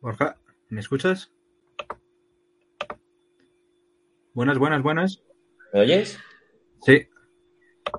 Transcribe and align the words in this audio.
Borja, 0.00 0.36
¿me 0.68 0.80
escuchas? 0.80 1.30
Buenas, 4.32 4.58
buenas, 4.58 4.82
buenas. 4.82 5.22
¿Me 5.72 5.80
oyes? 5.80 6.18
Sí, 6.82 7.06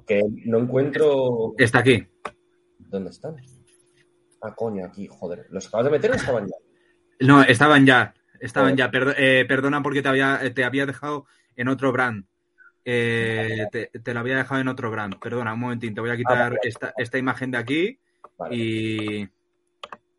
Que 0.07 0.23
no 0.45 0.59
encuentro. 0.59 1.53
está 1.57 1.79
aquí. 1.79 2.07
¿Dónde 2.79 3.09
están? 3.11 3.35
Ah, 4.41 4.55
coño, 4.55 4.85
aquí, 4.85 5.07
joder. 5.07 5.45
¿Los 5.51 5.67
acabas 5.67 5.85
de 5.85 5.91
meter 5.91 6.11
o 6.11 6.15
estaban 6.15 6.47
ya? 6.47 6.55
No, 7.27 7.43
estaban 7.43 7.85
ya. 7.85 8.13
Estaban 8.39 8.75
ya. 8.75 8.89
Perdo- 8.89 9.13
eh, 9.15 9.45
perdona 9.47 9.83
porque 9.83 10.01
te 10.01 10.09
había, 10.09 10.39
te 10.53 10.63
había 10.63 10.85
dejado 10.87 11.27
en 11.55 11.67
otro 11.67 11.91
brand. 11.91 12.25
Eh, 12.83 13.67
te, 13.71 13.87
te 13.87 14.13
lo 14.13 14.19
había 14.21 14.37
dejado 14.37 14.59
en 14.59 14.67
otro 14.67 14.89
brand. 14.89 15.19
Perdona, 15.19 15.53
un 15.53 15.59
momentín. 15.59 15.93
Te 15.93 16.01
voy 16.01 16.09
a 16.09 16.17
quitar 16.17 16.37
vale. 16.53 16.59
esta, 16.63 16.93
esta 16.97 17.19
imagen 17.19 17.51
de 17.51 17.57
aquí 17.59 17.99
Vale. 18.39 18.55
y, 18.55 19.29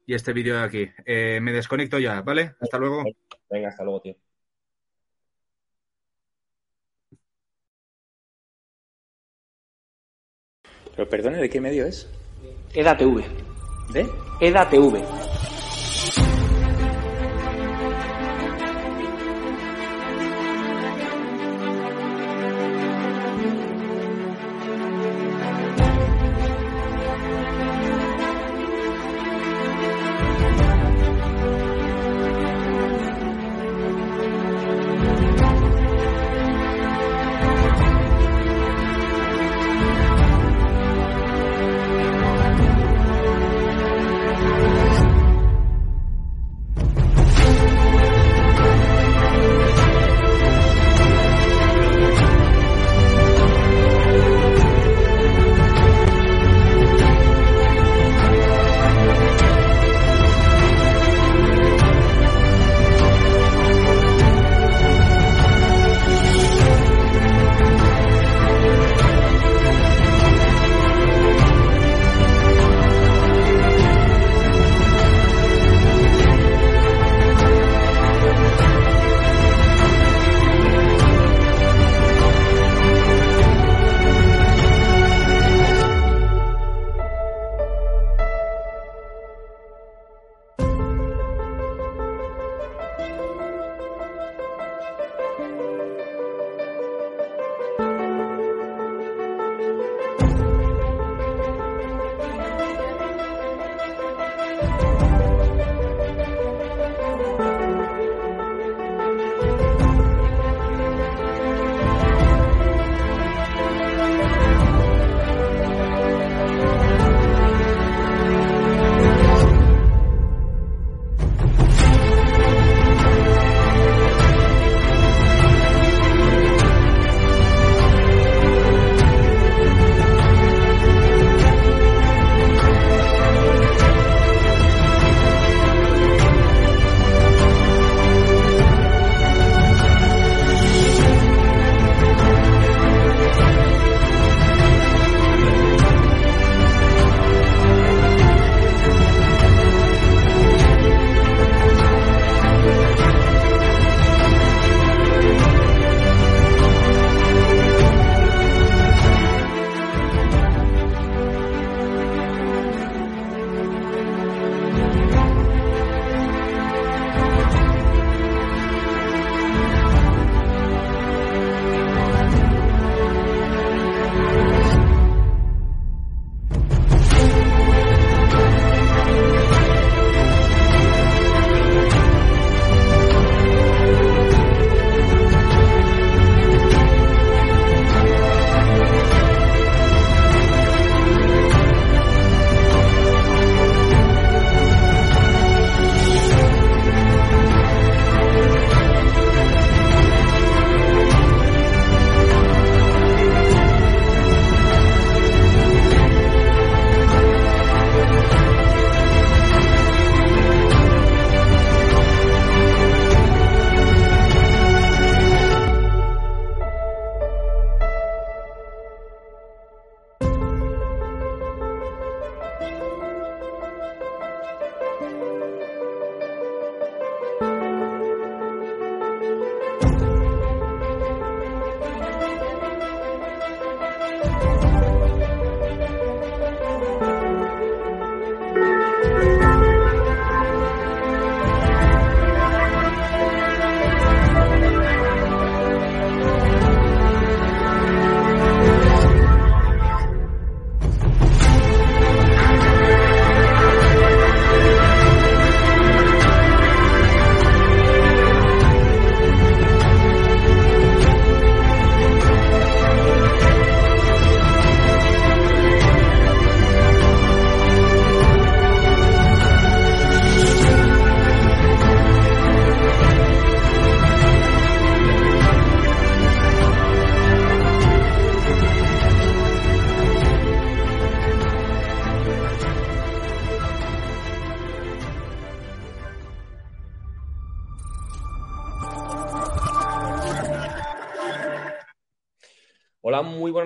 y 0.07 0.15
este 0.15 0.33
vídeo 0.33 0.57
de 0.57 0.63
aquí. 0.65 0.91
Eh, 1.05 1.41
me 1.41 1.53
desconecto 1.53 1.99
ya, 1.99 2.23
¿vale? 2.23 2.55
Hasta 2.61 2.79
luego. 2.79 3.05
Venga, 3.51 3.69
hasta 3.69 3.85
luego, 3.85 4.01
tío. 4.01 4.17
Pero 10.95 11.09
perdone, 11.09 11.39
¿de 11.39 11.49
qué 11.49 11.61
medio 11.61 11.87
es? 11.87 12.09
EDATV. 12.75 13.23
¿De? 13.93 14.09
EDATV. 14.41 15.52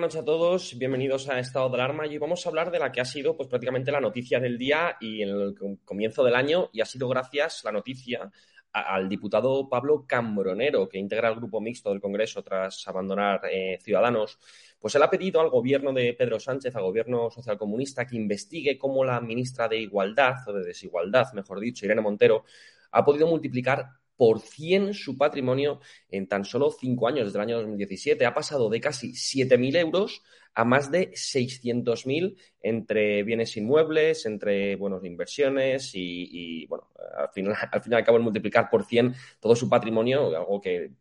Noches 0.07 0.21
a 0.21 0.23
todos. 0.23 0.77
Bienvenidos 0.77 1.27
a 1.27 1.37
Estado 1.37 1.67
de 1.67 1.75
Alarma. 1.75 2.07
Y 2.07 2.17
vamos 2.17 2.45
a 2.45 2.49
hablar 2.49 2.71
de 2.71 2.79
la 2.79 2.93
que 2.93 3.01
ha 3.01 3.05
sido 3.05 3.35
pues, 3.35 3.49
prácticamente 3.49 3.91
la 3.91 3.99
noticia 3.99 4.39
del 4.39 4.57
día 4.57 4.95
y 5.01 5.21
en 5.21 5.27
el 5.27 5.55
comienzo 5.83 6.23
del 6.23 6.35
año. 6.35 6.69
Y 6.71 6.79
ha 6.79 6.85
sido 6.85 7.09
gracias 7.09 7.61
la 7.65 7.73
noticia 7.73 8.31
al 8.71 9.09
diputado 9.09 9.67
Pablo 9.67 10.05
Cambronero, 10.07 10.87
que 10.87 10.97
integra 10.97 11.27
el 11.27 11.35
grupo 11.35 11.59
mixto 11.59 11.89
del 11.89 11.99
Congreso 11.99 12.41
tras 12.41 12.87
abandonar 12.87 13.41
eh, 13.51 13.79
Ciudadanos, 13.81 14.39
pues 14.79 14.95
él 14.95 15.03
ha 15.03 15.09
pedido 15.09 15.41
al 15.41 15.49
gobierno 15.49 15.91
de 15.91 16.13
Pedro 16.13 16.39
Sánchez, 16.39 16.73
al 16.77 16.83
gobierno 16.83 17.29
socialcomunista, 17.29 18.07
que 18.07 18.15
investigue 18.15 18.77
cómo 18.77 19.03
la 19.03 19.19
ministra 19.19 19.67
de 19.67 19.79
Igualdad, 19.79 20.35
o 20.47 20.53
de 20.53 20.63
Desigualdad, 20.63 21.33
mejor 21.33 21.59
dicho, 21.59 21.85
Irene 21.85 21.99
Montero, 21.99 22.45
ha 22.91 23.03
podido 23.03 23.27
multiplicar 23.27 23.89
por 24.17 24.41
100 24.41 24.93
su 24.93 25.17
patrimonio 25.17 25.79
en 26.09 26.27
tan 26.27 26.43
solo 26.43 26.71
cinco 26.71 27.07
años, 27.07 27.27
desde 27.27 27.37
el 27.37 27.43
año 27.43 27.57
2017. 27.57 28.25
Ha 28.25 28.33
pasado 28.33 28.69
de 28.69 28.81
casi 28.81 29.13
7.000 29.13 29.77
euros 29.77 30.23
a 30.55 30.65
más 30.65 30.91
de 30.91 31.11
600.000 31.11 32.35
entre 32.61 33.21
bienes 33.21 33.55
inmuebles, 33.57 34.25
entre 34.25 34.75
bueno, 34.75 34.99
inversiones 35.03 35.91
y, 35.93 36.65
bueno, 36.65 36.89
al 37.15 37.29
final, 37.29 37.55
al 37.71 37.81
final 37.81 38.01
acabo 38.01 38.17
de 38.17 38.23
multiplicar 38.23 38.69
por 38.69 38.83
100 38.83 39.13
todo 39.39 39.55
su 39.55 39.69
patrimonio, 39.69 40.35
algo 40.35 40.59
que, 40.59 40.91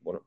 bueno, 0.00 0.24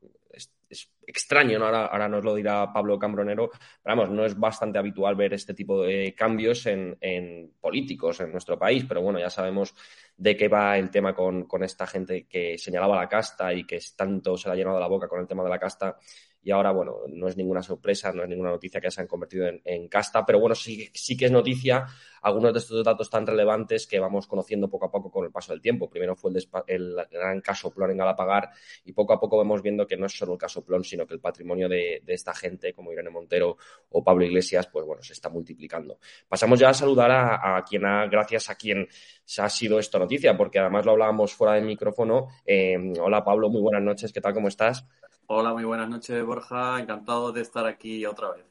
es, 0.69 0.91
extraño, 1.05 1.57
¿no? 1.57 1.65
ahora, 1.65 1.85
ahora, 1.87 2.07
nos 2.07 2.23
lo 2.23 2.35
dirá 2.35 2.71
Pablo 2.71 2.99
Cambronero, 2.99 3.49
pero 3.81 3.95
vamos, 3.95 4.11
no 4.11 4.25
es 4.25 4.37
bastante 4.37 4.77
habitual 4.77 5.15
ver 5.15 5.33
este 5.33 5.53
tipo 5.53 5.81
de 5.81 6.13
cambios 6.15 6.65
en, 6.67 6.97
en 7.01 7.51
políticos 7.59 8.19
en 8.19 8.31
nuestro 8.31 8.59
país, 8.59 8.85
pero 8.87 9.01
bueno, 9.01 9.19
ya 9.19 9.29
sabemos 9.29 9.73
de 10.15 10.37
qué 10.37 10.47
va 10.47 10.77
el 10.77 10.91
tema 10.91 11.15
con, 11.15 11.45
con, 11.45 11.63
esta 11.63 11.87
gente 11.87 12.27
que 12.27 12.57
señalaba 12.57 12.95
la 12.97 13.09
casta 13.09 13.53
y 13.53 13.65
que 13.65 13.79
tanto 13.95 14.37
se 14.37 14.49
le 14.49 14.53
ha 14.53 14.57
llenado 14.57 14.79
la 14.79 14.87
boca 14.87 15.07
con 15.07 15.19
el 15.19 15.27
tema 15.27 15.43
de 15.43 15.49
la 15.49 15.59
casta 15.59 15.97
y 16.41 16.51
ahora, 16.51 16.71
bueno, 16.71 16.99
no 17.09 17.27
es 17.27 17.35
ninguna 17.35 17.61
sorpresa, 17.61 18.13
no 18.13 18.23
es 18.23 18.29
ninguna 18.29 18.51
noticia 18.51 18.79
que 18.79 18.89
se 18.89 19.01
han 19.01 19.07
convertido 19.07 19.47
en, 19.63 19.87
casta, 19.89 20.25
pero 20.25 20.39
bueno, 20.39 20.55
sí, 20.55 20.89
sí 20.93 21.17
que 21.17 21.25
es 21.25 21.31
noticia 21.31 21.85
algunos 22.21 22.53
de 22.53 22.59
estos 22.59 22.83
datos 22.83 23.09
tan 23.09 23.27
relevantes 23.27 23.87
que 23.87 23.99
vamos 23.99 24.27
conociendo 24.27 24.69
poco 24.69 24.85
a 24.85 24.91
poco 24.91 25.11
con 25.11 25.25
el 25.25 25.31
paso 25.31 25.51
del 25.51 25.61
tiempo. 25.61 25.89
Primero 25.89 26.15
fue 26.15 26.31
el, 26.67 26.95
gran 27.11 27.41
caso 27.41 27.71
Plon 27.71 27.91
en 27.91 27.97
Galapagar 27.97 28.49
y 28.85 28.93
poco 28.93 29.13
a 29.13 29.19
poco 29.19 29.37
vemos 29.37 29.61
viendo 29.61 29.85
que 29.85 29.97
no 29.97 30.05
es 30.05 30.17
solo 30.17 30.33
el 30.33 30.39
caso 30.39 30.63
Plon, 30.63 30.83
sino 30.83 31.05
que 31.05 31.13
el 31.13 31.19
patrimonio 31.19 31.67
de, 31.67 32.01
esta 32.07 32.33
gente, 32.33 32.73
como 32.73 32.91
Irene 32.91 33.09
Montero 33.09 33.57
o 33.89 34.03
Pablo 34.03 34.25
Iglesias, 34.25 34.67
pues 34.67 34.85
bueno, 34.85 35.01
se 35.03 35.13
está 35.13 35.29
multiplicando. 35.29 35.99
Pasamos 36.27 36.59
ya 36.59 36.69
a 36.69 36.73
saludar 36.73 37.11
a, 37.11 37.63
quien 37.67 37.85
ha, 37.85 38.07
gracias 38.07 38.49
a 38.49 38.55
quien 38.55 38.87
se 39.23 39.41
ha 39.41 39.49
sido 39.49 39.79
esta 39.79 39.99
noticia, 39.99 40.35
porque 40.37 40.59
además 40.59 40.85
lo 40.85 40.91
hablábamos 40.91 41.33
fuera 41.33 41.53
del 41.53 41.65
micrófono. 41.65 42.27
Eh, 42.45 42.77
hola 42.99 43.23
Pablo, 43.23 43.49
muy 43.49 43.61
buenas 43.61 43.83
noches, 43.83 44.11
¿qué 44.13 44.21
tal? 44.21 44.33
¿Cómo 44.33 44.47
estás? 44.47 44.85
Hola, 45.31 45.53
muy 45.53 45.63
buenas 45.63 45.87
noches, 45.87 46.25
Borja. 46.25 46.79
Encantado 46.79 47.31
de 47.31 47.41
estar 47.41 47.63
aquí 47.67 48.03
otra 48.03 48.31
vez. 48.31 48.45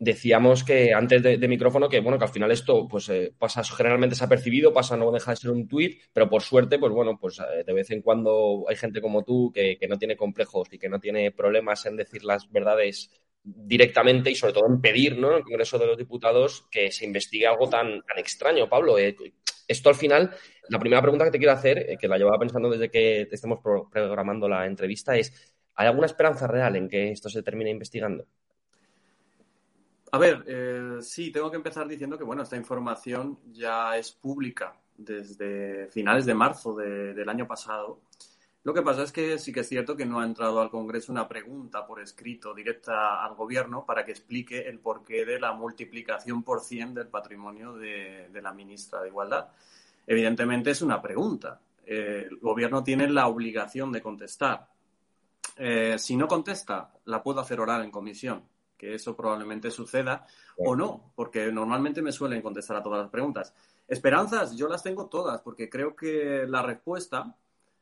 Decíamos 0.00 0.64
que 0.64 0.92
antes 0.92 1.22
de, 1.22 1.38
micrófono 1.46 1.88
que 1.88 2.00
bueno 2.00 2.18
que 2.18 2.24
al 2.24 2.32
final 2.32 2.50
esto 2.50 2.88
pues 2.88 3.08
eh, 3.10 3.32
pasa 3.38 3.62
generalmente 3.62 4.14
desapercibido, 4.14 4.72
pasa 4.72 4.96
no 4.96 5.12
deja 5.12 5.30
de 5.30 5.36
ser 5.36 5.52
un 5.52 5.68
tuit, 5.68 6.02
pero 6.12 6.28
por 6.28 6.42
suerte 6.42 6.80
pues 6.80 6.92
bueno 6.92 7.16
pues 7.16 7.38
eh, 7.38 7.62
de 7.64 7.72
vez 7.72 7.92
en 7.92 8.02
cuando 8.02 8.64
hay 8.68 8.74
gente 8.74 9.00
como 9.00 9.22
tú 9.22 9.52
que, 9.54 9.78
no 9.88 9.98
tiene 9.98 10.16
complejos 10.16 10.66
y 10.72 10.78
que 10.78 10.88
no 10.88 10.98
tiene 10.98 11.30
problemas 11.30 11.86
en 11.86 11.96
decir 11.96 12.24
las 12.24 12.50
verdades 12.50 13.08
directamente 13.44 14.28
y 14.28 14.34
sobre 14.34 14.52
todo 14.52 14.66
en 14.66 14.80
pedir 14.80 15.16
¿no? 15.16 15.30
en 15.30 15.36
el 15.36 15.44
Congreso 15.44 15.78
de 15.78 15.86
los 15.86 15.96
Diputados 15.96 16.66
que 16.72 16.90
se 16.90 17.04
investigue 17.04 17.46
algo 17.46 17.68
tan, 17.68 18.02
tan 18.02 18.18
extraño, 18.18 18.68
Pablo. 18.68 18.98
Eh, 18.98 19.14
esto 19.68 19.88
al 19.88 19.94
final, 19.94 20.34
la 20.68 20.78
primera 20.78 21.02
pregunta 21.02 21.24
que 21.24 21.30
te 21.30 21.38
quiero 21.38 21.52
hacer, 21.52 21.96
que 22.00 22.08
la 22.08 22.18
llevaba 22.18 22.38
pensando 22.38 22.70
desde 22.70 22.90
que 22.90 23.26
te 23.28 23.34
estemos 23.34 23.60
programando 23.60 24.48
la 24.48 24.66
entrevista, 24.66 25.16
es 25.16 25.55
¿Hay 25.76 25.86
alguna 25.86 26.06
esperanza 26.06 26.46
real 26.46 26.74
en 26.76 26.88
que 26.88 27.12
esto 27.12 27.28
se 27.28 27.42
termine 27.42 27.70
investigando? 27.70 28.26
A 30.12 30.18
ver, 30.18 30.44
eh, 30.46 30.98
sí, 31.02 31.30
tengo 31.30 31.50
que 31.50 31.56
empezar 31.56 31.86
diciendo 31.86 32.16
que 32.16 32.24
bueno, 32.24 32.42
esta 32.42 32.56
información 32.56 33.38
ya 33.52 33.96
es 33.98 34.12
pública 34.12 34.74
desde 34.96 35.88
finales 35.88 36.24
de 36.24 36.34
marzo 36.34 36.74
del 36.74 37.28
año 37.28 37.46
pasado. 37.46 38.00
Lo 38.62 38.74
que 38.74 38.82
pasa 38.82 39.02
es 39.02 39.12
que 39.12 39.38
sí 39.38 39.52
que 39.52 39.60
es 39.60 39.68
cierto 39.68 39.96
que 39.96 40.06
no 40.06 40.18
ha 40.18 40.24
entrado 40.24 40.60
al 40.60 40.70
Congreso 40.70 41.12
una 41.12 41.28
pregunta 41.28 41.86
por 41.86 42.00
escrito 42.00 42.54
directa 42.54 43.24
al 43.24 43.34
Gobierno 43.34 43.84
para 43.86 44.04
que 44.04 44.10
explique 44.10 44.66
el 44.66 44.80
porqué 44.80 45.24
de 45.24 45.38
la 45.38 45.52
multiplicación 45.52 46.42
por 46.42 46.60
cien 46.60 46.94
del 46.94 47.08
patrimonio 47.08 47.74
de, 47.74 48.28
la 48.42 48.52
ministra 48.52 49.02
de 49.02 49.08
Igualdad. 49.08 49.48
Evidentemente 50.06 50.70
es 50.70 50.82
una 50.82 51.00
pregunta. 51.00 51.60
Eh, 51.84 52.26
el 52.28 52.38
Gobierno 52.38 52.82
tiene 52.82 53.08
la 53.08 53.28
obligación 53.28 53.92
de 53.92 54.02
contestar. 54.02 54.66
Eh, 55.56 55.98
si 55.98 56.16
no 56.16 56.28
contesta, 56.28 56.92
la 57.06 57.22
puedo 57.22 57.40
hacer 57.40 57.60
oral 57.60 57.82
en 57.82 57.90
comisión, 57.90 58.44
que 58.76 58.94
eso 58.94 59.16
probablemente 59.16 59.70
suceda, 59.70 60.26
o 60.58 60.76
no, 60.76 61.12
porque 61.14 61.50
normalmente 61.50 62.02
me 62.02 62.12
suelen 62.12 62.42
contestar 62.42 62.76
a 62.76 62.82
todas 62.82 63.00
las 63.00 63.10
preguntas. 63.10 63.54
Esperanzas, 63.88 64.54
yo 64.56 64.68
las 64.68 64.82
tengo 64.82 65.06
todas, 65.06 65.40
porque 65.40 65.70
creo 65.70 65.96
que 65.96 66.44
la 66.46 66.62
respuesta, 66.62 67.34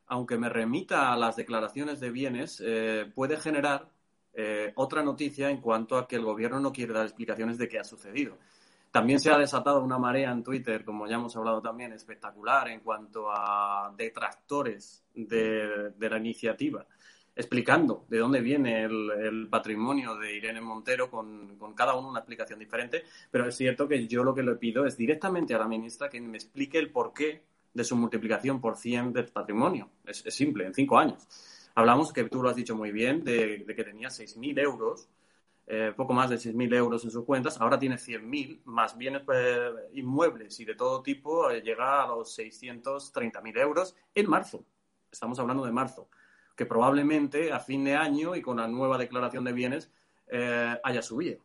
aunque 0.07 0.39
me 0.39 0.49
remita 0.49 1.13
a 1.13 1.17
las 1.17 1.35
declaraciones 1.35 1.99
de 1.99 2.11
bienes, 2.11 2.63
eh, 2.65 3.11
puede 3.13 3.39
generar 3.39 3.89
eh, 4.35 4.73
otra 4.77 5.03
noticia 5.03 5.51
en 5.51 5.61
cuanto 5.61 5.99
a 5.99 6.07
que 6.07 6.17
el 6.17 6.25
gobierno 6.25 6.61
no 6.61 6.73
quiere 6.73 6.93
dar 6.93 7.05
explicaciones 7.05 7.59
de 7.59 7.69
qué 7.69 7.81
ha 7.81 7.85
sucedido. 7.85 8.39
También 8.93 9.19
se 9.19 9.33
ha 9.33 9.39
desatado 9.39 9.83
una 9.83 9.99
marea 9.99 10.31
en 10.31 10.45
Twitter, 10.45 10.85
como 10.85 11.09
ya 11.09 11.17
hemos 11.17 11.37
hablado 11.37 11.61
también, 11.61 11.93
espectacular 11.93 12.69
en 12.69 12.79
cuanto 12.79 13.29
a 13.29 13.93
detractores 13.97 15.05
de 15.13 15.93
la 15.99 16.19
iniciativa 16.19 16.87
explicando 17.37 18.05
de 18.09 18.19
dónde 18.19 18.41
viene 18.41 18.85
el, 18.85 19.49
patrimonio 19.51 20.17
de 20.17 20.37
Irene 20.37 20.61
Montero 20.61 21.11
con, 21.11 21.57
cada 21.75 21.95
uno 21.95 22.09
una 22.09 22.21
explicación 22.21 22.59
diferente, 22.59 23.05
pero 23.31 23.49
es 23.49 23.57
cierto 23.57 23.89
que 23.89 24.07
yo 24.07 24.23
lo 24.23 24.35
que 24.35 24.43
le 24.43 24.55
pido 24.55 24.87
es 24.87 24.97
directamente 24.97 25.55
a 25.55 25.59
la 25.59 25.69
ministra 25.69 26.09
que 26.09 26.21
me 26.21 26.37
explique 26.37 26.79
el 26.79 26.91
porqué 26.91 27.43
de 27.73 27.85
su 27.85 27.97
multiplicación 27.97 28.61
por 28.61 28.77
100 28.77 29.13
del 29.13 29.27
patrimonio. 29.27 29.91
Es, 30.05 30.25
simple, 30.29 30.67
en 30.67 30.75
cinco 30.75 30.99
años. 30.99 31.27
Hablamos, 31.75 32.13
que 32.13 32.25
tú 32.25 32.41
lo 32.41 32.49
has 32.49 32.57
dicho 32.57 32.77
muy 32.77 32.93
bien, 32.93 33.25
de, 33.25 33.65
que 33.67 33.85
tenía 33.85 34.09
6.000 34.09 34.61
euros, 34.61 35.09
eh, 35.67 35.93
poco 35.97 36.13
más 36.13 36.31
de 36.31 36.37
6.000 36.37 36.75
euros 36.77 37.05
en 37.05 37.11
sus 37.11 37.25
cuentas, 37.25 37.61
ahora 37.61 37.79
tiene 37.79 37.97
100.000, 37.97 38.61
más 38.65 38.97
bienes 38.97 39.23
eh, 39.35 39.71
inmuebles 39.95 40.61
y 40.61 40.65
de 40.65 40.77
todo 40.77 41.03
tipo, 41.03 41.51
eh, 41.51 41.63
llega 41.63 42.05
a 42.05 42.07
los 42.07 42.39
630.000 42.39 43.59
euros 43.59 43.97
en 44.15 44.31
marzo. 44.31 44.65
Estamos 45.11 45.39
hablando 45.41 45.65
de 45.65 45.73
marzo 45.73 46.09
que 46.55 46.67
probablemente 46.67 47.53
a 47.53 47.61
fin 47.61 47.85
de 47.85 47.97
año 47.97 48.35
y 48.37 48.43
con 48.43 48.59
la 48.59 48.69
nueva 48.69 48.99
declaración 48.99 49.45
de 49.45 49.53
bienes 49.53 49.91
eh, 50.29 50.79
haya 50.83 51.03
subido. 51.03 51.41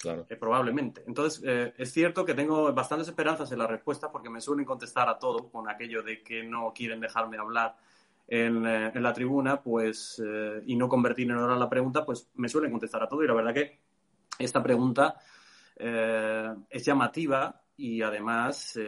Claro. 0.00 0.26
Eh, 0.28 0.36
probablemente. 0.36 1.02
Entonces, 1.06 1.42
eh, 1.46 1.72
es 1.78 1.92
cierto 1.92 2.24
que 2.24 2.34
tengo 2.34 2.72
bastantes 2.72 3.08
esperanzas 3.08 3.50
en 3.52 3.58
la 3.58 3.66
respuesta 3.66 4.12
porque 4.12 4.28
me 4.28 4.40
suelen 4.40 4.64
contestar 4.64 5.08
a 5.08 5.18
todo 5.18 5.50
con 5.50 5.68
aquello 5.68 6.02
de 6.02 6.22
que 6.22 6.42
no 6.44 6.72
quieren 6.74 7.00
dejarme 7.00 7.38
hablar 7.38 7.76
en, 8.26 8.66
en 8.66 9.02
la 9.02 9.12
tribuna 9.12 9.62
pues 9.62 10.22
y 10.66 10.76
no 10.76 10.88
convertir 10.88 11.30
en 11.30 11.36
hora 11.36 11.56
la 11.56 11.68
pregunta, 11.68 12.04
pues 12.04 12.30
me 12.34 12.48
suelen 12.48 12.70
contestar 12.70 13.02
a 13.02 13.08
todo. 13.08 13.22
Y 13.22 13.26
la 13.26 13.34
verdad 13.34 13.54
que 13.54 13.80
esta 14.38 14.62
pregunta 14.62 15.16
es 15.76 16.84
llamativa 16.84 17.63
y 17.76 18.02
además 18.02 18.78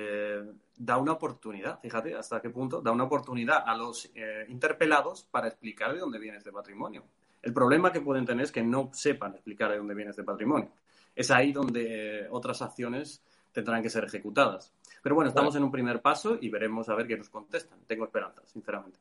da 0.77 0.99
una 0.99 1.13
oportunidad, 1.13 1.81
fíjate 1.81 2.15
hasta 2.15 2.41
qué 2.41 2.51
punto, 2.51 2.81
da 2.83 2.93
una 2.93 3.05
oportunidad 3.05 3.63
a 3.67 3.75
los 3.77 4.11
eh, 4.15 4.45
interpelados 4.49 5.25
para 5.25 5.49
explicar 5.49 5.95
de 5.95 6.01
dónde 6.01 6.19
viene 6.19 6.39
este 6.39 6.53
patrimonio. 6.53 7.05
El 7.43 7.53
problema 7.53 7.93
que 7.93 8.01
pueden 8.01 8.27
tener 8.27 8.45
es 8.45 8.53
que 8.53 8.63
no 8.63 8.91
sepan 8.93 9.35
explicar 9.35 9.71
de 9.71 9.79
dónde 9.79 9.95
viene 9.95 10.11
este 10.11 10.25
patrimonio. 10.25 10.71
Es 11.15 11.31
ahí 11.31 11.53
donde 11.53 12.27
otras 12.31 12.61
acciones 12.61 13.23
tendrán 13.63 13.83
que 13.83 13.89
ser 13.89 14.05
ejecutadas. 14.05 14.71
Pero 15.03 15.15
bueno, 15.15 15.29
estamos 15.29 15.57
en 15.57 15.63
un 15.63 15.71
primer 15.71 16.03
paso 16.03 16.37
y 16.39 16.51
veremos 16.51 16.91
a 16.91 16.95
ver 16.95 17.07
qué 17.07 17.17
nos 17.17 17.31
contestan. 17.31 17.79
Tengo 17.87 18.05
esperanza, 18.05 18.43
sinceramente. 18.45 18.99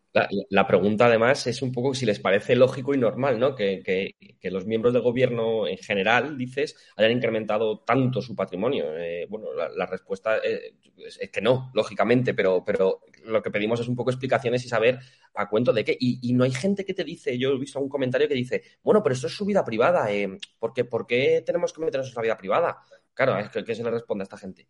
La, 0.49 0.65
pregunta, 0.65 1.07
además, 1.07 1.45
es 1.47 1.61
un 1.61 1.73
poco 1.73 1.93
si 1.93 2.05
les 2.05 2.19
parece 2.19 2.55
lógico 2.55 2.93
y 2.93 2.97
normal, 2.97 3.37
¿no? 3.37 3.53
Que, 3.53 4.15
los 4.43 4.65
miembros 4.65 4.93
del 4.93 5.01
gobierno 5.01 5.67
en 5.67 5.77
general, 5.77 6.37
dices, 6.37 6.77
hayan 6.95 7.11
incrementado 7.11 7.79
tanto 7.79 8.21
su 8.21 8.33
patrimonio. 8.33 8.85
Eh, 8.97 9.25
bueno, 9.29 9.47
la, 9.53 9.85
respuesta 9.87 10.37
eh, 10.37 10.75
es, 10.97 11.29
que 11.29 11.41
no, 11.41 11.71
lógicamente, 11.73 12.33
pero, 12.33 12.63
pero 12.63 13.01
lo 13.25 13.41
que 13.41 13.51
pedimos 13.51 13.81
es 13.81 13.87
un 13.89 13.95
poco 13.95 14.11
explicaciones 14.11 14.63
y 14.63 14.69
saber 14.69 14.99
a 15.33 15.49
cuento 15.49 15.73
de 15.73 15.83
qué. 15.83 15.97
Y, 15.99 16.31
no 16.33 16.45
hay 16.45 16.51
gente 16.51 16.85
que 16.85 16.93
te 16.93 17.03
dice, 17.03 17.37
yo 17.37 17.49
he 17.49 17.59
visto 17.59 17.79
un 17.79 17.89
comentario 17.89 18.29
que 18.29 18.35
dice, 18.35 18.63
bueno, 18.83 19.03
pero 19.03 19.15
esto 19.15 19.27
es 19.27 19.35
su 19.35 19.43
vida 19.43 19.65
privada, 19.65 20.13
eh, 20.13 20.37
¿por, 20.59 20.73
qué, 20.73 20.85
¿por 20.85 21.05
qué 21.05 21.43
tenemos 21.45 21.73
que 21.73 21.81
meternos 21.81 22.07
en 22.07 22.15
la 22.15 22.21
vida 22.21 22.37
privada? 22.37 22.77
Claro, 23.15 23.39
es 23.39 23.49
que 23.49 23.63
¿qué 23.63 23.73
se 23.73 23.83
le 23.83 23.89
responde 23.89 24.23
a 24.23 24.25
esta 24.25 24.37
gente? 24.37 24.67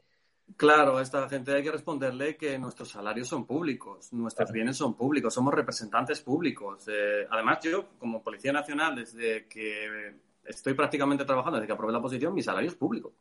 Claro, 0.55 0.97
a 0.97 1.01
esta 1.01 1.27
gente 1.27 1.53
hay 1.53 1.63
que 1.63 1.71
responderle 1.71 2.37
que 2.37 2.57
nuestros 2.59 2.89
salarios 2.89 3.27
son 3.27 3.45
públicos, 3.47 4.13
nuestros 4.13 4.51
bienes 4.51 4.77
son 4.77 4.95
públicos, 4.95 5.33
somos 5.33 5.53
representantes 5.53 6.21
públicos. 6.21 6.87
Eh, 6.87 7.25
además, 7.29 7.59
yo, 7.63 7.89
como 7.97 8.21
Policía 8.23 8.53
Nacional, 8.53 8.95
desde 8.95 9.47
que 9.47 10.15
estoy 10.45 10.75
prácticamente 10.75 11.25
trabajando, 11.25 11.57
desde 11.57 11.67
que 11.67 11.73
aprobé 11.73 11.91
la 11.91 12.01
posición, 12.01 12.35
mi 12.35 12.43
salario 12.43 12.69
es 12.69 12.75
público. 12.75 13.15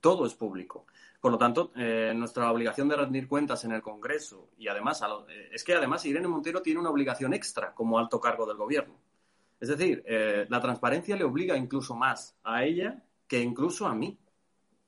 Todo 0.00 0.26
es 0.26 0.34
público. 0.34 0.86
Por 1.20 1.32
lo 1.32 1.38
tanto, 1.38 1.72
eh, 1.74 2.12
nuestra 2.14 2.52
obligación 2.52 2.88
de 2.88 2.96
rendir 2.96 3.26
cuentas 3.26 3.64
en 3.64 3.72
el 3.72 3.80
Congreso 3.80 4.50
y 4.58 4.68
además, 4.68 5.02
eh, 5.28 5.48
es 5.52 5.64
que 5.64 5.74
además 5.74 6.04
Irene 6.04 6.28
Montero 6.28 6.60
tiene 6.60 6.78
una 6.78 6.90
obligación 6.90 7.32
extra 7.32 7.74
como 7.74 7.98
alto 7.98 8.20
cargo 8.20 8.44
del 8.46 8.58
gobierno. 8.58 8.94
Es 9.58 9.68
decir, 9.68 10.02
la 10.48 10.58
transparencia 10.58 11.16
le 11.16 11.24
obliga 11.24 11.54
incluso 11.54 11.94
más 11.94 12.34
a 12.44 12.64
ella 12.64 13.02
que 13.26 13.40
incluso 13.40 13.86
a 13.86 13.94
mí. 13.94 14.18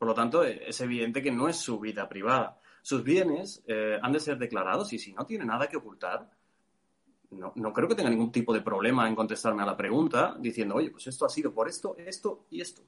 Por 0.03 0.09
lo 0.09 0.15
tanto, 0.15 0.43
es 0.43 0.81
evidente 0.81 1.23
que 1.23 1.31
no 1.31 1.49
es 1.49 1.59
su 1.59 1.79
vida 1.79 2.09
privada. 2.09 2.59
Sus 2.83 3.05
bienes 3.05 3.63
eh, 3.69 4.01
han 4.03 4.11
de 4.11 4.19
ser 4.19 4.37
declarados 4.37 4.93
y 4.93 4.99
si 4.99 5.13
no 5.13 5.25
tiene 5.25 5.45
nada 5.45 5.69
que 5.69 5.77
ocultar, 5.77 6.29
no, 7.31 7.53
no, 7.55 7.73
creo 7.73 7.87
que 7.87 7.95
tenga 7.95 8.11
ningún 8.11 8.33
tipo 8.33 8.53
de 8.53 8.63
problema 8.63 9.07
en 9.07 9.15
contestarme 9.15 9.63
a 9.63 9.67
la 9.67 9.77
pregunta 9.77 10.35
diciendo, 10.41 10.75
oye, 10.75 10.91
pues 10.91 11.07
esto 11.07 11.25
ha 11.25 11.29
sido 11.29 11.55
por 11.55 11.69
esto, 11.69 11.95
esto 11.97 12.47
y 12.51 12.61
esto. 12.61 12.83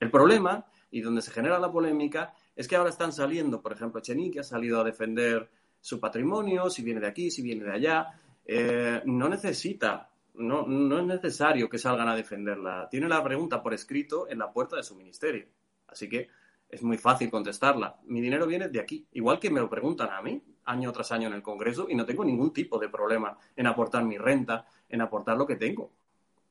El 0.00 0.10
problema, 0.10 0.64
y 0.90 1.02
donde 1.02 1.20
se 1.20 1.32
genera 1.32 1.58
la 1.58 1.70
polémica, 1.70 2.32
es 2.56 2.66
que 2.66 2.76
ahora 2.76 2.88
están 2.88 3.12
saliendo, 3.12 3.60
por 3.60 3.72
ejemplo, 3.74 4.00
Chenique 4.00 4.40
ha 4.40 4.42
salido 4.42 4.80
a 4.80 4.84
defender 4.84 5.50
su 5.82 6.00
patrimonio, 6.00 6.70
si 6.70 6.82
viene 6.82 7.00
de 7.00 7.08
aquí, 7.08 7.30
si 7.30 7.42
viene 7.42 7.64
de 7.64 7.72
allá. 7.72 8.06
Eh, 8.46 9.02
no 9.04 9.28
necesita, 9.28 10.08
no, 10.36 10.66
no 10.66 10.98
es 10.98 11.04
necesario 11.04 11.68
que 11.68 11.76
salgan 11.76 12.08
a 12.08 12.16
defenderla. 12.16 12.88
Tiene 12.90 13.06
la 13.06 13.22
pregunta 13.22 13.62
por 13.62 13.74
escrito 13.74 14.30
en 14.30 14.38
la 14.38 14.50
puerta 14.50 14.76
de 14.76 14.82
su 14.82 14.96
ministerio. 14.96 15.46
Así 15.88 16.08
que 16.08 16.30
es 16.74 16.82
muy 16.82 16.98
fácil 16.98 17.30
contestarla. 17.30 18.00
Mi 18.06 18.20
dinero 18.20 18.46
viene 18.46 18.68
de 18.68 18.80
aquí. 18.80 19.06
Igual 19.12 19.38
que 19.38 19.48
me 19.48 19.60
lo 19.60 19.70
preguntan 19.70 20.10
a 20.10 20.20
mí 20.20 20.42
año 20.64 20.90
tras 20.92 21.12
año 21.12 21.28
en 21.28 21.34
el 21.34 21.42
Congreso 21.42 21.86
y 21.88 21.94
no 21.94 22.04
tengo 22.04 22.24
ningún 22.24 22.52
tipo 22.52 22.78
de 22.78 22.88
problema 22.88 23.38
en 23.54 23.66
aportar 23.68 24.04
mi 24.04 24.18
renta, 24.18 24.66
en 24.88 25.00
aportar 25.00 25.36
lo 25.36 25.46
que 25.46 25.54
tengo. 25.54 25.92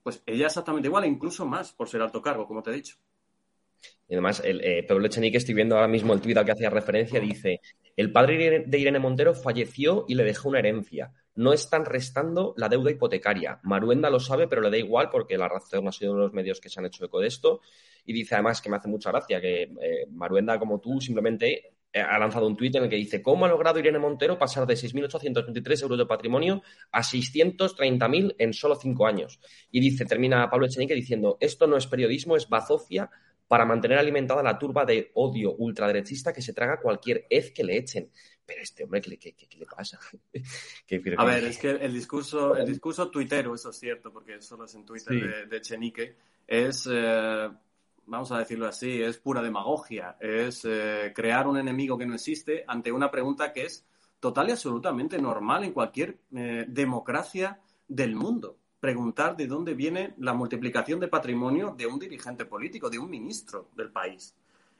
Pues 0.01 0.23
ella 0.25 0.47
exactamente 0.47 0.87
igual, 0.87 1.03
e 1.03 1.07
incluso 1.07 1.45
más 1.45 1.73
por 1.73 1.89
ser 1.89 2.01
alto 2.01 2.21
cargo, 2.21 2.47
como 2.47 2.63
te 2.63 2.71
he 2.71 2.73
dicho. 2.73 2.97
Y 4.07 4.13
además, 4.13 4.41
el, 4.45 4.61
eh, 4.61 4.83
Pablo 4.83 5.05
Echenique, 5.07 5.37
estoy 5.37 5.55
viendo 5.55 5.75
ahora 5.75 5.87
mismo 5.87 6.13
el 6.13 6.21
tuit 6.21 6.37
al 6.37 6.45
que 6.45 6.51
hacía 6.51 6.69
referencia, 6.69 7.19
dice, 7.19 7.61
el 7.95 8.11
padre 8.11 8.63
de 8.65 8.79
Irene 8.79 8.99
Montero 8.99 9.33
falleció 9.33 10.05
y 10.07 10.15
le 10.15 10.23
dejó 10.23 10.49
una 10.49 10.59
herencia. 10.59 11.11
No 11.35 11.53
están 11.53 11.85
restando 11.85 12.53
la 12.57 12.69
deuda 12.69 12.91
hipotecaria. 12.91 13.59
Maruenda 13.63 14.09
lo 14.09 14.19
sabe, 14.19 14.47
pero 14.47 14.61
le 14.61 14.69
da 14.69 14.77
igual 14.77 15.09
porque 15.09 15.37
la 15.37 15.47
razón 15.47 15.87
ha 15.87 15.91
sido 15.91 16.11
uno 16.11 16.21
de 16.21 16.27
los 16.27 16.33
medios 16.33 16.59
que 16.59 16.69
se 16.69 16.79
han 16.79 16.85
hecho 16.85 17.05
eco 17.05 17.19
de 17.19 17.27
esto. 17.27 17.61
Y 18.05 18.13
dice 18.13 18.35
además 18.35 18.61
que 18.61 18.69
me 18.69 18.77
hace 18.77 18.87
mucha 18.87 19.11
gracia 19.11 19.39
que 19.39 19.63
eh, 19.63 20.05
Maruenda, 20.11 20.59
como 20.59 20.79
tú, 20.79 20.99
simplemente 20.99 21.73
eh, 21.91 22.01
ha 22.01 22.17
lanzado 22.17 22.47
un 22.47 22.57
tuit 22.57 22.75
en 22.75 22.83
el 22.83 22.89
que 22.89 22.95
dice 22.95 23.21
¿Cómo 23.21 23.45
ha 23.45 23.47
logrado 23.47 23.77
Irene 23.79 23.99
Montero 23.99 24.37
pasar 24.37 24.65
de 24.65 24.73
6.823 24.73 25.83
euros 25.83 25.97
de 25.99 26.05
patrimonio 26.07 26.63
a 26.91 27.01
630.000 27.01 28.35
en 28.39 28.53
solo 28.53 28.75
cinco 28.75 29.05
años? 29.05 29.39
Y 29.71 29.79
dice, 29.79 30.05
termina 30.05 30.49
Pablo 30.49 30.65
Echenique 30.65 30.95
diciendo, 30.95 31.37
esto 31.39 31.67
no 31.67 31.77
es 31.77 31.85
periodismo, 31.85 32.35
es 32.35 32.49
bazofia 32.49 33.09
para 33.47 33.65
mantener 33.65 33.97
alimentada 33.97 34.41
la 34.41 34.57
turba 34.57 34.85
de 34.85 35.11
odio 35.15 35.55
ultraderechista 35.55 36.33
que 36.33 36.41
se 36.41 36.53
traga 36.53 36.79
cualquier 36.81 37.27
hez 37.29 37.51
que 37.51 37.63
le 37.63 37.77
echen. 37.77 38.11
Pero 38.45 38.61
este 38.61 38.83
hombre, 38.83 39.01
¿qué, 39.01 39.17
qué, 39.17 39.33
qué 39.33 39.57
le 39.57 39.65
pasa? 39.65 39.99
a 41.17 41.25
ver, 41.25 41.45
es 41.45 41.57
que 41.57 41.71
el 41.71 41.93
discurso, 41.93 42.55
el 42.55 42.67
discurso 42.67 43.09
tuitero, 43.09 43.55
eso 43.55 43.69
es 43.69 43.77
cierto, 43.77 44.11
porque 44.11 44.41
solo 44.41 44.65
es 44.65 44.75
en 44.75 44.85
Twitter 44.85 45.47
de, 45.47 45.57
Echenique, 45.57 46.15
es... 46.47 46.87
Eh, 46.91 47.49
vamos 48.05 48.31
a 48.31 48.39
decirlo 48.39 48.67
así, 48.67 49.01
es 49.01 49.17
pura 49.17 49.41
demagogia, 49.41 50.17
es 50.19 50.65
eh, 50.65 51.11
crear 51.15 51.47
un 51.47 51.57
enemigo 51.57 51.97
que 51.97 52.05
no 52.05 52.15
existe 52.15 52.63
ante 52.67 52.91
una 52.91 53.09
pregunta 53.09 53.53
que 53.53 53.65
es 53.65 53.85
total 54.19 54.49
y 54.49 54.51
absolutamente 54.51 55.17
normal 55.21 55.63
en 55.63 55.73
cualquier 55.73 56.19
eh, 56.35 56.65
democracia 56.67 57.59
del 57.87 58.15
mundo. 58.15 58.57
Preguntar 58.83 59.37
de 59.37 59.47
dónde 59.47 59.75
viene 59.75 60.13
la 60.17 60.33
multiplicación 60.33 60.99
de 60.99 61.07
patrimonio 61.07 61.73
de 61.77 61.87
un 61.87 61.97
dirigente 61.97 62.43
político, 62.43 62.89
de 62.89 62.99
un 62.99 63.09
ministro 63.09 63.69
del 63.77 63.89
país. 63.93 64.35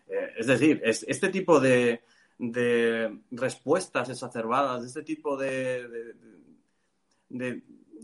Eh, 0.09 0.33
es 0.39 0.45
decir, 0.45 0.81
es, 0.83 1.05
este 1.07 1.29
tipo 1.29 1.57
de, 1.57 2.03
respuestas 3.31 4.09
exacerbadas, 4.09 4.81
de 4.81 4.87
este 4.89 5.03
tipo 5.03 5.37
de, 5.37 6.15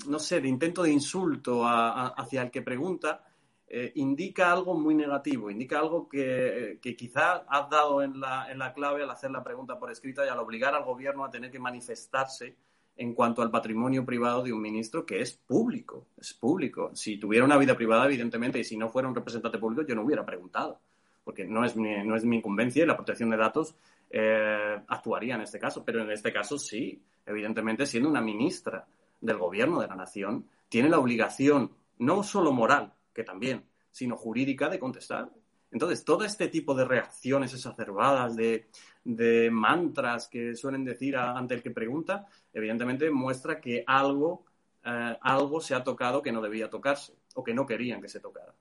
no 0.08 0.20
sé, 0.20 0.40
de 0.40 0.48
intento 0.48 0.84
de 0.84 0.92
insulto 0.92 1.64
hacia 1.68 2.44
el 2.44 2.50
que 2.50 2.62
pregunta, 2.62 3.26
eh, 3.68 3.92
indica 3.96 4.54
algo 4.54 4.76
muy 4.76 4.96
negativo, 4.96 5.52
indica 5.52 5.80
algo 5.80 6.08
que, 6.08 6.80
que 6.82 6.96
quizá 6.96 7.44
has 7.50 7.70
dado 7.70 8.02
en 8.02 8.22
la, 8.22 8.50
en 8.50 8.58
la, 8.58 8.74
clave 8.74 9.04
al 9.04 9.12
hacer 9.12 9.32
la 9.32 9.44
pregunta 9.44 9.78
por 9.78 9.92
escrita 9.92 10.26
y 10.26 10.30
al 10.30 10.40
obligar 10.40 10.74
al 10.74 10.86
gobierno 10.86 11.26
a 11.26 11.30
tener 11.30 11.52
que 11.52 11.60
manifestarse 11.60 12.56
en 13.00 13.14
cuanto 13.14 13.42
al 13.42 13.50
patrimonio 13.50 14.06
privado 14.06 14.44
de 14.44 14.52
un 14.52 14.62
ministro 14.62 15.06
que 15.06 15.22
es 15.22 15.32
público, 15.32 16.08
es 16.18 16.34
público. 16.34 16.92
Si 16.94 17.18
tuviera 17.18 17.46
una 17.46 17.58
vida 17.58 17.74
privada, 17.74 18.06
evidentemente, 18.06 18.60
y 18.60 18.66
si 18.66 18.76
no 18.76 18.90
fuera 18.90 19.08
un 19.08 19.16
representante 19.16 19.58
público, 19.58 19.84
yo 19.88 19.96
no 19.96 20.04
hubiera 20.04 20.26
preguntado, 20.26 20.82
porque 21.24 21.46
no 21.46 21.64
es 21.64 21.78
mi, 21.78 22.04
no 22.04 22.18
es 22.18 22.26
mi 22.26 22.36
incumbencia 22.38 22.84
y 22.84 22.86
la 22.86 22.98
protección 22.98 23.30
de 23.30 23.38
datos 23.38 23.74
eh, 24.10 24.82
actuaría 24.86 25.36
en 25.36 25.42
este 25.42 25.60
caso, 25.60 25.86
pero 25.86 26.02
en 26.02 26.12
este 26.12 26.34
caso 26.34 26.60
sí, 26.60 27.02
evidentemente, 27.26 27.86
siendo 27.86 28.10
una 28.10 28.20
ministra 28.20 28.86
del 29.22 29.38
gobierno 29.38 29.80
de 29.80 29.88
la 29.88 29.96
nación, 29.96 30.50
tiene 30.68 30.90
la 30.90 31.00
obligación, 31.00 31.72
no 32.00 32.22
solo 32.22 32.52
moral, 32.52 32.92
que 33.14 33.24
también, 33.24 33.64
sino 33.92 34.18
jurídica 34.18 34.68
de 34.68 34.78
contestar. 34.78 35.30
Entonces, 35.72 36.04
todo 36.04 36.24
este 36.24 36.48
tipo 36.48 36.74
de 36.74 36.86
reacciones 36.86 37.54
exacerbadas, 37.54 38.36
de, 38.36 39.50
mantras 39.52 40.28
que 40.28 40.56
suelen 40.56 40.84
decir 40.84 41.16
ante 41.16 41.56
el 41.56 41.62
que 41.62 41.72
pregunta, 41.72 42.26
evidentemente 42.54 43.10
muestra 43.12 43.62
que 43.62 43.84
algo, 43.86 44.46
eh, 44.84 45.18
algo 45.22 45.62
se 45.62 45.76
ha 45.76 45.84
tocado 45.84 46.22
que 46.22 46.32
no 46.32 46.42
debía 46.42 46.70
tocarse 46.70 47.14
o 47.36 47.44
que 47.44 47.54
no 47.54 47.66
querían 47.66 48.02
que 48.02 48.10
se 48.10 48.20
tocara. 48.20 48.54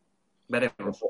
Veremos. 0.48 1.04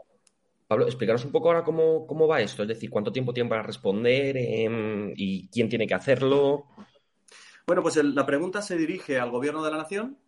Pablo, 0.68 0.84
explícanos 0.84 1.24
un 1.24 1.32
poco 1.32 1.48
ahora 1.48 1.64
cómo, 1.64 2.06
cómo 2.06 2.28
va 2.28 2.42
esto, 2.42 2.62
es 2.62 2.68
decir, 2.68 2.90
cuánto 2.90 3.10
tiempo 3.10 3.32
tiene 3.32 3.48
para 3.48 3.62
responder 3.62 4.36
em, 4.36 5.12
y 5.16 5.48
quién 5.48 5.68
tiene 5.68 5.86
que 5.86 5.94
hacerlo. 5.94 6.66
Bueno, 7.66 7.82
pues 7.82 7.96
la 7.96 8.26
pregunta 8.26 8.60
se 8.60 8.76
dirige 8.76 9.18
al 9.18 9.30
Gobierno 9.30 9.64
de 9.64 9.70
la 9.70 9.78
Nación, 9.78 10.18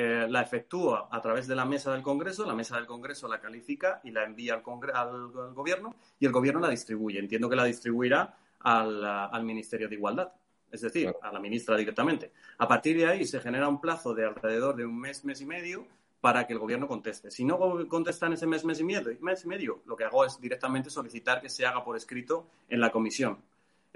eh, 0.00 0.28
la 0.30 0.42
efectúa 0.42 1.08
a 1.10 1.20
través 1.20 1.48
de 1.48 1.56
la 1.56 1.64
mesa 1.64 1.90
del 1.90 2.02
Congreso, 2.02 2.46
la 2.46 2.54
mesa 2.54 2.76
del 2.76 2.86
Congreso 2.86 3.26
la 3.26 3.40
califica 3.40 4.00
y 4.04 4.12
la 4.12 4.22
envía 4.22 4.54
al, 4.54 4.62
al, 4.94 5.54
Gobierno 5.54 5.96
y 6.20 6.26
el 6.26 6.30
Gobierno 6.30 6.60
la 6.60 6.68
distribuye. 6.68 7.18
Entiendo 7.18 7.50
que 7.50 7.56
la 7.56 7.64
distribuirá 7.64 8.32
al, 8.60 9.42
Ministerio 9.42 9.88
de 9.88 9.96
Igualdad, 9.96 10.30
es 10.70 10.82
decir, 10.82 11.12
a 11.20 11.32
la 11.32 11.40
ministra 11.40 11.76
directamente. 11.76 12.30
A 12.58 12.68
partir 12.68 12.96
de 12.96 13.08
ahí 13.08 13.26
se 13.26 13.40
genera 13.40 13.68
un 13.68 13.80
plazo 13.80 14.14
de 14.14 14.24
alrededor 14.24 14.76
de 14.76 14.86
un 14.86 15.00
mes, 15.00 15.24
mes 15.24 15.40
y 15.40 15.46
medio 15.46 15.84
para 16.20 16.46
que 16.46 16.52
el 16.52 16.60
Gobierno 16.60 16.86
conteste. 16.86 17.32
Si 17.32 17.44
no 17.44 17.58
contesta 17.88 18.26
en 18.26 18.34
ese 18.34 18.46
mes, 18.46 18.64
mes 18.64 18.78
y 18.78 18.84
medio, 18.84 19.16
mes 19.20 19.44
y 19.44 19.48
medio 19.48 19.82
lo 19.84 19.96
que 19.96 20.04
hago 20.04 20.24
es 20.24 20.40
directamente 20.40 20.90
solicitar 20.90 21.40
que 21.40 21.48
se 21.48 21.66
haga 21.66 21.82
por 21.82 21.96
escrito 21.96 22.46
en 22.68 22.80
la 22.80 22.92
comisión. 22.92 23.38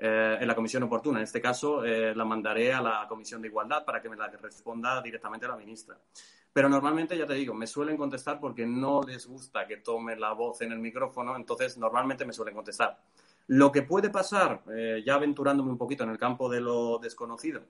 Eh, 0.04 0.38
en 0.40 0.48
la 0.48 0.54
comisión 0.56 0.82
oportuna. 0.82 1.20
En 1.20 1.22
este 1.22 1.40
caso, 1.40 1.84
eh, 1.84 2.12
la 2.12 2.24
mandaré 2.24 2.72
a 2.72 2.82
la 2.82 3.06
comisión 3.08 3.40
de 3.40 3.46
igualdad 3.46 3.84
para 3.84 4.02
que 4.02 4.08
me 4.08 4.16
la 4.16 4.26
responda 4.26 5.00
directamente 5.00 5.46
a 5.46 5.50
la 5.50 5.56
ministra. 5.56 5.96
Pero 6.52 6.68
normalmente, 6.68 7.16
ya 7.16 7.24
te 7.24 7.34
digo, 7.34 7.54
me 7.54 7.68
suelen 7.68 7.96
contestar 7.96 8.40
porque 8.40 8.66
no 8.66 9.04
les 9.04 9.28
gusta 9.28 9.64
que 9.64 9.76
tome 9.76 10.16
la 10.16 10.32
voz 10.32 10.60
en 10.62 10.72
el 10.72 10.80
micrófono, 10.80 11.36
entonces 11.36 11.78
normalmente 11.78 12.24
me 12.24 12.32
suelen 12.32 12.52
contestar. 12.52 12.98
Lo 13.46 13.70
que 13.70 13.82
puede 13.82 14.10
pasar, 14.10 14.64
eh, 14.74 15.04
ya 15.06 15.14
aventurándome 15.14 15.70
un 15.70 15.78
poquito 15.78 16.02
en 16.02 16.10
el 16.10 16.18
campo 16.18 16.48
de 16.48 16.60
lo 16.60 16.98
desconocido, 16.98 17.60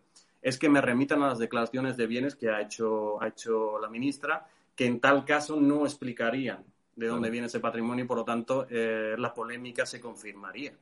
es 0.41 0.59
que 0.59 0.71
me 0.71 0.81
remitan 0.81 1.23
a 1.23 1.29
las 1.29 1.39
declaraciones 1.39 1.99
de 1.99 2.07
bienes 2.07 2.35
que 2.35 2.49
ha 2.49 2.63
hecho, 2.63 3.21
ha 3.23 3.29
hecho 3.29 3.79
la 3.79 3.91
ministra, 3.91 4.47
que 4.75 4.87
en 4.87 5.01
tal 5.01 5.27
caso 5.27 5.57
no 5.57 5.85
explicarían 5.85 6.65
de 6.97 7.09
dónde 7.09 7.29
viene 7.29 7.49
ese 7.49 7.61
patrimonio 7.61 8.07
y, 8.07 8.09
por 8.09 8.17
lo 8.17 8.25
tanto, 8.25 8.67
la 8.71 9.35
polémica 9.35 9.85
se 9.85 10.01
confirmaría. 10.01 10.73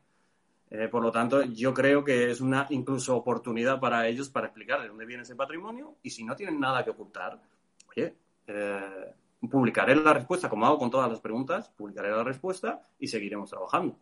Eh, 0.70 0.86
por 0.88 1.02
lo 1.02 1.10
tanto, 1.10 1.42
yo 1.42 1.74
creo 1.74 2.04
que 2.04 2.30
es 2.30 2.40
una 2.40 2.66
incluso 2.70 3.16
oportunidad 3.16 3.80
para 3.80 4.06
ellos 4.06 4.28
para 4.28 4.46
explicar 4.46 4.80
de 4.80 4.88
dónde 4.88 5.04
viene 5.04 5.24
ese 5.24 5.34
patrimonio 5.34 5.96
y 6.02 6.10
si 6.10 6.22
no 6.22 6.36
tienen 6.36 6.60
nada 6.60 6.84
que 6.84 6.90
ocultar, 6.90 7.40
oye, 7.88 8.14
eh, 8.46 9.14
publicaré 9.50 9.96
la 9.96 10.12
respuesta, 10.12 10.48
como 10.48 10.66
hago 10.66 10.78
con 10.78 10.90
todas 10.90 11.10
las 11.10 11.20
preguntas, 11.20 11.70
publicaré 11.70 12.10
la 12.10 12.22
respuesta 12.22 12.82
y 13.00 13.08
seguiremos 13.08 13.50
trabajando. 13.50 13.96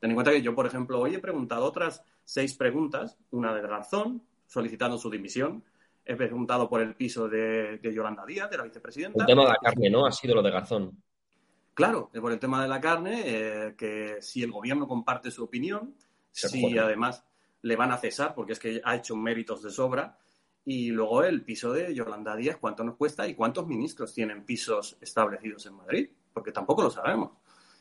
Ten 0.00 0.10
en 0.10 0.14
cuenta 0.14 0.32
que 0.32 0.40
yo, 0.40 0.54
por 0.54 0.66
ejemplo, 0.66 0.98
hoy 0.98 1.14
he 1.14 1.18
preguntado 1.18 1.66
otras 1.66 2.02
seis 2.24 2.54
preguntas, 2.54 3.18
una 3.30 3.54
de 3.54 3.60
Garzón, 3.60 4.22
solicitando 4.46 4.96
su 4.96 5.10
dimisión, 5.10 5.62
he 6.06 6.16
preguntado 6.16 6.68
por 6.70 6.80
el 6.80 6.94
piso 6.94 7.28
de, 7.28 7.80
Yolanda 7.82 8.24
Díaz, 8.24 8.50
de 8.50 8.56
la 8.56 8.64
vicepresidenta. 8.64 9.20
El 9.20 9.26
tema 9.26 9.42
de 9.42 9.48
la 9.48 9.58
carne, 9.62 9.90
¿no? 9.90 10.06
Ha 10.06 10.12
sido 10.12 10.34
lo 10.34 10.42
de 10.42 10.50
Garzón. 10.50 11.02
Claro, 11.74 12.10
por 12.20 12.32
el 12.32 12.38
tema 12.38 12.62
de 12.62 12.68
la 12.68 12.80
carne, 12.80 13.22
eh, 13.24 13.74
que 13.76 14.18
si 14.20 14.42
el 14.42 14.52
gobierno 14.52 14.86
comparte 14.86 15.30
su 15.30 15.42
opinión, 15.42 15.94
Sí, 16.34 16.76
además 16.78 17.24
le 17.62 17.76
van 17.76 17.92
a 17.92 17.96
cesar 17.96 18.34
porque 18.34 18.52
es 18.52 18.58
que 18.58 18.80
ha 18.84 18.96
hecho 18.96 19.16
méritos 19.16 19.62
de 19.62 19.70
sobra. 19.70 20.18
Y 20.66 20.88
luego 20.88 21.22
el 21.22 21.42
piso 21.44 21.72
de 21.72 21.94
Yolanda 21.94 22.34
Díaz, 22.36 22.56
¿cuánto 22.58 22.84
nos 22.84 22.96
cuesta 22.96 23.28
y 23.28 23.34
cuántos 23.34 23.66
ministros 23.66 24.14
tienen 24.14 24.44
pisos 24.44 24.96
establecidos 25.00 25.66
en 25.66 25.74
Madrid? 25.74 26.10
Porque 26.32 26.52
tampoco 26.52 26.82
lo 26.82 26.90
sabemos. 26.90 27.32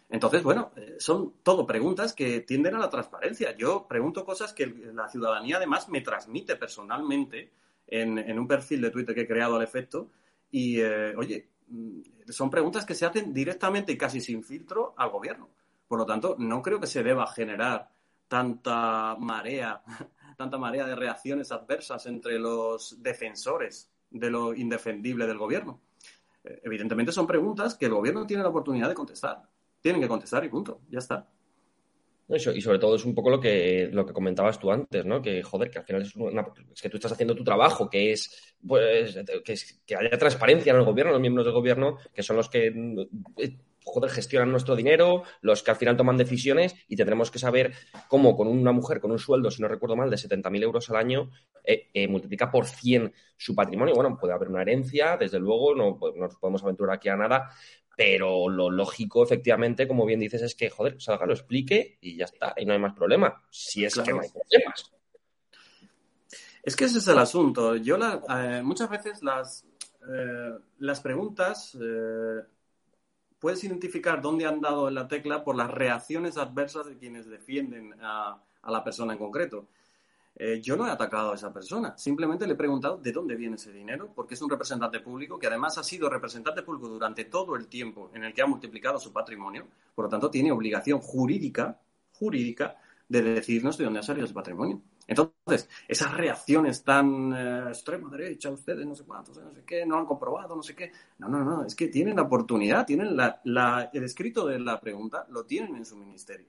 Entonces, 0.10 0.44
bueno, 0.44 0.72
eh, 0.76 0.98
son 1.00 1.36
todo 1.44 1.66
preguntas 1.66 2.14
que 2.14 2.42
tienden 2.42 2.76
a 2.76 2.80
la 2.80 2.90
transparencia. 2.90 3.56
Yo 3.56 3.88
pregunto 3.88 4.26
cosas 4.26 4.54
que 4.54 4.68
la 4.68 5.08
ciudadanía 5.08 5.58
además 5.58 5.90
me 5.90 6.02
transmite 6.02 6.56
personalmente 6.56 7.52
en, 7.88 8.38
un 8.38 8.48
perfil 8.48 8.82
de 8.82 8.92
Twitter 8.92 9.16
que 9.16 9.22
he 9.22 9.28
creado 9.28 9.56
al 9.56 9.64
efecto. 9.64 10.12
Y, 10.52 10.80
eh, 10.82 11.16
oye, 11.16 11.50
mm, 11.68 12.02
son 12.30 12.50
preguntas 12.50 12.86
que 12.86 12.96
se 12.96 13.06
hacen 13.06 13.34
directamente 13.34 13.94
y 13.94 13.98
casi 13.98 14.20
sin 14.22 14.44
filtro 14.44 14.94
al 14.98 15.10
gobierno. 15.10 15.50
Por 15.88 16.00
lo 16.00 16.06
tanto, 16.06 16.36
no 16.38 16.62
creo 16.62 16.80
que 16.80 16.88
se 16.88 17.02
deba 17.02 17.26
generar 17.28 17.90
tanta 18.28 19.16
marea, 19.20 19.82
tanta 20.38 20.58
marea 20.58 20.86
de 20.86 20.96
reacciones 20.96 21.52
adversas 21.52 22.06
entre 22.06 22.40
los 22.40 23.02
defensores 23.02 23.92
de 24.10 24.30
lo 24.30 24.54
indefendible 24.54 25.28
del 25.28 25.38
gobierno. 25.38 25.82
eh, 26.44 26.62
evidentemente 26.64 27.12
son 27.12 27.28
preguntas 27.28 27.76
que 27.76 27.86
el 27.86 27.94
gobierno 27.94 28.26
tiene 28.26 28.44
la 28.44 28.50
oportunidad 28.50 28.90
de 28.90 28.96
contestar. 28.96 29.42
Tienen 29.82 30.02
que 30.02 30.08
contestar 30.08 30.44
y 30.46 30.50
punto, 30.50 30.82
ya 30.90 31.00
está. 31.00 31.28
Y 32.30 32.62
sobre 32.62 32.80
todo 32.80 32.96
es 32.96 33.04
un 33.06 33.14
poco 33.14 33.30
lo 33.30 33.40
que, 33.40 33.90
lo 33.92 34.06
que 34.06 34.14
comentabas 34.14 34.58
tú 34.58 34.72
antes, 34.72 35.06
¿no? 35.06 35.22
Que, 35.22 35.44
joder, 35.44 35.70
que 35.70 35.80
al 35.80 35.86
final 35.86 36.02
es, 36.02 36.14
es 36.74 36.82
que 36.82 36.90
tú 36.90 36.98
estás 36.98 37.12
haciendo 37.12 37.36
tu 37.36 37.44
trabajo, 37.44 37.90
que 37.90 38.14
es, 38.14 38.56
pues, 38.66 39.20
que, 39.44 39.56
que 39.86 39.96
haya 39.96 40.18
transparencia 40.18 40.72
en 40.72 40.78
el 40.80 40.86
gobierno, 40.86 41.12
los 41.12 41.22
miembros 41.22 41.46
del 41.46 41.54
gobierno, 41.54 41.98
que 42.14 42.24
son 42.24 42.38
los 42.38 42.50
que 42.50 42.68
eh, 43.38 43.58
joder, 43.86 44.10
gestionan 44.12 44.52
nuestro 44.52 44.76
dinero, 44.76 45.24
los 45.42 45.64
que 45.64 45.72
al 45.72 45.78
final 45.78 45.98
toman 45.98 46.18
decisiones 46.18 46.76
y 46.88 46.96
tendremos 46.96 47.32
que 47.32 47.40
saber 47.40 47.74
cómo 48.08 48.36
con 48.36 48.48
una 48.48 48.72
mujer 48.72 49.00
con 49.00 49.12
un 49.12 49.20
sueldo, 49.20 49.52
si 49.52 49.62
no 49.62 49.68
recuerdo 49.68 49.96
mal, 49.96 50.10
de 50.10 50.18
70.000 50.18 50.64
euros 50.64 50.90
al 50.90 50.96
año, 50.98 51.30
eh, 51.64 51.90
eh, 51.94 52.08
multiplica 52.08 52.50
por 52.52 52.66
100 52.66 53.14
su 53.38 53.54
patrimonio. 53.56 53.96
Bueno, 53.96 54.18
puede 54.20 54.34
haber 54.34 54.50
una 54.50 54.62
herencia, 54.62 55.18
desde 55.18 55.40
luego, 55.40 55.76
no, 55.76 55.98
no 56.02 56.28
nos 56.28 56.36
podemos 56.38 56.64
aventurar 56.64 56.96
aquí 56.96 57.10
a 57.10 57.16
nada, 57.16 57.50
pero 57.96 58.50
lo 58.50 58.72
lógico, 58.72 59.24
efectivamente, 59.24 59.88
como 59.88 60.06
bien 60.06 60.20
dices, 60.20 60.42
es 60.42 60.56
que, 60.56 60.70
joder, 60.70 61.00
salga, 61.00 61.26
lo 61.28 61.34
explique 61.34 61.98
y 62.02 62.18
ya 62.18 62.26
está, 62.26 62.54
y 62.58 62.66
no 62.66 62.74
hay 62.74 62.80
más 62.80 62.94
problema. 62.96 63.44
Si 63.52 63.86
es 63.86 63.94
Claro. 63.94 64.06
que 64.08 64.14
no 64.14 64.22
hay 64.22 64.30
problemas. 64.30 64.92
Es 66.64 66.76
que 66.76 66.86
ese 66.86 67.00
es 67.00 67.08
el 67.08 67.20
asunto. 67.20 67.76
Yo 67.76 67.98
la- 67.98 68.22
eh, 68.30 68.62
muchas 68.64 68.90
veces 68.90 69.22
las, 69.22 69.66
las 70.80 71.00
preguntas 71.02 71.78
puedes 73.44 73.62
identificar 73.66 74.22
dónde 74.22 74.46
han 74.46 74.62
dado 74.62 74.88
en 74.88 74.96
la 74.96 75.06
tecla 75.06 75.44
por 75.44 75.58
las 75.58 75.70
reacciones 75.70 76.38
adversas 76.38 76.86
de 76.86 76.98
quienes 76.98 77.26
defienden 77.26 77.94
a, 78.02 78.42
la 78.66 78.84
persona 78.86 79.12
en 79.12 79.20
concreto. 79.20 79.68
Eh, 80.34 80.62
yo 80.62 80.78
no 80.78 80.88
he 80.88 80.90
atacado 80.90 81.34
a 81.34 81.36
esa 81.36 81.52
persona, 81.52 81.98
simplemente 81.98 82.48
le 82.48 82.54
he 82.54 82.56
preguntado 82.56 82.96
de 82.96 83.12
dónde 83.12 83.36
viene 83.36 83.58
ese 83.58 83.74
dinero, 83.74 84.14
porque 84.16 84.36
es 84.36 84.42
un 84.42 84.50
representante 84.50 85.02
público 85.02 85.38
que 85.38 85.48
además 85.48 85.78
ha 85.78 85.84
sido 85.84 86.10
representante 86.10 86.64
público 86.64 86.88
durante 86.88 87.26
todo 87.26 87.58
el 87.58 87.68
tiempo 87.68 88.12
en 88.14 88.24
el 88.24 88.34
que 88.34 88.44
ha 88.44 88.48
multiplicado 88.48 88.98
su 88.98 89.12
patrimonio, 89.12 89.68
por 89.94 90.06
lo 90.06 90.10
tanto 90.10 90.32
tiene 90.32 90.54
obligación 90.54 91.02
jurídica, 91.02 91.78
jurídica, 92.14 92.78
de 93.10 93.22
decirnos 93.24 93.78
de 93.78 93.84
dónde 93.84 94.00
ha 94.00 94.04
salido 94.04 94.24
ese 94.24 94.34
patrimonio. 94.34 94.82
Entonces, 95.08 95.70
esas 95.88 96.14
reacciones 96.14 96.84
tan 96.84 97.34
eh, 97.34 97.70
extrema 97.70 98.10
derecha, 98.10 98.50
ustedes 98.50 98.86
no 98.86 98.96
sé 98.96 99.04
cuántos, 99.04 99.38
no 99.38 99.52
sé 99.54 99.64
qué, 99.66 99.86
no 99.86 99.98
han 99.98 100.06
comprobado, 100.06 100.56
no 100.56 100.64
sé 100.64 100.76
qué. 100.76 100.92
No, 101.20 101.28
no, 101.28 101.44
no, 101.44 101.66
es 101.66 101.76
que 101.76 101.88
tienen 101.90 102.16
la 102.16 102.24
oportunidad, 102.24 102.86
tienen 102.86 103.16
la, 103.18 103.42
la- 103.44 103.90
el 103.94 104.04
escrito 104.04 104.46
de 104.48 104.60
la 104.60 104.80
pregunta, 104.80 105.26
lo 105.30 105.46
tienen 105.46 105.76
en 105.76 105.86
su 105.86 105.98
ministerio. 105.98 106.48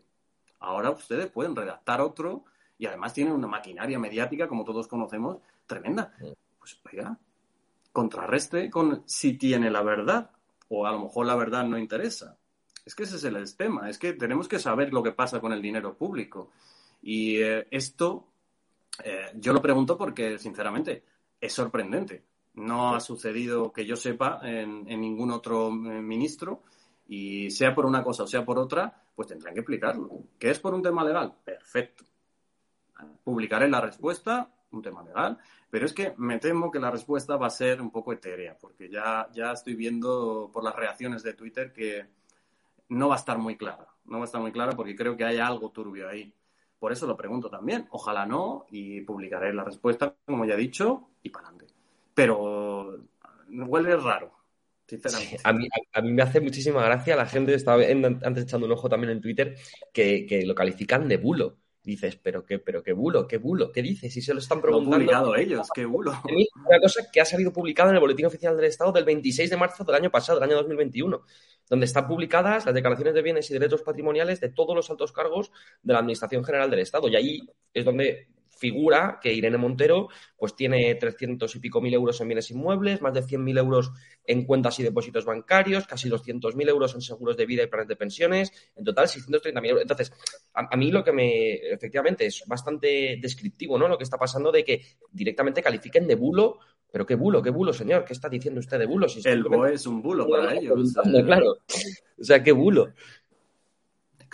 Ahora 0.60 0.90
ustedes 0.90 1.26
pueden 1.30 1.54
redactar 1.56 2.00
otro 2.00 2.44
y 2.78 2.86
además 2.86 3.12
tienen 3.12 3.34
una 3.34 3.46
maquinaria 3.48 3.98
mediática, 3.98 4.48
como 4.48 4.64
todos 4.64 4.88
conocemos, 4.88 5.38
tremenda. 5.66 6.14
Pues 6.58 6.80
oiga, 6.90 7.18
contrarreste 7.92 8.70
con 8.70 9.02
si 9.06 9.34
tiene 9.36 9.70
la 9.70 9.82
verdad 9.82 10.30
o 10.68 10.86
a 10.86 10.92
lo 10.92 11.00
mejor 11.00 11.26
la 11.26 11.36
verdad 11.36 11.64
no 11.64 11.78
interesa. 11.78 12.38
Es 12.84 12.94
que 12.94 13.04
ese 13.04 13.16
es 13.16 13.24
el 13.24 13.56
tema, 13.56 13.88
es 13.88 13.98
que 13.98 14.12
tenemos 14.12 14.48
que 14.48 14.58
saber 14.58 14.92
lo 14.92 15.02
que 15.02 15.12
pasa 15.12 15.40
con 15.40 15.52
el 15.52 15.62
dinero 15.62 15.96
público. 15.96 16.50
Y 17.02 17.36
eh, 17.42 17.66
esto, 17.70 18.28
eh, 19.02 19.32
yo 19.34 19.52
lo 19.52 19.62
pregunto 19.62 19.96
porque, 19.96 20.38
sinceramente, 20.38 21.04
es 21.40 21.52
sorprendente. 21.52 22.24
No 22.54 22.94
ha 22.94 23.00
sucedido 23.00 23.72
que 23.72 23.84
yo 23.84 23.96
sepa 23.96 24.40
en, 24.42 24.84
ningún 24.84 25.32
otro 25.32 25.68
eh, 25.68 25.72
ministro 26.00 26.62
y 27.06 27.50
sea 27.50 27.74
por 27.74 27.84
una 27.84 28.02
cosa 28.02 28.22
o 28.22 28.26
sea 28.26 28.44
por 28.44 28.58
otra, 28.58 29.02
pues 29.14 29.28
tendrán 29.28 29.54
que 29.54 29.60
explicarlo. 29.60 30.08
¿Que 30.38 30.50
es 30.50 30.60
por 30.60 30.74
un 30.74 30.82
tema 30.82 31.04
legal? 31.04 31.34
Perfecto. 31.44 32.04
Publicaré 33.24 33.68
la 33.68 33.80
respuesta, 33.80 34.50
un 34.70 34.82
tema 34.82 35.02
legal, 35.02 35.38
pero 35.68 35.86
es 35.86 35.92
que 35.92 36.14
me 36.16 36.38
temo 36.38 36.70
que 36.70 36.78
la 36.78 36.90
respuesta 36.90 37.36
va 37.36 37.48
a 37.48 37.50
ser 37.50 37.82
un 37.82 37.90
poco 37.90 38.12
etérea, 38.12 38.56
porque 38.56 38.88
ya, 38.88 39.28
ya 39.32 39.52
estoy 39.52 39.74
viendo 39.74 40.50
por 40.52 40.62
las 40.62 40.76
reacciones 40.76 41.22
de 41.22 41.34
Twitter 41.34 41.72
que 41.72 42.06
no 42.90 43.08
va 43.08 43.16
a 43.16 43.18
estar 43.18 43.38
muy 43.38 43.56
clara. 43.56 43.88
No 44.04 44.18
va 44.18 44.24
a 44.24 44.26
estar 44.26 44.40
muy 44.40 44.52
clara 44.52 44.72
porque 44.72 44.94
creo 44.94 45.16
que 45.16 45.24
hay 45.24 45.38
algo 45.38 45.70
turbio 45.70 46.08
ahí. 46.08 46.32
Por 46.78 46.92
eso 46.92 47.06
lo 47.06 47.16
pregunto 47.16 47.48
también. 47.48 47.86
Ojalá 47.90 48.26
no 48.26 48.66
y 48.70 49.00
publicaré 49.02 49.52
la 49.54 49.64
respuesta, 49.64 50.14
como 50.26 50.44
ya 50.44 50.54
he 50.54 50.58
dicho, 50.58 51.10
y 51.22 51.30
para 51.30 51.48
adelante. 51.48 51.74
Pero 52.14 52.98
huele 53.48 53.96
raro, 53.96 54.32
sinceramente. 54.86 55.40
A, 55.44 55.52
mí, 55.52 55.66
a, 55.66 55.98
a, 55.98 56.02
me 56.02 56.22
hace 56.22 56.40
muchísima 56.40 56.84
gracia 56.84 57.16
la 57.16 57.26
gente, 57.26 57.54
estaba 57.54 57.82
antes 57.82 58.44
echando 58.44 58.66
un 58.66 58.72
ojo 58.72 58.88
también 58.88 59.12
en 59.12 59.20
Twitter, 59.20 59.56
que 59.92 60.42
lo 60.46 60.54
califican 60.54 61.08
de 61.08 61.16
bulo. 61.16 61.58
Dices, 61.84 62.16
pero 62.16 62.46
qué, 62.46 62.58
pero 62.58 62.82
qué 62.82 62.94
bulo, 62.94 63.28
qué 63.28 63.36
bulo, 63.36 63.70
qué 63.70 63.82
dices, 63.82 64.10
si 64.10 64.22
se 64.22 64.32
lo 64.32 64.40
están 64.40 64.62
preguntando. 64.62 64.96
Lo 64.96 64.96
han 64.96 65.22
publicado 65.22 65.36
ellos, 65.36 65.68
qué 65.74 65.84
bulo. 65.84 66.12
Una 66.66 66.80
cosa 66.80 67.10
que 67.12 67.20
ha 67.20 67.26
salido 67.26 67.52
publicada 67.52 67.90
en 67.90 67.96
el 67.96 68.00
Boletín 68.00 68.24
Oficial 68.24 68.56
del 68.56 68.64
Estado 68.64 68.90
del 68.90 69.04
26 69.04 69.50
de 69.50 69.56
marzo 69.58 69.84
del 69.84 69.94
año 69.94 70.10
pasado, 70.10 70.40
del 70.40 70.48
año 70.48 70.56
2021, 70.56 71.22
donde 71.68 71.84
están 71.84 72.08
publicadas 72.08 72.64
las 72.64 72.74
declaraciones 72.74 73.12
de 73.12 73.20
bienes 73.20 73.50
y 73.50 73.52
derechos 73.52 73.82
patrimoniales 73.82 74.40
de 74.40 74.48
todos 74.48 74.74
los 74.74 74.88
altos 74.88 75.12
cargos 75.12 75.52
de 75.82 75.92
la 75.92 75.98
Administración 75.98 76.42
General 76.42 76.70
del 76.70 76.80
Estado. 76.80 77.06
Y 77.08 77.16
ahí 77.16 77.48
es 77.74 77.84
donde 77.84 78.28
figura 78.64 79.18
que 79.20 79.30
Irene 79.30 79.58
Montero 79.58 80.08
pues 80.38 80.56
tiene 80.56 80.94
300 80.94 81.54
y 81.54 81.58
pico 81.58 81.82
mil 81.82 81.92
euros 81.92 82.18
en 82.22 82.28
bienes 82.28 82.50
inmuebles, 82.50 83.02
más 83.02 83.12
de 83.12 83.22
100.000 83.22 83.58
euros 83.58 83.92
en 84.26 84.46
cuentas 84.46 84.78
y 84.78 84.82
depósitos 84.82 85.26
bancarios, 85.26 85.86
casi 85.86 86.08
200.000 86.08 86.68
euros 86.70 86.94
en 86.94 87.02
seguros 87.02 87.36
de 87.36 87.44
vida 87.44 87.62
y 87.62 87.66
planes 87.66 87.88
de 87.88 87.96
pensiones, 87.96 88.52
en 88.74 88.84
total 88.84 89.06
630.000 89.06 89.68
euros. 89.68 89.82
Entonces, 89.82 90.12
a, 90.54 90.66
a, 90.72 90.76
mí 90.78 90.90
lo 90.90 91.04
que 91.04 91.12
me, 91.12 91.52
efectivamente, 91.72 92.24
es 92.24 92.42
bastante 92.46 93.18
descriptivo, 93.20 93.76
¿no? 93.76 93.86
Lo 93.86 93.98
que 93.98 94.04
está 94.04 94.16
pasando 94.16 94.50
de 94.50 94.64
que 94.64 94.80
directamente 95.12 95.62
califiquen 95.62 96.06
de 96.06 96.14
bulo, 96.14 96.58
pero 96.90 97.04
qué 97.04 97.16
bulo, 97.16 97.42
qué 97.42 97.50
bulo, 97.50 97.72
señor, 97.72 98.04
¿qué 98.06 98.14
está 98.14 98.30
diciendo 98.30 98.60
usted 98.60 98.78
de 98.78 98.86
bulo? 98.86 99.08
Si 99.08 99.20
El 99.28 99.42
BOE 99.42 99.74
es 99.74 99.86
un 99.86 100.00
bulo 100.00 100.26
para 100.26 100.54
ellos. 100.54 100.94
Claro, 101.26 101.58
o 102.18 102.24
sea, 102.24 102.42
qué 102.42 102.52
bulo. 102.52 102.94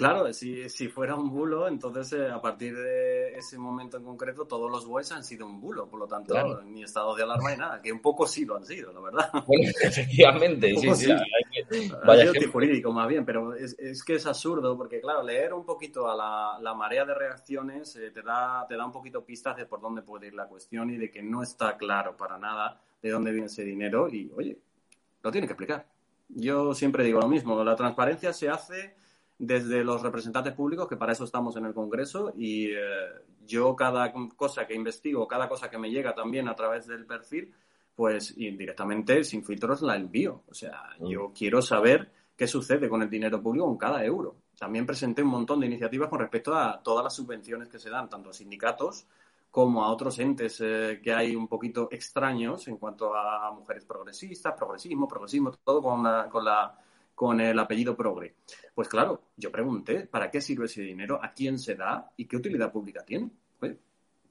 Claro, 0.00 0.32
si, 0.32 0.66
si, 0.70 0.88
fuera 0.88 1.14
un 1.14 1.28
bulo, 1.28 1.68
entonces 1.68 2.14
eh, 2.14 2.30
a 2.30 2.40
partir 2.40 2.74
de 2.74 3.36
ese 3.36 3.58
momento 3.58 3.98
en 3.98 4.04
concreto 4.04 4.46
todos 4.46 4.70
los 4.70 4.86
BOEs 4.86 5.12
han 5.12 5.22
sido 5.22 5.44
un 5.44 5.60
bulo, 5.60 5.90
por 5.90 6.00
lo 6.00 6.06
tanto 6.06 6.32
claro. 6.32 6.62
ni 6.62 6.82
estado 6.82 7.14
de 7.14 7.22
alarma 7.22 7.50
ni 7.50 7.58
nada, 7.58 7.82
que 7.82 7.92
un 7.92 8.00
poco 8.00 8.26
sí 8.26 8.46
lo 8.46 8.56
han 8.56 8.64
sido, 8.64 8.94
la 8.94 9.00
verdad. 9.00 9.30
Bueno, 9.46 9.70
efectivamente, 9.78 10.74
sí, 10.74 10.94
sí. 10.94 11.12
sí. 11.70 11.92
Vaya 12.06 12.32
sido 12.32 12.50
jurídico 12.50 12.92
más 12.92 13.08
bien, 13.08 13.26
pero 13.26 13.54
es, 13.54 13.78
es, 13.78 14.02
que 14.02 14.14
es 14.14 14.24
absurdo 14.24 14.74
porque 14.74 15.02
claro, 15.02 15.22
leer 15.22 15.52
un 15.52 15.66
poquito 15.66 16.10
a 16.10 16.16
la, 16.16 16.58
la 16.62 16.72
marea 16.72 17.04
de 17.04 17.14
reacciones 17.14 17.94
eh, 17.96 18.10
te, 18.10 18.22
da, 18.22 18.64
te 18.66 18.76
da 18.78 18.86
un 18.86 18.92
poquito 18.92 19.22
pistas 19.22 19.54
de 19.58 19.66
por 19.66 19.82
dónde 19.82 20.00
puede 20.00 20.28
ir 20.28 20.34
la 20.34 20.46
cuestión 20.46 20.88
y 20.88 20.96
de 20.96 21.10
que 21.10 21.22
no 21.22 21.42
está 21.42 21.76
claro 21.76 22.16
para 22.16 22.38
nada 22.38 22.80
de 23.02 23.10
dónde 23.10 23.32
viene 23.32 23.48
ese 23.48 23.64
dinero 23.64 24.08
y 24.08 24.32
oye, 24.34 24.58
lo 25.22 25.30
tiene 25.30 25.46
que 25.46 25.52
explicar. 25.52 25.86
Yo 26.30 26.72
siempre 26.72 27.04
digo 27.04 27.20
lo 27.20 27.28
mismo, 27.28 27.62
la 27.62 27.76
transparencia 27.76 28.32
se 28.32 28.48
hace 28.48 28.99
desde 29.40 29.82
los 29.82 30.02
representantes 30.02 30.52
públicos, 30.52 30.86
que 30.86 30.98
para 30.98 31.12
eso 31.12 31.24
estamos 31.24 31.56
en 31.56 31.64
el 31.64 31.72
Congreso, 31.72 32.34
y 32.36 32.66
eh, 32.66 32.76
yo 33.46 33.74
cada 33.74 34.12
cosa 34.36 34.66
que 34.66 34.74
investigo, 34.74 35.26
cada 35.26 35.48
cosa 35.48 35.70
que 35.70 35.78
me 35.78 35.90
llega 35.90 36.14
también 36.14 36.46
a 36.46 36.54
través 36.54 36.86
del 36.86 37.06
perfil, 37.06 37.50
pues 37.94 38.36
directamente, 38.36 39.24
sin 39.24 39.42
filtros, 39.42 39.80
la 39.80 39.96
envío. 39.96 40.42
O 40.46 40.52
sea, 40.52 40.90
mm. 40.98 41.06
yo 41.06 41.32
quiero 41.34 41.62
saber 41.62 42.12
qué 42.36 42.46
sucede 42.46 42.86
con 42.86 43.00
el 43.00 43.08
dinero 43.08 43.42
público 43.42 43.64
con 43.64 43.78
cada 43.78 44.04
euro. 44.04 44.36
También 44.58 44.84
presenté 44.84 45.22
un 45.22 45.30
montón 45.30 45.60
de 45.60 45.66
iniciativas 45.68 46.10
con 46.10 46.18
respecto 46.18 46.54
a 46.54 46.82
todas 46.82 47.02
las 47.02 47.14
subvenciones 47.14 47.68
que 47.68 47.78
se 47.78 47.88
dan, 47.88 48.10
tanto 48.10 48.28
a 48.28 48.34
sindicatos 48.34 49.06
como 49.50 49.82
a 49.82 49.90
otros 49.90 50.18
entes 50.18 50.60
eh, 50.60 51.00
que 51.02 51.14
hay 51.14 51.34
un 51.34 51.48
poquito 51.48 51.88
extraños 51.90 52.68
en 52.68 52.76
cuanto 52.76 53.14
a 53.14 53.50
mujeres 53.52 53.86
progresistas, 53.86 54.54
progresismo, 54.54 55.08
progresismo, 55.08 55.50
todo 55.64 55.82
con 55.82 56.02
la, 56.02 56.28
con 56.28 56.44
la 56.44 56.78
con 57.20 57.38
el 57.38 57.58
apellido 57.58 57.94
Progre. 57.94 58.36
Pues 58.74 58.88
claro, 58.88 59.24
yo 59.36 59.52
pregunté, 59.52 60.06
¿para 60.06 60.30
qué 60.30 60.40
sirve 60.40 60.64
ese 60.64 60.80
dinero? 60.80 61.20
¿A 61.22 61.34
quién 61.34 61.58
se 61.58 61.74
da? 61.74 62.10
¿Y 62.16 62.24
qué 62.24 62.38
utilidad 62.38 62.72
pública 62.72 63.04
tiene? 63.04 63.30
Pues 63.58 63.76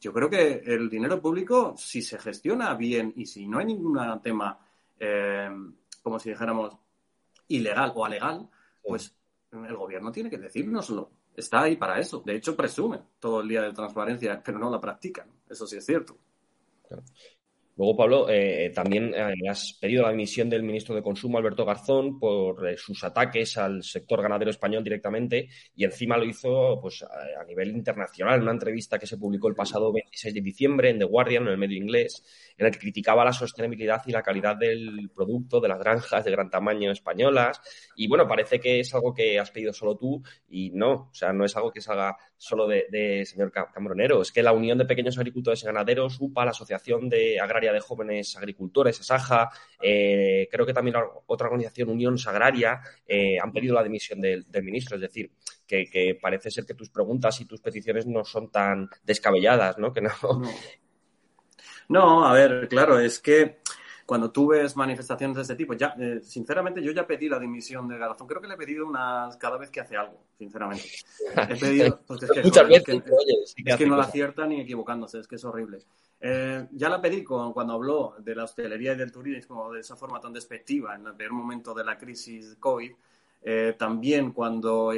yo 0.02 0.12
creo 0.12 0.28
que 0.28 0.64
el 0.66 0.90
dinero 0.90 1.22
público, 1.22 1.76
si 1.78 2.02
se 2.02 2.18
gestiona 2.18 2.74
bien 2.74 3.14
y 3.16 3.28
si 3.28 3.46
no 3.46 3.60
hay 3.60 3.68
ningún 3.68 4.00
tema, 4.24 4.58
eh, 5.00 5.52
como 6.02 6.18
si 6.18 6.32
dijéramos, 6.32 6.76
ilegal 7.50 7.94
o 7.94 8.06
alegal, 8.06 8.50
pues 8.82 9.16
el 9.52 9.76
gobierno 9.76 10.12
tiene 10.12 10.32
que 10.32 10.40
decírnoslo. 10.40 11.12
Está 11.36 11.62
ahí 11.62 11.76
para 11.76 12.00
eso. 12.00 12.24
De 12.26 12.38
hecho, 12.38 12.56
presumen 12.56 13.02
todo 13.20 13.42
el 13.42 13.50
día 13.50 13.62
de 13.62 13.72
transparencia, 13.72 14.42
pero 14.44 14.58
no 14.58 14.72
la 14.72 14.82
practican. 14.82 15.30
Eso 15.48 15.68
sí 15.68 15.78
es 15.78 15.86
cierto. 15.86 16.18
Claro. 16.88 17.04
Luego, 17.80 17.96
Pablo, 17.96 18.28
eh, 18.30 18.74
también 18.76 19.14
eh, 19.16 19.50
has 19.50 19.78
pedido 19.80 20.04
la 20.04 20.12
dimisión 20.12 20.50
del 20.50 20.64
ministro 20.64 20.94
de 20.94 21.02
Consumo, 21.02 21.38
Alberto 21.38 21.64
Garzón, 21.64 22.20
por 22.20 22.68
eh, 22.68 22.76
sus 22.76 23.02
ataques 23.06 23.58
al 23.58 23.84
sector 23.84 24.22
ganadero 24.22 24.52
español 24.52 24.84
directamente 24.84 25.48
y 25.74 25.86
encima 25.86 26.18
lo 26.18 26.26
hizo 26.26 26.78
pues, 26.82 27.04
a, 27.04 27.42
a 27.42 27.46
nivel 27.46 27.70
internacional 27.70 28.36
en 28.36 28.42
una 28.42 28.52
entrevista 28.52 29.00
que 29.00 29.08
se 29.08 29.18
publicó 29.18 29.48
el 29.48 29.56
pasado 29.56 29.94
26 29.94 30.34
de 30.34 30.42
diciembre 30.42 30.90
en 30.90 31.00
The 31.00 31.06
Guardian, 31.06 31.44
en 31.44 31.54
el 31.54 31.58
medio 31.58 31.78
inglés, 31.78 32.22
en 32.58 32.66
el 32.66 32.74
que 32.74 32.80
criticaba 32.80 33.24
la 33.24 33.32
sostenibilidad 33.32 34.02
y 34.06 34.12
la 34.12 34.24
calidad 34.24 34.58
del 34.58 35.10
producto 35.16 35.62
de 35.62 35.70
las 35.70 35.80
granjas 35.80 36.26
de 36.26 36.32
gran 36.32 36.50
tamaño 36.50 36.92
españolas. 36.92 37.62
Y 37.96 38.10
bueno, 38.10 38.28
parece 38.28 38.60
que 38.60 38.82
es 38.82 38.94
algo 38.94 39.14
que 39.14 39.40
has 39.40 39.52
pedido 39.52 39.72
solo 39.72 39.96
tú 39.96 40.22
y 40.50 40.72
no, 40.72 40.92
o 40.92 41.14
sea, 41.14 41.32
no 41.32 41.46
es 41.46 41.56
algo 41.56 41.72
que 41.72 41.80
salga 41.80 42.18
solo 42.40 42.68
de, 42.68 43.26
señor 43.26 43.52
Cambronero, 43.52 44.22
es 44.22 44.32
que 44.32 44.42
la 44.42 44.54
Unión 44.54 44.78
de 44.78 44.86
Pequeños 44.86 45.18
Agricultores 45.18 45.62
y 45.62 45.66
Ganaderos, 45.66 46.18
UPA, 46.22 46.46
la 46.46 46.52
Asociación 46.52 47.10
de 47.10 47.38
Agraria 47.38 47.74
de 47.74 47.82
Jóvenes 47.82 48.38
Agricultores, 48.38 49.00
ASAJA, 49.02 49.50
eh, 49.82 50.48
creo 50.50 50.66
que 50.66 50.74
también 50.74 50.96
otra 51.28 51.48
organización, 51.48 51.90
Unión 51.90 52.18
Sagraria, 52.18 52.80
eh, 53.06 53.38
han 53.38 53.52
pedido 53.52 53.76
la 53.76 53.84
dimisión 53.84 54.22
del, 54.22 54.46
ministro. 54.64 54.96
Es 54.96 55.02
decir, 55.02 55.32
que, 55.68 56.18
parece 56.22 56.50
ser 56.50 56.66
que 56.66 56.74
tus 56.74 56.90
preguntas 56.90 57.42
y 57.42 57.46
tus 57.46 57.60
peticiones 57.60 58.08
no 58.08 58.24
son 58.24 58.50
tan 58.50 58.90
descabelladas, 59.04 59.78
¿no? 59.78 59.92
Que 59.92 60.02
no. 60.02 60.12
no 61.90 62.26
a 62.26 62.34
ver, 62.34 62.70
claro, 62.70 63.00
es 63.00 63.20
que 63.20 63.59
cuando 64.10 64.32
tú 64.32 64.48
ves 64.48 64.76
manifestaciones 64.76 65.36
de 65.36 65.44
este 65.44 65.56
tipo, 65.56 65.76
ya, 65.76 65.94
eh, 66.00 66.20
sinceramente, 66.24 66.82
yo 66.82 66.92
ya 66.92 67.06
pedí 67.06 67.30
la 67.30 67.38
dimisión 67.38 67.88
de 67.88 67.96
Garzón. 67.96 68.26
Creo 68.26 68.42
que 68.42 68.48
le 68.48 68.56
he 68.56 68.58
pedido 68.58 68.88
unas 68.88 69.38
cada 69.38 69.56
vez 69.60 69.70
que 69.70 69.82
hace 69.82 69.96
algo, 69.96 70.24
sinceramente. 70.36 70.84
He 71.48 71.56
pedido, 71.60 72.00
porque 72.08 72.26
es 72.26 72.32
que, 72.32 72.42
Muchas 72.42 72.68
veces, 72.68 73.04
es 73.06 73.76
que, 73.78 73.86
no 73.86 73.96
la 73.96 74.06
acierta 74.06 74.48
ni 74.48 74.62
equivocándose, 74.62 75.20
es 75.20 75.28
que 75.28 75.36
es 75.36 75.46
horrible. 75.46 75.84
Eh, 76.20 76.66
ya 76.72 76.90
la 76.90 77.00
pedí 77.00 77.24
cuando 77.24 77.72
habló 77.72 78.16
de 78.18 78.34
la 78.34 78.46
hostelería 78.46 78.94
y 78.94 78.98
del 78.98 79.12
turismo 79.12 79.72
de 79.72 79.82
esa 79.82 79.96
forma 79.96 80.20
tan 80.20 80.34
despectiva 80.34 80.96
en 80.96 81.06
el 81.06 81.14
peor 81.14 81.34
momento 81.34 81.76
de 81.76 81.84
la 81.84 81.96
crisis 81.96 82.58
COVID. 82.60 82.92
Eh, 83.44 83.76
también 83.78 84.32
cuando, 84.32 84.92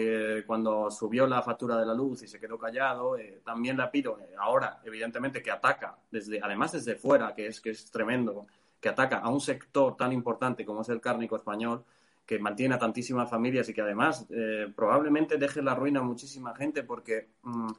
cuando 0.48 0.90
subió 0.90 1.28
la 1.28 1.42
factura 1.42 1.78
de 1.78 1.86
la 1.86 1.94
luz 1.94 2.24
y 2.24 2.30
se 2.30 2.40
quedó 2.40 2.58
callado, 2.58 3.18
también 3.44 3.76
la 3.76 3.92
pido 3.92 4.18
ahora, 4.38 4.80
evidentemente, 4.86 5.44
que 5.44 5.52
ataca, 5.52 5.98
desde, 6.10 6.40
además 6.42 6.72
desde 6.72 6.96
fuera, 6.96 7.36
que 7.36 7.48
es, 7.48 7.60
que 7.60 7.72
es 7.72 7.92
tremendo, 7.92 8.48
que 8.82 8.90
ataca 8.90 9.20
a 9.20 9.30
un 9.30 9.40
sector 9.40 9.96
tan 9.96 10.12
importante 10.12 10.66
como 10.66 10.82
es 10.82 10.90
el 10.90 11.00
cárnico 11.00 11.36
español, 11.38 11.86
que 12.26 12.40
mantiene 12.40 12.76
a 12.76 12.80
tantísimas 12.80 13.30
familias 13.30 13.70
y 13.70 13.74
que 13.74 13.82
además 13.82 14.26
eh, 14.30 14.72
probablemente 14.76 15.38
deje 15.38 15.62
la 15.62 15.76
ruina 15.76 16.00
a 16.00 16.04
muchísima 16.04 16.56
gente 16.56 16.84
porque 16.84 17.30
mm, 17.44 17.72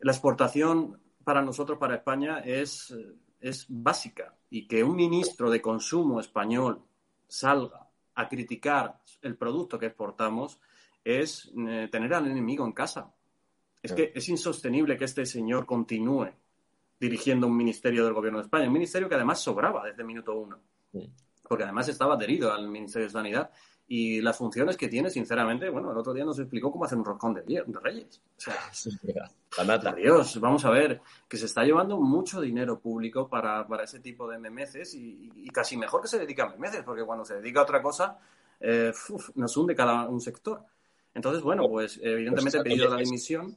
la 0.00 0.12
exportación 0.12 1.00
para 1.24 1.42
nosotros, 1.42 1.78
para 1.78 1.96
España, 1.96 2.38
es, 2.38 2.94
es 3.40 3.66
básica 3.68 4.34
y 4.48 4.66
que 4.66 4.82
un 4.84 4.96
ministro 4.96 5.50
de 5.50 5.60
consumo 5.60 6.20
español 6.20 6.82
salga 7.26 7.88
a 8.14 8.28
criticar 8.28 9.00
el 9.22 9.36
producto 9.36 9.78
que 9.78 9.86
exportamos 9.86 10.60
es 11.04 11.50
eh, 11.56 11.88
tener 11.90 12.14
al 12.14 12.26
enemigo 12.26 12.64
en 12.64 12.72
casa. 12.72 13.12
Es 13.82 13.92
que 13.92 14.12
es 14.14 14.28
insostenible 14.28 14.96
que 14.96 15.04
este 15.04 15.24
señor 15.24 15.64
continúe 15.64 16.28
dirigiendo 16.98 17.46
un 17.46 17.56
ministerio 17.56 18.04
del 18.04 18.14
gobierno 18.14 18.38
de 18.38 18.44
España, 18.44 18.66
un 18.66 18.72
ministerio 18.72 19.08
que 19.08 19.14
además 19.14 19.40
sobraba 19.40 19.84
desde 19.84 20.04
minuto 20.04 20.34
uno, 20.34 20.58
porque 21.42 21.64
además 21.64 21.88
estaba 21.88 22.14
adherido 22.14 22.52
al 22.52 22.68
Ministerio 22.68 23.06
de 23.06 23.12
Sanidad 23.12 23.50
y 23.90 24.20
las 24.20 24.36
funciones 24.36 24.76
que 24.76 24.88
tiene, 24.88 25.08
sinceramente, 25.08 25.70
bueno, 25.70 25.90
el 25.90 25.96
otro 25.96 26.12
día 26.12 26.24
nos 26.24 26.38
explicó 26.38 26.70
cómo 26.70 26.84
hacer 26.84 26.98
un 26.98 27.06
roscón 27.06 27.32
de, 27.32 27.64
reyes. 27.82 28.20
O 28.36 28.40
sea, 28.40 29.94
Dios, 29.96 30.38
vamos 30.40 30.64
a 30.66 30.70
ver, 30.70 31.00
que 31.26 31.38
se 31.38 31.46
está 31.46 31.64
llevando 31.64 31.98
mucho 31.98 32.40
dinero 32.42 32.78
público 32.78 33.30
para, 33.30 33.66
ese 33.82 34.00
tipo 34.00 34.28
de 34.28 34.38
memeces 34.38 34.94
y, 34.94 35.48
casi 35.54 35.78
mejor 35.78 36.02
que 36.02 36.08
se 36.08 36.18
dedica 36.18 36.44
a 36.44 36.50
memeces, 36.50 36.82
porque 36.82 37.02
cuando 37.02 37.24
se 37.24 37.36
dedica 37.36 37.60
a 37.60 37.62
otra 37.62 37.80
cosa, 37.80 38.18
eh, 38.60 38.92
nos 39.36 39.56
hunde 39.56 39.74
cada 39.74 40.06
un 40.06 40.20
sector. 40.20 40.62
Entonces, 41.14 41.42
bueno, 41.42 41.66
pues 41.66 41.98
evidentemente 42.02 42.58
he 42.58 42.62
pedido 42.62 42.90
la 42.90 43.00
dimisión 43.00 43.56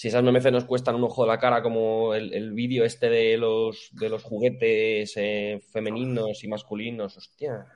si 0.00 0.08
esas 0.08 0.22
memeces 0.22 0.50
nos 0.50 0.64
cuestan 0.64 0.94
un 0.94 1.04
ojo 1.04 1.24
de 1.24 1.28
la 1.28 1.38
cara, 1.38 1.62
como 1.62 2.14
el, 2.14 2.52
vídeo 2.54 2.86
este 2.86 3.10
de 3.10 3.36
los, 3.36 3.90
de 3.92 4.08
los 4.08 4.22
juguetes 4.22 5.12
eh, 5.16 5.60
femeninos 5.70 6.42
y 6.42 6.48
masculinos, 6.48 7.18
hostia. 7.18 7.66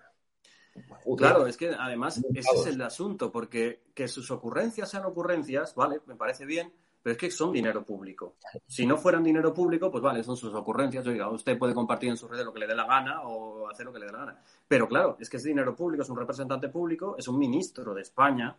Claro, 1.18 1.46
es 1.46 1.58
que 1.58 1.74
además 1.78 2.24
ese 2.34 2.48
es 2.56 2.66
el 2.68 2.80
asunto, 2.80 3.30
porque 3.30 3.82
que 3.92 4.08
sus 4.08 4.30
ocurrencias 4.30 4.90
sean 4.90 5.04
ocurrencias, 5.04 5.74
vale, 5.74 6.00
me 6.06 6.16
parece 6.16 6.46
bien, 6.46 6.72
pero 7.02 7.12
es 7.12 7.18
que 7.18 7.30
son 7.30 7.52
dinero 7.52 7.84
público. 7.84 8.36
Si 8.66 8.86
no 8.86 8.96
fueran 8.96 9.22
dinero 9.22 9.52
público, 9.52 9.90
pues 9.90 10.02
vale, 10.02 10.24
son 10.24 10.38
sus 10.38 10.54
ocurrencias. 10.54 11.06
Oiga, 11.06 11.28
usted 11.28 11.58
puede 11.58 11.74
compartir 11.74 12.08
en 12.08 12.16
sus 12.16 12.30
redes 12.30 12.46
lo 12.46 12.54
que 12.54 12.60
le 12.60 12.66
dé 12.66 12.74
la 12.74 12.86
gana 12.86 13.20
o 13.24 13.68
hacer 13.68 13.84
lo 13.84 13.92
que 13.92 13.98
le 13.98 14.06
dé 14.06 14.12
la 14.12 14.20
gana. 14.20 14.42
Pero 14.66 14.88
claro, 14.88 15.18
es 15.20 15.28
que 15.28 15.36
es 15.36 15.42
dinero 15.44 15.76
público, 15.76 16.02
es 16.02 16.08
un 16.08 16.16
representante 16.16 16.70
público, 16.70 17.16
es 17.18 17.28
un 17.28 17.38
ministro 17.38 17.92
de 17.92 18.00
España 18.00 18.56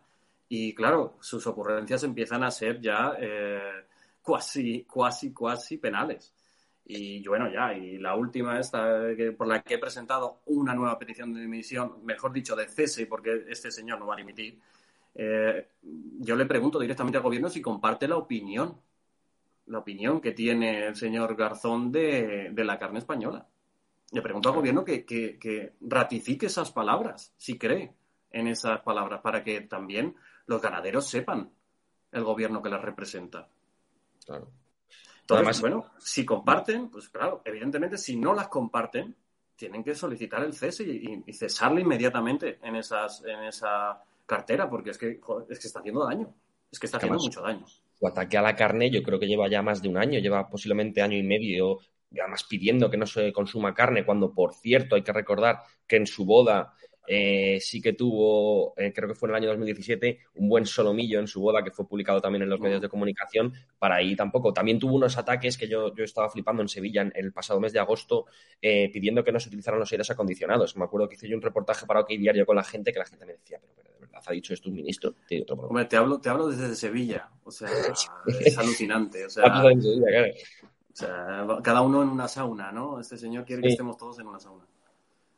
y 0.48 0.74
claro, 0.74 1.16
sus 1.20 1.46
ocurrencias 1.46 2.04
empiezan 2.04 2.44
a 2.44 2.50
ser 2.50 2.80
ya 2.80 3.14
eh, 3.18 3.84
cuasi, 4.22 4.84
cuasi, 4.84 5.32
cuasi 5.32 5.78
penales. 5.78 6.32
Y 6.88 7.26
bueno, 7.26 7.50
ya, 7.50 7.72
y 7.74 7.98
la 7.98 8.14
última 8.14 8.60
esta 8.60 9.14
que, 9.16 9.32
por 9.32 9.48
la 9.48 9.60
que 9.60 9.74
he 9.74 9.78
presentado 9.78 10.42
una 10.46 10.72
nueva 10.72 10.96
petición 10.98 11.34
de 11.34 11.40
dimisión, 11.40 12.04
mejor 12.04 12.32
dicho, 12.32 12.54
de 12.54 12.68
cese, 12.68 13.06
porque 13.06 13.44
este 13.48 13.72
señor 13.72 13.98
no 13.98 14.06
va 14.06 14.14
a 14.14 14.18
dimitir, 14.18 14.60
eh, 15.16 15.68
yo 15.82 16.36
le 16.36 16.46
pregunto 16.46 16.78
directamente 16.78 17.16
al 17.16 17.24
gobierno 17.24 17.48
si 17.48 17.60
comparte 17.60 18.06
la 18.06 18.16
opinión, 18.16 18.80
la 19.66 19.78
opinión 19.78 20.20
que 20.20 20.30
tiene 20.30 20.86
el 20.86 20.94
señor 20.94 21.34
Garzón 21.34 21.90
de, 21.90 22.52
la 22.54 22.78
carne 22.78 23.00
española. 23.00 23.48
Le 24.12 24.22
pregunto 24.22 24.50
al 24.50 24.54
gobierno 24.54 24.84
que, 24.84 25.04
que 25.04 25.72
ratifique 25.80 26.46
esas 26.46 26.70
palabras, 26.70 27.34
si 27.36 27.58
cree 27.58 27.94
en 28.30 28.46
esas 28.46 28.80
palabras, 28.82 29.20
para 29.22 29.42
que 29.42 29.62
también 29.62 30.14
los 30.46 30.62
ganaderos 30.62 31.06
sepan 31.06 31.50
el 32.12 32.24
gobierno 32.24 32.62
que 32.62 32.70
les 32.70 32.80
representa. 32.80 33.48
Claro. 34.24 34.50
Entonces, 35.20 35.60
bueno, 35.60 35.90
si 35.98 36.24
comparten, 36.24 36.88
pues 36.88 37.08
claro, 37.08 37.42
evidentemente 37.44 37.98
si 37.98 38.16
no 38.16 38.32
las 38.32 38.48
comparten, 38.48 39.16
tienen 39.56 39.82
que 39.82 39.94
solicitar 39.94 40.44
el 40.44 40.52
cese 40.52 40.84
y, 40.84 41.32
cesarle 41.32 41.80
inmediatamente 41.80 42.58
en, 42.62 42.76
esas, 42.76 43.24
en 43.24 43.42
esa 43.44 44.00
cartera, 44.24 44.70
porque 44.70 44.90
es 44.90 44.98
que, 44.98 45.20
es 45.48 45.58
que 45.58 45.66
está 45.66 45.80
haciendo 45.80 46.04
daño. 46.04 46.32
Es 46.70 46.78
que 46.78 46.86
está 46.86 46.98
haciendo 46.98 47.18
mucho 47.18 47.42
daño. 47.42 47.64
Su 47.98 48.06
ataque 48.06 48.36
a 48.36 48.42
la 48.42 48.54
carne 48.54 48.90
yo 48.90 49.02
creo 49.02 49.18
que 49.18 49.26
lleva 49.26 49.48
ya 49.48 49.62
más 49.62 49.80
de 49.82 49.88
un 49.88 49.96
año, 49.96 50.20
lleva 50.20 50.48
posiblemente 50.48 51.02
año 51.02 51.16
y 51.16 51.22
medio, 51.22 51.78
además 52.20 52.44
pidiendo 52.44 52.90
que 52.90 52.98
no 52.98 53.06
se 53.06 53.32
consuma 53.32 53.74
carne, 53.74 54.04
cuando 54.04 54.32
por 54.32 54.54
cierto 54.54 54.94
hay 54.94 55.02
que 55.02 55.12
recordar 55.12 55.62
que 55.86 55.96
en 55.96 56.06
su 56.06 56.24
boda 56.24 56.74
eh, 57.06 57.58
sí 57.60 57.80
que 57.80 57.92
tuvo, 57.92 58.74
eh, 58.76 58.92
creo 58.92 59.08
que 59.08 59.14
fue 59.14 59.28
en 59.28 59.34
el 59.34 59.42
año 59.42 59.48
2017, 59.48 60.18
un 60.34 60.48
buen 60.48 60.66
solomillo 60.66 61.20
en 61.20 61.26
su 61.26 61.40
boda 61.40 61.62
que 61.62 61.70
fue 61.70 61.86
publicado 61.86 62.20
también 62.20 62.42
en 62.42 62.50
los 62.50 62.60
medios 62.60 62.80
de 62.80 62.88
comunicación. 62.88 63.52
Para 63.78 63.96
ahí 63.96 64.16
tampoco. 64.16 64.52
También 64.52 64.78
tuvo 64.78 64.94
unos 64.94 65.16
ataques 65.16 65.56
que 65.56 65.68
yo, 65.68 65.94
yo 65.94 66.04
estaba 66.04 66.28
flipando 66.28 66.62
en 66.62 66.68
Sevilla 66.68 67.02
en 67.02 67.12
el 67.14 67.32
pasado 67.32 67.60
mes 67.60 67.72
de 67.72 67.78
agosto 67.78 68.26
eh, 68.60 68.90
pidiendo 68.92 69.22
que 69.22 69.32
no 69.32 69.40
se 69.40 69.48
utilizaran 69.48 69.80
los 69.80 69.90
aires 69.92 70.10
acondicionados. 70.10 70.76
Me 70.76 70.84
acuerdo 70.84 71.08
que 71.08 71.14
hice 71.14 71.28
yo 71.28 71.36
un 71.36 71.42
reportaje 71.42 71.86
para 71.86 72.00
OK 72.00 72.08
Diario 72.08 72.46
con 72.46 72.56
la 72.56 72.64
gente 72.64 72.92
que 72.92 72.98
la 72.98 73.06
gente 73.06 73.26
me 73.26 73.32
decía, 73.32 73.60
pero, 73.76 73.90
de 73.92 74.00
verdad 74.00 74.22
ha 74.26 74.32
dicho 74.32 74.54
esto 74.54 74.68
un 74.68 74.76
ministro. 74.76 75.14
Hombre, 75.48 75.84
te 75.84 75.96
hablo, 75.96 76.18
te 76.18 76.28
hablo 76.28 76.48
desde 76.48 76.74
Sevilla. 76.74 77.28
O 77.44 77.50
sea, 77.50 77.68
es 78.40 78.58
alucinante. 78.58 79.24
O 79.26 79.30
sea, 79.30 79.44
cada 81.62 81.82
uno 81.82 82.02
en 82.02 82.08
una 82.08 82.26
sauna, 82.26 82.72
¿no? 82.72 82.98
Este 83.00 83.16
señor 83.16 83.44
quiere 83.44 83.62
que 83.62 83.68
estemos 83.68 83.96
todos 83.96 84.18
en 84.18 84.26
una 84.26 84.40
sauna. 84.40 84.66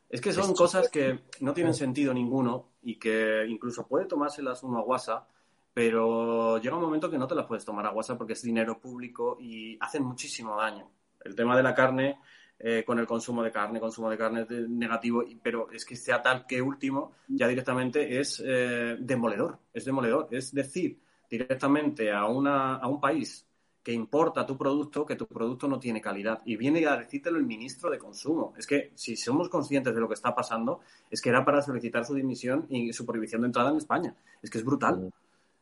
Es 0.09 0.21
que 0.21 0.33
son 0.33 0.53
cosas 0.53 0.89
que 0.89 1.19
no 1.41 1.53
tienen 1.53 1.75
sentido 1.75 2.13
ninguno 2.13 2.71
y 2.81 2.97
que 2.97 3.45
incluso 3.47 3.87
puede 3.87 4.05
tomárselas 4.05 4.63
uno 4.63 4.79
a 4.79 4.81
guasa, 4.81 5.27
pero 5.73 6.57
llega 6.57 6.75
un 6.75 6.81
momento 6.81 7.11
que 7.11 7.17
no 7.17 7.27
te 7.27 7.35
las 7.35 7.45
puedes 7.45 7.63
tomar 7.63 7.85
a 7.85 7.91
guasa 7.91 8.17
porque 8.17 8.33
es 8.33 8.41
dinero 8.41 8.79
público 8.79 9.37
y 9.39 9.77
hacen 9.79 10.03
muchísimo 10.03 10.57
daño. 10.57 10.89
El 11.23 11.35
tema 11.35 11.55
de 11.55 11.61
la 11.61 11.75
carne, 11.75 12.19
eh, 12.57 12.83
con 12.83 12.97
el 12.97 13.05
consumo 13.05 13.43
de 13.43 13.51
carne, 13.51 13.79
consumo 13.79 14.09
de 14.09 14.17
carne 14.17 14.47
es 14.49 14.67
negativo, 14.67 15.23
pero 15.43 15.69
es 15.71 15.85
que 15.85 15.95
sea 15.95 16.21
tal 16.23 16.47
que 16.47 16.61
último 16.61 17.13
ya 17.27 17.47
directamente 17.47 18.19
es 18.19 18.41
eh, 18.43 18.97
demoledor, 18.99 19.59
es 19.71 19.85
demoledor. 19.85 20.27
Es 20.31 20.53
decir, 20.53 20.99
directamente 21.29 22.11
a, 22.11 22.25
una, 22.25 22.77
a 22.77 22.87
un 22.87 22.99
país 22.99 23.48
que 23.83 23.93
importa 23.93 24.45
tu 24.45 24.57
producto, 24.57 25.05
que 25.05 25.15
tu 25.15 25.25
producto 25.25 25.67
no 25.67 25.79
tiene 25.79 26.01
calidad. 26.01 26.41
Y 26.45 26.57
viene 26.57 26.85
a 26.85 26.97
decírtelo 26.97 27.37
el 27.37 27.45
ministro 27.45 27.89
de 27.89 27.97
Consumo. 27.97 28.53
Es 28.57 28.67
que 28.67 28.91
si 28.95 29.15
somos 29.15 29.49
conscientes 29.49 29.95
de 29.95 30.01
lo 30.01 30.07
que 30.07 30.13
está 30.15 30.35
pasando, 30.35 30.81
es 31.09 31.21
que 31.21 31.29
era 31.29 31.45
para 31.45 31.61
solicitar 31.61 32.05
su 32.05 32.13
dimisión 32.13 32.65
y 32.69 32.91
su 32.93 33.05
prohibición 33.05 33.41
de 33.41 33.47
entrada 33.47 33.71
en 33.71 33.77
España. 33.77 34.15
Es 34.41 34.49
que 34.49 34.57
es 34.57 34.65
brutal. 34.65 35.11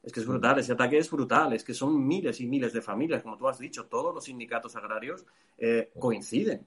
Es 0.03 0.13
que 0.13 0.21
es 0.21 0.25
brutal, 0.25 0.57
ese 0.57 0.71
ataque 0.71 0.97
es 0.97 1.11
brutal, 1.11 1.51
es 1.51 1.65
que 1.65 1.73
son 1.73 2.07
miles 2.07 2.39
y 2.39 2.47
miles 2.47 2.71
de 2.71 2.81
familias, 2.81 3.23
como 3.23 3.37
tú 3.37 3.45
has 3.49 3.59
dicho, 3.59 3.87
todos 3.87 4.15
los 4.15 4.23
sindicatos 4.23 4.73
agrarios 4.77 5.25
eh, 5.57 5.91
coinciden 5.99 6.65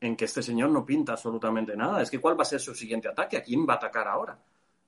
en 0.00 0.16
que 0.16 0.24
este 0.24 0.42
señor 0.42 0.70
no 0.70 0.84
pinta 0.84 1.12
absolutamente 1.12 1.76
nada. 1.76 2.02
Es 2.02 2.10
que 2.10 2.18
¿cuál 2.18 2.36
va 2.36 2.42
a 2.42 2.46
ser 2.46 2.58
su 2.60 2.74
siguiente 2.74 3.06
ataque? 3.06 3.36
¿A 3.36 3.42
quién 3.42 3.66
va 3.68 3.74
a 3.74 3.76
atacar 3.76 4.08
ahora? 4.08 4.36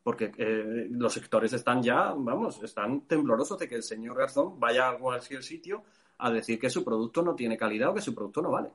Porque 0.03 0.33
eh, 0.37 0.89
los 0.91 1.13
sectores 1.13 1.53
están 1.53 1.81
ya, 1.81 2.13
vamos, 2.17 2.61
están 2.63 3.03
temblorosos 3.03 3.59
de 3.59 3.69
que 3.69 3.77
el 3.77 3.85
señor 3.85 4.17
Garzón 4.17 4.59
vaya 4.59 4.89
a 4.89 4.99
cualquier 4.99 5.45
sitio 5.45 5.85
a 6.23 6.31
decir 6.31 6.59
que 6.59 6.71
su 6.71 6.85
producto 6.85 7.21
no 7.23 7.35
tiene 7.35 7.57
calidad 7.57 7.91
o 7.91 7.95
que 7.95 8.01
su 8.01 8.15
producto 8.15 8.41
no 8.41 8.51
vale. 8.51 8.71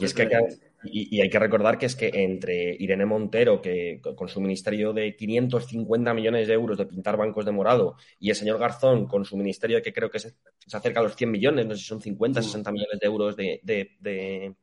y, 0.00 0.04
es 0.04 0.12
que 0.12 0.22
hay 0.22 0.28
que, 0.28 0.36
y, 0.84 1.20
hay 1.20 1.30
que 1.30 1.38
recordar 1.38 1.78
que 1.78 1.86
es 1.86 1.94
que 1.94 2.10
entre 2.12 2.74
Irene 2.78 3.06
Montero, 3.06 3.62
que 3.62 4.00
con 4.16 4.28
su 4.28 4.40
ministerio 4.40 4.92
de 4.92 5.14
550 5.14 6.12
millones 6.12 6.48
de 6.48 6.54
euros 6.54 6.76
de 6.76 6.86
pintar 6.86 7.16
bancos 7.16 7.44
de 7.44 7.52
morado, 7.52 7.96
y 8.18 8.30
el 8.30 8.36
señor 8.36 8.58
Garzón 8.58 9.06
con 9.06 9.24
su 9.24 9.36
ministerio 9.36 9.80
que 9.80 9.92
creo 9.92 10.10
que 10.10 10.18
se, 10.18 10.34
acerca 10.72 11.00
a 11.00 11.04
los 11.04 11.14
100 11.14 11.30
millones, 11.30 11.66
no 11.66 11.74
sé 11.74 11.82
si 11.82 11.86
son 11.86 12.02
50, 12.02 12.42
60 12.42 12.72
millones 12.72 12.98
de 13.00 13.06
euros 13.06 13.36
de, 13.36 13.60
de, 13.62 14.54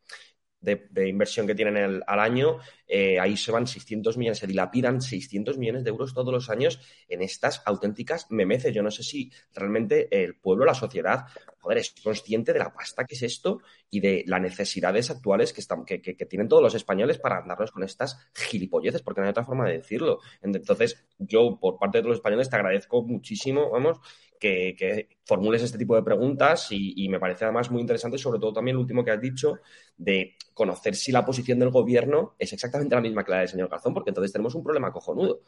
inversión 1.08 1.48
que 1.48 1.56
tienen 1.56 1.78
el, 1.78 2.04
al 2.06 2.20
año, 2.20 2.58
eh, 2.88 3.20
ahí 3.20 3.38
se 3.38 3.52
van 3.52 3.68
600 3.68 4.18
millones, 4.18 4.40
se 4.40 4.48
dilapidan 4.48 5.02
600 5.02 5.58
millones 5.58 5.84
de 5.84 5.90
euros 5.90 6.14
todos 6.14 6.34
los 6.34 6.50
años 6.50 6.80
en 7.08 7.22
estas 7.22 7.62
auténticas 7.66 8.28
memeces. 8.30 8.74
Yo 8.74 8.84
no 8.84 8.92
sé 8.92 9.04
si 9.04 9.32
realmente 9.54 10.08
el 10.12 10.36
pueblo, 10.36 10.66
la 10.66 10.74
sociedad, 10.74 11.26
joder, 11.60 11.80
es 11.80 11.96
consciente 12.04 12.54
de 12.54 12.60
la 12.60 12.74
pasta 12.74 13.06
que 13.06 13.16
es 13.16 13.24
esto 13.24 13.62
y 13.90 14.00
de 14.00 14.24
las 14.28 14.42
necesidades 14.42 15.10
actuales 15.10 15.54
que, 15.54 15.62
están, 15.62 15.86
que, 15.86 16.02
que, 16.02 16.26
tienen 16.26 16.48
todos 16.48 16.62
los 16.62 16.76
españoles 16.76 17.18
para 17.18 17.38
andarnos 17.38 17.72
con 17.72 17.84
estas 17.84 18.20
gilipolleces, 18.34 19.02
porque 19.02 19.22
no 19.22 19.28
hay 19.28 19.32
otra 19.32 19.46
forma 19.46 19.68
de 19.68 19.78
decirlo. 19.78 20.20
Entonces, 20.42 21.04
yo, 21.18 21.58
por 21.60 21.78
parte 21.78 21.98
de 21.98 22.02
todos 22.04 22.12
los 22.12 22.20
españoles, 22.20 22.50
te 22.50 22.56
agradezco 22.56 23.04
muchísimo, 23.04 23.70
vamos, 23.70 24.00
que, 24.42 25.08
formules 25.24 25.62
este 25.62 25.78
tipo 25.78 25.96
de 25.96 26.02
preguntas 26.02 26.68
y, 26.72 27.08
me 27.08 27.20
parece 27.20 27.46
además 27.46 27.70
muy 27.70 27.80
interesante, 27.80 28.18
sobre 28.18 28.40
todo 28.40 28.54
también 28.54 28.76
lo 28.76 28.82
último 28.82 29.06
que 29.06 29.12
has 29.12 29.22
dicho, 29.22 29.60
de 29.96 30.36
conocer 30.54 30.96
si 30.96 31.12
la 31.12 31.24
posición 31.24 31.60
del 31.60 31.70
gobierno 31.70 32.36
es 32.40 32.52
exactamente 32.52 32.96
la 32.96 33.02
misma 33.02 33.24
que 33.24 33.32
la 33.32 33.40
del 33.40 33.48
señor 33.48 33.70
Garzón, 33.70 33.94
porque 33.94 34.10
entonces 34.10 34.32
tenemos 34.32 34.56
un 34.56 34.64
problema 34.64 34.92
cojonudo. 34.92 35.42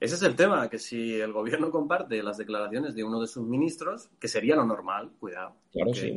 Ese 0.00 0.16
es 0.16 0.22
el 0.22 0.34
tema, 0.34 0.68
que 0.68 0.80
si 0.80 1.20
el 1.20 1.32
gobierno 1.32 1.70
comparte 1.70 2.20
las 2.24 2.36
declaraciones 2.36 2.96
de 2.96 3.04
uno 3.04 3.20
de 3.20 3.28
sus 3.28 3.46
ministros, 3.46 4.10
que 4.18 4.26
sería 4.26 4.56
lo 4.56 4.66
normal, 4.66 5.12
cuidado, 5.20 5.54
claro, 5.70 5.94
sí, 5.94 6.12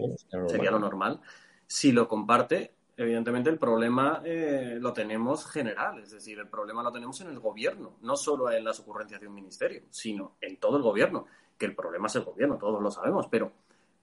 sería 0.47 0.71
lo 0.71 0.79
normal, 0.79 1.21
si 1.67 1.91
lo 1.91 2.07
comparte, 2.07 2.74
evidentemente 2.97 3.49
el 3.49 3.57
problema 3.57 4.21
eh, 4.23 4.77
lo 4.79 4.93
tenemos 4.93 5.45
general, 5.49 5.99
es 5.99 6.11
decir, 6.11 6.39
el 6.39 6.47
problema 6.47 6.83
lo 6.83 6.91
tenemos 6.91 7.19
en 7.21 7.27
el 7.27 7.39
gobierno, 7.39 7.97
no 8.01 8.15
solo 8.15 8.51
en 8.51 8.63
las 8.63 8.79
ocurrencias 8.79 9.19
de 9.19 9.27
un 9.27 9.33
ministerio, 9.33 9.83
sino 9.89 10.37
en 10.41 10.57
todo 10.57 10.77
el 10.77 10.83
gobierno, 10.83 11.25
que 11.57 11.65
el 11.65 11.75
problema 11.75 12.07
es 12.07 12.15
el 12.15 12.23
gobierno, 12.23 12.57
todos 12.57 12.81
lo 12.81 12.91
sabemos, 12.91 13.27
pero 13.29 13.51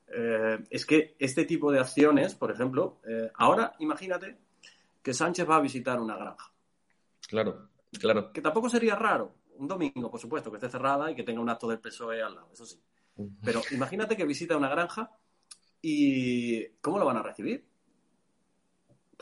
eh, 0.08 0.58
es 0.70 0.84
que 0.84 1.16
este 1.18 1.44
tipo 1.44 1.72
de 1.72 1.80
acciones, 1.80 2.34
por 2.34 2.50
ejemplo, 2.50 2.98
eh, 3.06 3.30
ahora 3.36 3.74
imagínate 3.78 4.36
que 5.02 5.14
Sánchez 5.14 5.48
va 5.48 5.56
a 5.56 5.60
visitar 5.60 6.00
una 6.00 6.16
granja. 6.16 6.52
Claro, 7.28 7.68
claro. 7.98 8.32
Que 8.32 8.42
tampoco 8.42 8.68
sería 8.68 8.94
raro, 8.94 9.34
un 9.56 9.68
domingo, 9.68 10.10
por 10.10 10.20
supuesto, 10.20 10.50
que 10.50 10.58
esté 10.58 10.68
cerrada 10.68 11.10
y 11.10 11.14
que 11.14 11.22
tenga 11.22 11.40
un 11.40 11.48
acto 11.48 11.66
del 11.68 11.80
PSOE 11.80 12.22
al 12.22 12.34
lado, 12.34 12.50
eso 12.52 12.66
sí. 12.66 12.78
Pero 13.44 13.60
imagínate 13.72 14.16
que 14.16 14.24
visita 14.24 14.56
una 14.56 14.68
granja 14.68 15.10
y 15.80 16.66
¿cómo 16.80 16.98
lo 16.98 17.04
van 17.04 17.18
a 17.18 17.22
recibir? 17.22 17.71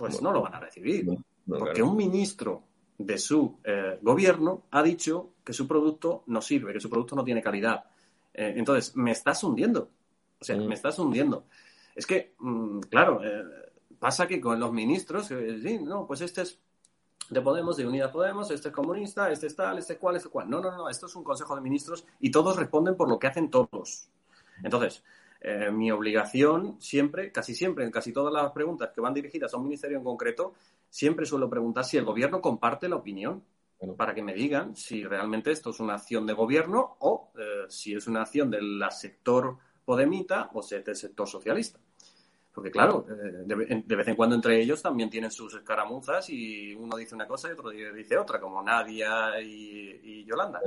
Pues 0.01 0.23
no 0.23 0.33
lo 0.33 0.43
van 0.43 0.55
a 0.55 0.61
recibir. 0.61 1.07
porque 1.47 1.83
un 1.83 1.97
ministro 1.97 2.65
de 2.97 3.19
su 3.19 3.59
eh, 3.65 3.99
gobierno 4.01 4.65
ha 4.71 4.83
dicho 4.83 5.35
que 5.45 5.53
su 5.53 5.69
producto 5.69 6.25
no 6.27 6.41
sirve, 6.41 6.73
que 6.73 6.81
su 6.81 6.89
producto 6.89 7.15
no 7.15 7.25
tiene 7.25 7.43
calidad. 7.43 7.85
Eh, 8.33 8.55
entonces, 8.57 8.97
me 8.97 9.11
estás 9.11 9.45
hundiendo. 9.45 9.91
O 10.41 10.45
sea, 10.45 10.57
me 10.57 10.75
estás 10.75 10.99
hundiendo. 10.99 11.45
Es 11.95 12.07
que, 12.07 12.35
mm, 12.39 12.81
claro, 12.91 13.21
eh, 13.23 13.43
pasa 13.99 14.27
que 14.27 14.41
con 14.41 14.59
los 14.59 14.73
ministros, 14.73 15.27
sí, 15.29 15.79
no, 15.83 16.07
pues 16.07 16.23
este 16.23 16.43
es 16.43 16.59
de 17.29 17.41
Podemos, 17.43 17.77
de 17.77 17.87
Unidad 17.87 18.11
Podemos, 18.11 18.51
este 18.51 18.69
es 18.69 18.75
comunista, 18.75 19.31
este 19.31 19.47
es 19.47 19.57
tal, 19.57 19.79
este 19.79 19.95
es 19.95 19.99
cual, 19.99 20.17
este 20.17 20.29
es 20.29 20.33
cual. 20.33 20.49
No, 20.49 20.61
no, 20.61 20.71
no, 20.75 20.89
esto 20.89 21.07
es 21.07 21.15
un 21.15 21.25
consejo 21.25 21.55
de 21.55 21.61
ministros 21.61 22.07
y 22.21 22.31
todos 22.31 22.57
responden 22.57 22.97
por 22.97 23.09
lo 23.09 23.19
que 23.19 23.27
hacen 23.27 23.51
todos. 23.51 24.09
Entonces, 24.63 25.03
eh, 25.41 25.71
mi 25.71 25.91
obligación 25.91 26.77
siempre, 26.81 27.33
casi 27.33 27.55
siempre, 27.55 27.85
en 27.85 27.91
casi 27.91 28.13
todas 28.13 28.33
las 28.33 28.53
preguntas 28.53 28.91
que 28.95 29.01
van 29.01 29.15
dirigidas 29.15 29.55
a 29.55 29.57
un 29.57 29.65
ministerio 29.65 29.97
en 29.97 30.05
concreto, 30.05 30.53
siempre 30.89 31.25
suelo 31.25 31.49
preguntar 31.49 31.85
si 31.85 31.97
el 31.97 32.05
gobierno 32.05 32.41
comparte 32.41 32.89
la 32.89 32.97
opinión. 32.97 33.43
Para 33.97 34.15
que 34.15 34.23
me 34.23 34.35
digan 34.35 34.77
si 34.77 35.05
realmente 35.05 35.51
esto 35.51 35.71
es 35.71 35.81
una 35.81 35.95
acción 35.95 36.27
de 36.27 36.35
gobierno 36.35 36.97
o 36.99 37.33
eh, 37.35 37.65
si 37.71 37.95
es 37.95 38.07
una 38.07 38.21
acción 38.21 38.51
del 38.51 38.79
sector 38.91 39.57
podemita 39.87 40.51
o 40.53 40.61
del 40.61 40.95
sector 40.95 41.27
socialista. 41.27 41.81
Porque 42.53 42.71
claro, 42.71 43.07
eh, 43.09 43.47
de, 43.47 43.97
vez 43.97 44.09
en 44.09 44.17
cuando 44.17 44.37
entre 44.37 44.61
ellos 44.61 44.83
también 44.83 45.09
tienen 45.09 45.31
sus 45.31 45.55
escaramuzas 45.55 46.29
y 46.29 46.75
uno 46.75 46.95
dice 46.95 47.15
una 47.15 47.27
cosa 47.27 47.49
y 47.49 47.53
otro 47.53 47.71
dice 47.71 48.19
otra, 48.19 48.39
como 48.39 48.63
Nadia 48.63 49.41
y, 49.41 49.99
y 50.03 50.25
Yolanda. 50.27 50.61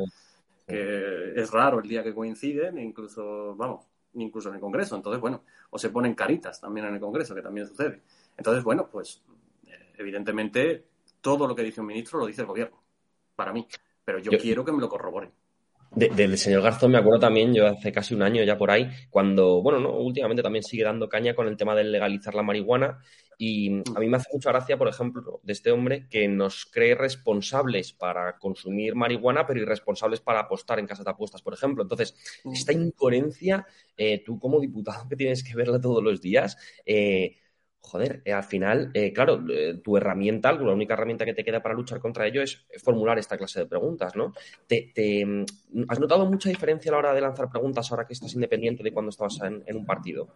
Que 0.65 1.33
es 1.35 1.51
raro 1.51 1.81
el 1.81 1.87
día 1.87 2.01
que 2.01 2.15
coinciden, 2.15 2.79
incluso, 2.79 3.55
vamos, 3.55 3.85
incluso 4.15 4.49
en 4.49 4.55
el 4.55 4.61
Congreso. 4.61 4.95
Entonces, 4.95 5.21
bueno, 5.21 5.43
o 5.69 5.77
se 5.77 5.89
ponen 5.89 6.13
caritas 6.13 6.59
también 6.59 6.87
en 6.87 6.95
el 6.95 6.99
Congreso, 6.99 7.35
que 7.35 7.41
también 7.41 7.67
sucede. 7.67 8.01
Entonces, 8.37 8.63
bueno, 8.63 8.89
pues 8.89 9.21
eh, 9.67 9.93
evidentemente 9.97 10.85
todo 11.21 11.47
lo 11.47 11.55
que 11.55 11.63
dice 11.63 11.81
un 11.81 11.87
ministro 11.87 12.19
lo 12.19 12.25
dice 12.25 12.41
el 12.41 12.47
gobierno, 12.47 12.81
para 13.35 13.53
mí. 13.53 13.67
Pero 14.05 14.19
yo, 14.19 14.31
quiero 14.37 14.65
que 14.65 14.71
me 14.71 14.81
lo 14.81 14.89
corroboren. 14.89 15.31
Del 15.95 16.37
señor 16.37 16.61
Garzón 16.61 16.91
me 16.91 16.97
acuerdo 16.97 17.19
también, 17.19 17.53
yo 17.53 17.67
hace 17.67 17.91
casi 17.91 18.13
un 18.15 18.23
año 18.23 18.43
ya 18.43 18.57
por 18.57 18.71
ahí, 18.71 18.89
cuando, 19.09 19.61
bueno, 19.61 19.79
no, 19.79 19.91
últimamente 19.91 20.41
también 20.41 20.63
sigue 20.63 20.83
dando 20.83 21.07
caña 21.07 21.35
con 21.35 21.47
el 21.47 21.55
tema 21.57 21.75
de 21.75 21.83
legalizar 21.83 22.33
la 22.33 22.43
marihuana 22.43 22.99
y 23.37 23.81
a 23.95 23.99
mí 23.99 24.07
me 24.07 24.17
hace 24.17 24.29
mucha 24.33 24.51
gracia, 24.51 24.77
por 24.77 24.87
ejemplo, 24.87 25.39
de 25.43 25.53
este 25.53 25.71
hombre 25.71 26.07
que 26.09 26.27
nos 26.27 26.65
cree 26.65 26.95
responsables 26.95 27.93
para 27.93 28.37
consumir 28.37 28.95
marihuana, 28.95 29.45
pero 29.45 29.61
irresponsables 29.61 30.21
para 30.21 30.39
apostar 30.39 30.79
en 30.79 30.87
casas 30.87 31.05
de 31.05 31.11
apuestas, 31.11 31.41
por 31.41 31.53
ejemplo. 31.53 31.83
Entonces, 31.83 32.15
mm. 32.43 32.53
esta 32.53 32.73
incoherencia, 32.73 33.65
eh, 33.97 34.23
tú 34.23 34.39
como 34.39 34.59
diputado 34.59 35.07
que 35.07 35.15
tienes 35.15 35.43
que 35.43 35.55
verla 35.55 35.81
todos 35.81 36.03
los 36.03 36.21
días, 36.21 36.57
eh, 36.85 37.37
joder, 37.83 38.21
eh, 38.25 38.33
al 38.33 38.43
final, 38.43 38.91
claro, 39.13 39.43
tu 39.83 39.97
herramienta, 39.97 40.51
la 40.53 40.73
única 40.73 40.95
herramienta 40.95 41.25
que 41.25 41.33
te 41.33 41.43
queda 41.43 41.61
para 41.61 41.75
luchar 41.75 41.99
contra 41.99 42.25
ello 42.25 42.41
es 42.41 42.65
formular 42.81 43.19
esta 43.19 43.37
clase 43.37 43.59
de 43.59 43.65
preguntas, 43.67 44.15
¿no? 44.15 44.33
¿Te, 44.65 44.91
mm, 45.25 45.83
has 45.87 45.99
notado 45.99 46.25
mucha 46.25 46.49
diferencia 46.49 46.89
a 46.89 46.93
la 46.93 46.97
hora 46.99 47.13
de 47.13 47.21
lanzar 47.21 47.49
preguntas 47.49 47.91
ahora 47.91 48.07
que 48.07 48.13
estás 48.13 48.33
independiente 48.33 48.81
de 48.81 48.91
cuando 48.91 49.09
estabas 49.09 49.39
en 49.43 49.75
un 49.75 49.85
partido? 49.85 50.29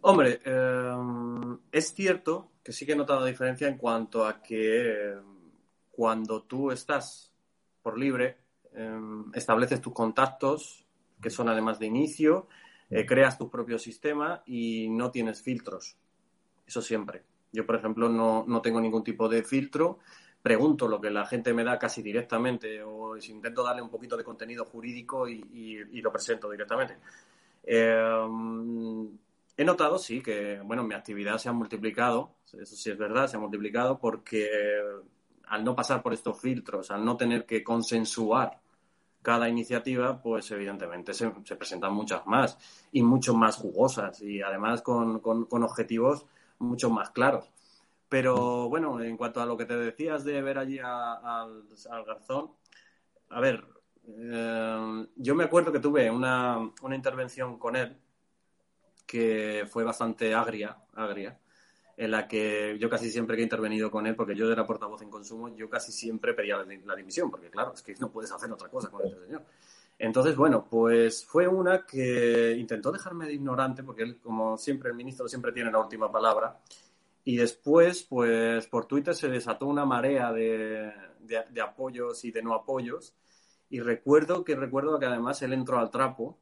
Hombre, 0.00 0.40
em, 0.44 1.58
es 1.72 1.92
cierto 1.92 2.52
que 2.62 2.72
sí 2.72 2.86
que 2.86 2.92
he 2.92 2.96
notado 2.96 3.24
diferencia 3.24 3.68
en 3.68 3.76
cuanto 3.76 4.26
a 4.26 4.40
que 4.40 5.12
em, 5.12 5.22
cuando 5.90 6.42
tú 6.44 6.70
estás 6.70 7.32
por 7.82 7.98
libre, 7.98 8.38
em, 8.72 9.24
estableces 9.34 9.80
tus 9.80 9.92
contactos, 9.92 10.86
que 11.20 11.30
son 11.30 11.48
además 11.48 11.78
de 11.78 11.86
inicio, 11.86 12.48
eh, 12.90 13.06
creas 13.06 13.38
tu 13.38 13.50
propio 13.50 13.78
sistema 13.78 14.42
y 14.46 14.88
no 14.88 15.10
tienes 15.10 15.42
filtros. 15.42 15.96
Eso 16.66 16.82
siempre. 16.82 17.22
Yo, 17.52 17.66
por 17.66 17.76
ejemplo, 17.76 18.08
no, 18.08 18.62
tengo 18.62 18.80
ningún 18.80 19.04
tipo 19.04 19.28
de 19.28 19.42
filtro. 19.42 19.98
Pregunto 20.42 20.86
lo 20.86 21.00
que 21.00 21.10
la 21.10 21.26
gente 21.26 21.52
me 21.52 21.64
da 21.64 21.78
casi 21.78 22.02
directamente 22.02 22.82
o 22.82 23.16
intento 23.16 23.62
darle 23.62 23.82
un 23.82 23.90
poquito 23.90 24.16
de 24.16 24.24
contenido 24.24 24.64
jurídico 24.64 25.28
y, 25.28 26.00
lo 26.00 26.12
presento 26.12 26.50
directamente. 26.50 26.96
He 27.64 27.94
notado, 29.64 29.98
sí, 29.98 30.22
que 30.22 30.60
bueno, 30.60 30.84
mi 30.84 30.94
actividad 30.94 31.38
se 31.38 31.48
ha 31.48 31.52
multiplicado, 31.52 32.36
eso 32.44 32.76
sí 32.76 32.90
es 32.90 32.96
verdad, 32.96 33.26
se 33.26 33.36
ha 33.36 33.40
multiplicado 33.40 33.98
porque 33.98 34.48
al 35.48 35.64
no 35.64 35.74
pasar 35.74 36.02
por 36.02 36.12
estos 36.12 36.40
filtros, 36.40 36.90
al 36.90 37.04
no 37.04 37.16
tener 37.16 37.44
que 37.44 37.64
consensuar 37.64 38.60
cada 39.28 39.46
iniciativa, 39.46 40.22
pues 40.22 40.50
evidentemente 40.52 41.12
se, 41.12 41.28
presentan 41.28 41.92
muchas 41.92 42.26
más 42.26 42.56
y 42.92 43.02
mucho 43.02 43.34
más 43.34 43.56
jugosas 43.56 44.22
y 44.22 44.40
además 44.40 44.80
con, 44.80 45.20
objetivos 45.22 46.24
mucho 46.58 46.88
más 46.88 47.10
claros. 47.10 47.52
Pero 48.08 48.70
bueno, 48.70 49.02
en 49.02 49.18
cuanto 49.18 49.42
a 49.42 49.44
lo 49.44 49.58
que 49.58 49.66
te 49.66 49.76
decías 49.76 50.24
de 50.24 50.40
ver 50.40 50.56
allí 50.56 50.78
al, 50.82 51.62
Garzón, 52.06 52.52
a 53.28 53.40
ver, 53.40 53.66
eh, 54.06 55.06
yo 55.16 55.34
me 55.34 55.44
acuerdo 55.44 55.72
que 55.72 55.80
tuve 55.80 56.10
una, 56.10 56.72
una 56.80 56.96
intervención 56.96 57.58
con 57.58 57.76
él 57.76 57.98
que 59.06 59.66
fue 59.68 59.84
bastante 59.84 60.34
agria, 60.34 60.74
agria, 60.94 61.38
en 61.98 62.12
la 62.12 62.28
que 62.28 62.78
yo 62.78 62.88
casi 62.88 63.10
siempre 63.10 63.34
que 63.34 63.42
he 63.42 63.44
intervenido 63.44 63.90
con 63.90 64.06
él, 64.06 64.14
porque 64.14 64.36
yo 64.36 64.50
era 64.52 64.64
portavoz 64.64 65.02
en 65.02 65.10
consumo, 65.10 65.48
yo 65.56 65.68
casi 65.68 65.90
siempre 65.90 66.32
pedía 66.32 66.56
la, 66.56 66.94
dimisión, 66.94 67.28
porque 67.28 67.50
claro, 67.50 67.72
es 67.74 67.82
que 67.82 67.92
no 67.96 68.12
puedes 68.12 68.30
hacer 68.30 68.52
otra 68.52 68.68
cosa 68.68 68.88
con 68.88 69.04
este 69.04 69.18
señor. 69.24 69.42
Entonces, 69.98 70.36
bueno, 70.36 70.64
pues 70.70 71.26
fue 71.26 71.48
una 71.48 71.84
que 71.84 72.54
intentó 72.56 72.92
dejarme 72.92 73.26
de 73.26 73.34
ignorante, 73.34 73.82
porque 73.82 74.04
él, 74.04 74.18
como 74.22 74.56
siempre, 74.56 74.90
el 74.90 74.94
ministro 74.94 75.26
siempre 75.28 75.50
tiene 75.50 75.72
la 75.72 75.80
última 75.80 76.12
palabra. 76.12 76.60
Y 77.24 77.36
después, 77.36 78.04
pues 78.04 78.68
por 78.68 78.86
Twitter 78.86 79.16
se 79.16 79.28
desató 79.28 79.66
una 79.66 79.84
marea 79.84 80.32
de, 80.32 80.92
de 81.18 81.60
apoyos 81.60 82.24
y 82.24 82.30
de 82.30 82.42
no 82.42 82.54
apoyos. 82.54 83.16
Y 83.70 83.80
recuerdo 83.80 84.44
que 84.44 84.54
recuerdo 84.54 85.00
que 85.00 85.06
además 85.06 85.42
él 85.42 85.52
entró 85.52 85.80
al 85.80 85.90
trapo 85.90 86.38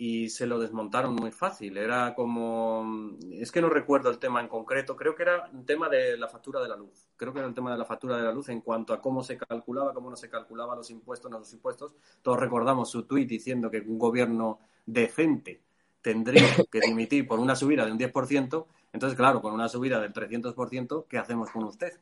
y 0.00 0.30
se 0.30 0.46
lo 0.46 0.58
desmontaron 0.58 1.14
muy 1.14 1.30
fácil. 1.30 1.76
Era 1.76 2.14
como, 2.14 3.18
es 3.32 3.52
que 3.52 3.60
no 3.60 3.68
recuerdo 3.68 4.08
el 4.08 4.18
tema 4.18 4.40
en 4.40 4.48
concreto, 4.48 4.96
creo 4.96 5.14
que 5.14 5.24
era 5.24 5.50
un 5.52 5.66
tema 5.66 5.90
de 5.90 6.16
la 6.16 6.26
factura 6.26 6.58
de 6.62 6.68
la 6.70 6.76
luz. 6.76 7.06
Creo 7.18 7.34
que 7.34 7.40
era 7.40 7.46
el 7.46 7.52
tema 7.52 7.70
de 7.70 7.76
la 7.76 7.84
factura 7.84 8.16
de 8.16 8.22
la 8.22 8.32
luz 8.32 8.48
en 8.48 8.62
cuanto 8.62 8.94
a 8.94 9.00
cómo 9.02 9.22
se 9.22 9.36
calculaba, 9.36 9.92
cómo 9.92 10.08
no 10.08 10.16
se 10.16 10.30
calculaba 10.30 10.74
los 10.74 10.90
impuestos, 10.90 11.30
no 11.30 11.38
los 11.38 11.52
impuestos. 11.52 11.94
Todos 12.22 12.40
recordamos 12.40 12.88
su 12.88 13.02
tuit 13.02 13.28
diciendo 13.28 13.70
que 13.70 13.80
un 13.80 13.98
gobierno 13.98 14.60
decente 14.86 15.60
tendría 16.00 16.48
que 16.72 16.80
dimitir 16.80 17.28
por 17.28 17.38
una 17.38 17.54
subida 17.54 17.84
de 17.84 17.92
un 17.92 17.98
10%. 17.98 18.66
Entonces, 18.94 19.18
claro, 19.18 19.42
con 19.42 19.52
una 19.52 19.68
subida 19.68 20.00
del 20.00 20.14
300%, 20.14 21.04
¿qué 21.10 21.18
hacemos 21.18 21.50
con 21.50 21.64
usted? 21.64 22.00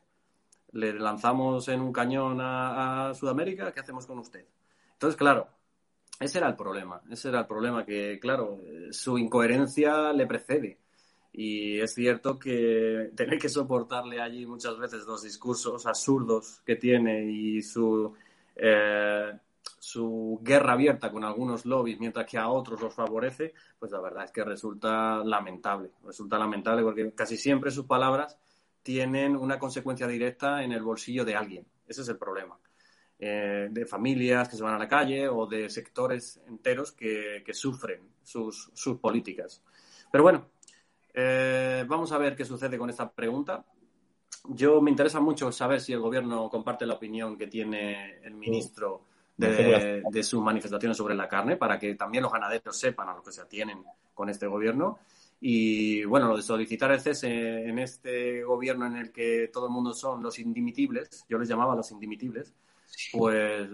¿Le 0.71 0.93
lanzamos 0.93 1.67
en 1.67 1.81
un 1.81 1.91
cañón 1.91 2.39
a, 2.39 3.09
a 3.09 3.13
Sudamérica? 3.13 3.73
¿Qué 3.73 3.81
hacemos 3.81 4.07
con 4.07 4.19
usted? 4.19 4.45
Entonces, 4.93 5.17
claro, 5.17 5.49
ese 6.19 6.37
era 6.39 6.49
el 6.49 6.55
problema, 6.55 7.01
ese 7.09 7.29
era 7.29 7.39
el 7.39 7.47
problema, 7.47 7.85
que 7.85 8.19
claro, 8.19 8.59
su 8.91 9.17
incoherencia 9.17 10.11
le 10.13 10.27
precede. 10.27 10.77
Y 11.31 11.79
es 11.79 11.93
cierto 11.93 12.37
que 12.37 13.11
tener 13.15 13.39
que 13.39 13.49
soportarle 13.49 14.19
allí 14.19 14.45
muchas 14.45 14.77
veces 14.77 15.05
los 15.05 15.23
discursos 15.23 15.85
absurdos 15.85 16.61
que 16.65 16.75
tiene 16.75 17.23
y 17.23 17.61
su, 17.61 18.13
eh, 18.55 19.31
su 19.79 20.39
guerra 20.43 20.73
abierta 20.73 21.11
con 21.11 21.23
algunos 21.23 21.65
lobbies 21.65 21.99
mientras 21.99 22.25
que 22.25 22.37
a 22.37 22.49
otros 22.49 22.81
los 22.81 22.93
favorece, 22.93 23.53
pues 23.77 23.91
la 23.91 24.01
verdad 24.01 24.25
es 24.25 24.31
que 24.31 24.43
resulta 24.43 25.23
lamentable. 25.23 25.91
Resulta 26.03 26.37
lamentable 26.37 26.83
porque 26.83 27.13
casi 27.13 27.37
siempre 27.37 27.71
sus 27.71 27.85
palabras 27.85 28.37
tienen 28.83 29.35
una 29.37 29.59
consecuencia 29.59 30.07
directa 30.07 30.63
en 30.63 30.71
el 30.71 30.81
bolsillo 30.81 31.23
de 31.23 31.35
alguien. 31.35 31.65
Ese 31.87 32.01
es 32.01 32.09
el 32.09 32.17
problema. 32.17 32.57
Eh, 33.21 33.67
de 33.69 33.85
familias 33.85 34.47
que 34.47 34.55
se 34.55 34.63
van 34.63 34.75
a 34.75 34.79
la 34.79 34.87
calle 34.87 35.27
o 35.27 35.45
de 35.45 35.69
sectores 35.69 36.39
enteros 36.47 36.93
que, 36.93 37.43
que 37.45 37.53
sufren 37.53 37.99
sus, 38.23 38.71
sus 38.73 38.97
políticas. 38.97 39.61
Pero 40.09 40.23
bueno, 40.23 40.45
eh, 41.13 41.83
vamos 41.85 42.13
a 42.13 42.17
ver 42.17 42.33
qué 42.33 42.45
sucede 42.45 42.77
con 42.77 42.89
esta 42.89 43.11
pregunta. 43.11 43.65
Yo 44.47 44.79
me 44.79 44.89
interesa 44.89 45.19
mucho 45.19 45.51
saber 45.51 45.81
si 45.81 45.91
el 45.91 45.99
gobierno 45.99 46.49
comparte 46.49 46.85
la 46.85 46.93
opinión 46.93 47.37
que 47.37 47.47
tiene 47.47 48.19
el 48.23 48.35
ministro 48.35 49.03
de, 49.35 50.01
de, 50.09 50.23
sus 50.23 50.41
manifestaciones 50.41 50.95
sobre 50.95 51.13
la 51.13 51.27
carne, 51.27 51.57
para 51.57 51.77
que 51.77 51.95
también 51.95 52.23
los 52.23 52.31
ganaderos 52.31 52.77
sepan 52.77 53.09
a 53.09 53.15
lo 53.15 53.21
que 53.21 53.33
se 53.33 53.41
atienen 53.41 53.83
con 54.13 54.29
este 54.29 54.47
gobierno. 54.47 54.99
Y 55.41 56.05
bueno, 56.05 56.29
lo 56.29 56.37
de 56.37 56.41
solicitar 56.41 56.91
el 56.91 57.01
cese 57.01 57.67
en 57.67 57.79
este 57.79 58.43
gobierno 58.43 58.85
en 58.85 58.95
el 58.95 59.11
que 59.11 59.49
todo 59.51 59.65
el 59.65 59.73
mundo 59.73 59.93
son 59.93 60.23
los 60.23 60.39
indimitibles, 60.39 61.25
yo 61.27 61.37
les 61.37 61.49
llamaba 61.49 61.75
los 61.75 61.91
indimitibles, 61.91 62.53
pues 63.11 63.67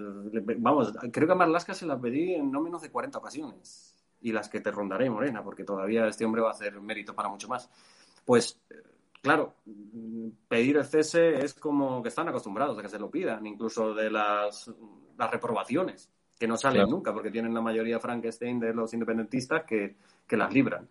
vamos, 0.58 0.94
creo 1.12 1.28
que 1.28 1.34
a 1.34 1.38
Marlaska 1.38 1.74
se 1.74 1.86
la 1.86 2.00
pedí 2.00 2.36
en 2.36 2.52
no 2.52 2.62
menos 2.62 2.82
de 2.82 2.92
40 2.92 3.18
ocasiones 3.18 3.96
y 4.22 4.32
las 4.32 4.50
que 4.50 4.60
te 4.60 4.72
rondaré, 4.72 5.10
Morena, 5.10 5.44
porque 5.44 5.64
todavía 5.64 6.08
este 6.08 6.26
hombre 6.26 6.42
va 6.42 6.50
a 6.50 6.54
hacer 6.54 6.80
mérito 6.82 7.14
para 7.14 7.30
mucho 7.30 7.48
más. 7.48 7.70
Pues, 8.26 8.60
claro, 9.22 9.54
pedir 10.48 10.78
el 10.78 10.86
cese 10.86 11.44
es 11.46 11.54
como 11.54 12.02
que 12.02 12.10
están 12.10 12.28
acostumbrados 12.28 12.78
a 12.78 12.82
que 12.82 12.90
se 12.90 12.98
lo 12.98 13.12
pidan, 13.12 13.46
incluso 13.46 13.94
de 13.94 14.10
las, 14.10 14.72
las 15.18 15.32
reprobaciones, 15.32 16.10
que 16.40 16.48
no 16.48 16.58
salen 16.58 16.90
nunca, 16.90 17.14
porque 17.14 17.30
tienen 17.30 17.54
la 17.54 17.62
mayoría 17.62 18.00
Frankenstein 18.00 18.60
de 18.60 18.74
los 18.74 18.94
independentistas 18.94 19.64
que, 19.64 19.96
que 20.26 20.38
las 20.38 20.52
libran. 20.52 20.90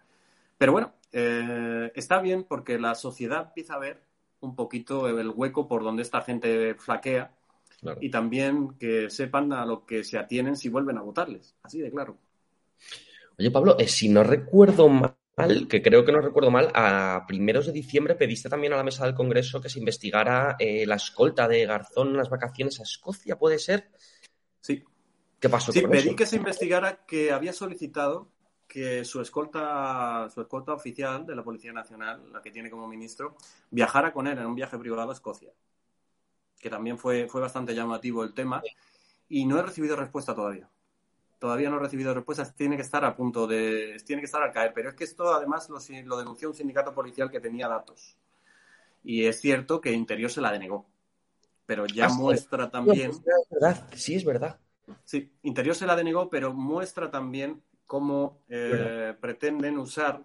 Pero 0.57 0.73
bueno, 0.73 0.93
eh, 1.11 1.91
está 1.95 2.21
bien 2.21 2.45
porque 2.45 2.79
la 2.79 2.95
sociedad 2.95 3.49
empieza 3.49 3.75
a 3.75 3.79
ver 3.79 4.01
un 4.41 4.55
poquito 4.55 5.09
el 5.09 5.31
hueco 5.31 5.67
por 5.67 5.83
donde 5.83 6.03
esta 6.03 6.21
gente 6.21 6.75
flaquea 6.75 7.33
y 8.01 8.11
también 8.11 8.75
que 8.79 9.11
sepan 9.11 9.53
a 9.53 9.65
lo 9.65 9.85
que 9.85 10.05
se 10.05 10.19
atienen 10.19 10.57
si 10.57 10.69
vuelven 10.69 10.99
a 10.99 11.03
votarles. 11.03 11.55
Así 11.63 11.81
de 11.81 11.91
claro. 11.91 12.17
Oye, 13.39 13.51
Pablo, 13.51 13.77
eh, 13.79 13.89
si 13.89 14.09
no 14.09 14.23
recuerdo 14.23 14.89
mal, 14.89 15.17
que 15.69 15.83
creo 15.83 16.05
que 16.05 16.13
no 16.13 16.21
recuerdo 16.21 16.51
mal, 16.51 16.71
a 16.75 17.25
primeros 17.27 17.67
de 17.67 17.73
diciembre 17.73 18.15
pediste 18.15 18.49
también 18.49 18.73
a 18.73 18.77
la 18.77 18.85
mesa 18.85 19.05
del 19.05 19.15
Congreso 19.15 19.61
que 19.61 19.69
se 19.69 19.81
investigara 19.81 20.57
eh, 20.59 20.87
la 20.87 20.97
escolta 20.97 21.49
de 21.49 21.67
Garzón 21.67 22.09
en 22.09 22.17
las 22.17 22.31
vacaciones 22.31 22.79
a 22.81 22.85
Escocia, 22.85 23.37
¿puede 23.37 23.59
ser? 23.59 23.91
Sí. 24.61 24.85
¿Qué 25.41 25.49
pasó 25.49 25.73
sí, 25.73 25.83
con 25.83 25.91
pedí 25.91 26.09
eso? 26.09 26.17
que 26.17 26.27
se 26.27 26.37
investigara 26.37 27.05
que 27.07 27.33
había 27.33 27.53
solicitado 27.53 28.29
que 28.67 29.05
su 29.05 29.21
escolta, 29.21 30.29
su 30.33 30.41
escolta 30.41 30.73
oficial 30.73 31.27
de 31.27 31.37
la 31.37 31.45
Policía 31.45 31.73
Nacional, 31.73 32.33
la 32.33 32.41
que 32.41 32.51
tiene 32.51 32.71
como 32.71 32.89
ministro, 32.89 33.37
viajara 33.71 34.13
con 34.13 34.27
él 34.27 34.39
en 34.39 34.47
un 34.47 34.55
viaje 34.55 34.79
privado 34.79 35.11
a 35.11 35.15
Escocia. 35.15 35.53
Que 36.65 36.71
también 36.71 36.97
fue, 36.97 37.29
fue 37.29 37.43
bastante 37.43 37.75
llamativo 37.75 38.25
el 38.25 38.33
tema. 38.33 38.63
Y 39.29 39.45
no 39.45 39.59
he 39.59 39.63
recibido 39.63 39.97
respuesta 39.97 40.35
todavía 40.35 40.67
todavía 41.39 41.69
no 41.69 41.77
he 41.77 41.81
recibido 41.81 42.15
respuestas, 42.15 42.55
tiene 42.55 42.75
que 42.75 42.81
estar 42.81 43.05
a 43.05 43.15
punto 43.15 43.47
de, 43.47 44.01
tiene 44.07 44.23
que 44.23 44.25
estar 44.25 44.43
al 44.43 44.51
caer. 44.51 44.73
Pero 44.75 44.89
es 44.89 44.95
que 44.95 45.05
esto 45.05 45.35
además 45.35 45.69
lo, 45.69 45.77
lo 46.07 46.17
denunció 46.17 46.49
un 46.49 46.55
sindicato 46.55 46.95
policial 46.95 47.31
que 47.31 47.39
tenía 47.39 47.69
datos. 47.69 48.17
Y 49.03 49.27
es 49.27 49.43
cierto 49.43 49.79
que 49.79 49.93
Interior 49.93 50.31
se 50.31 50.41
la 50.41 50.51
denegó. 50.51 50.87
Pero 51.67 51.85
ya 51.85 52.07
Ah, 52.07 52.09
sí. 52.09 52.19
muestra 52.19 52.71
también. 52.71 53.11
Es 53.11 53.21
verdad, 53.51 53.89
sí, 53.95 54.15
es 54.15 54.25
verdad. 54.25 54.59
Sí, 55.05 55.31
Interior 55.43 55.75
se 55.77 55.85
la 55.85 55.97
denegó, 55.97 56.31
pero 56.31 56.55
muestra 56.55 57.11
también 57.11 57.63
cómo 57.87 58.41
eh, 58.49 59.15
pretenden 59.21 59.77
usar. 59.77 60.25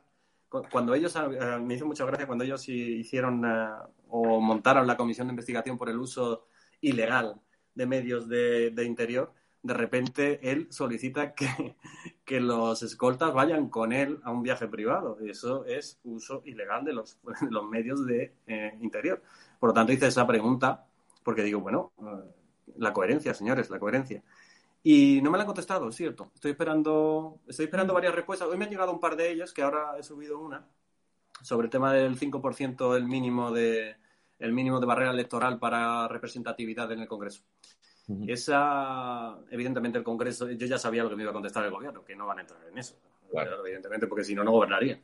Cu- 0.50 0.64
Cuando 0.72 0.94
ellos, 0.96 1.16
eh, 1.16 1.60
me 1.62 1.76
hizo 1.76 1.86
mucha 1.86 2.06
gracia 2.06 2.28
cuando 2.28 2.44
ellos 2.44 2.68
hi- 2.68 3.00
hicieron 3.00 3.44
eh, 3.46 3.70
o 4.10 4.40
montaron 4.42 4.88
la 4.88 4.98
comisión 4.98 5.28
de 5.28 5.32
investigación 5.34 5.78
por 5.78 5.90
el 5.90 6.00
uso 6.00 6.46
ilegal 6.82 7.40
de 7.76 7.86
medios 7.86 8.28
de, 8.28 8.72
de 8.72 8.84
Interior, 8.86 9.34
de 9.62 9.74
repente 9.74 10.40
él 10.52 10.68
solicita 10.72 11.34
que, 11.34 11.76
que 12.26 12.40
los 12.40 12.82
escoltas 12.84 13.34
vayan 13.34 13.70
con 13.70 13.92
él 13.94 14.20
a 14.24 14.32
un 14.32 14.44
viaje 14.44 14.68
privado. 14.68 15.18
Y 15.22 15.30
Eso 15.30 15.66
es 15.66 16.00
uso 16.04 16.42
ilegal 16.46 16.84
de 16.86 16.94
los, 16.94 17.20
de 17.42 17.52
los 17.52 17.66
medios 17.70 18.06
de 18.06 18.34
eh, 18.48 18.78
Interior. 18.82 19.22
Por 19.60 19.70
lo 19.70 19.74
tanto, 19.74 19.92
hice 19.94 20.08
esa 20.08 20.26
pregunta 20.28 20.86
porque 21.24 21.44
digo, 21.44 21.60
bueno, 21.60 21.92
la 22.78 22.94
coherencia, 22.94 23.34
señores, 23.34 23.70
la 23.70 23.80
coherencia. 23.80 24.24
Y 24.82 25.22
no 25.22 25.30
me 25.30 25.38
la 25.38 25.44
han 25.44 25.48
contestado, 25.48 25.90
es 25.90 25.96
cierto. 25.96 26.32
Estoy 26.34 26.52
esperando, 26.52 27.40
estoy 27.48 27.66
esperando 27.66 27.94
varias 27.94 28.16
respuestas. 28.16 28.48
Hoy 28.48 28.58
me 28.58 28.66
han 28.66 28.72
llegado 28.72 28.92
un 28.92 29.00
par 29.00 29.16
de 29.16 29.32
ellas, 29.32 29.52
que 29.54 29.62
ahora 29.62 29.98
he 29.98 30.04
subido 30.04 30.40
una, 30.40 30.66
sobre 31.42 31.66
el 31.66 31.72
tema 31.72 31.94
del 31.94 32.18
5% 32.18 32.96
el 32.96 33.06
mínimo 33.06 33.52
de 33.52 33.98
el 34.40 34.54
mínimo 34.54 34.80
de 34.80 34.86
barrera 34.86 35.12
electoral 35.12 35.60
para 35.60 36.08
representatividad 36.08 36.90
en 36.94 37.02
el 37.02 37.08
Congreso. 37.08 37.44
Esa, 38.26 39.38
evidentemente, 39.52 39.98
el 40.00 40.04
Congreso, 40.04 40.50
yo 40.50 40.66
ya 40.66 40.80
sabía 40.80 41.04
lo 41.04 41.10
que 41.10 41.16
me 41.16 41.24
iba 41.24 41.30
a 41.30 41.34
contestar 41.34 41.64
el 41.66 41.72
gobierno, 41.72 42.04
que 42.04 42.16
no 42.16 42.26
van 42.26 42.40
a 42.40 42.42
entrar 42.42 42.60
en 42.66 42.78
eso, 42.78 42.96
Claro. 43.30 43.64
evidentemente, 43.64 44.08
porque 44.08 44.24
si 44.24 44.34
no, 44.34 44.44
no 44.44 44.52
gobernarían. 44.52 45.00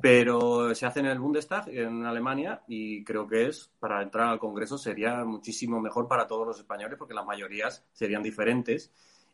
Pero 0.00 0.74
se 0.74 0.86
hace 0.86 1.00
en 1.00 1.06
el 1.06 1.18
Bundestag, 1.18 1.68
en 1.68 2.04
Alemania, 2.04 2.62
y 2.68 3.02
creo 3.04 3.26
que 3.26 3.46
es, 3.46 3.70
para 3.78 4.02
entrar 4.02 4.28
al 4.28 4.38
Congreso 4.38 4.78
sería 4.78 5.24
muchísimo 5.24 5.80
mejor 5.80 6.06
para 6.08 6.26
todos 6.26 6.46
los 6.46 6.58
españoles, 6.58 6.98
porque 6.98 7.14
las 7.14 7.24
mayorías 7.26 7.84
serían 7.92 8.22
diferentes 8.22 8.92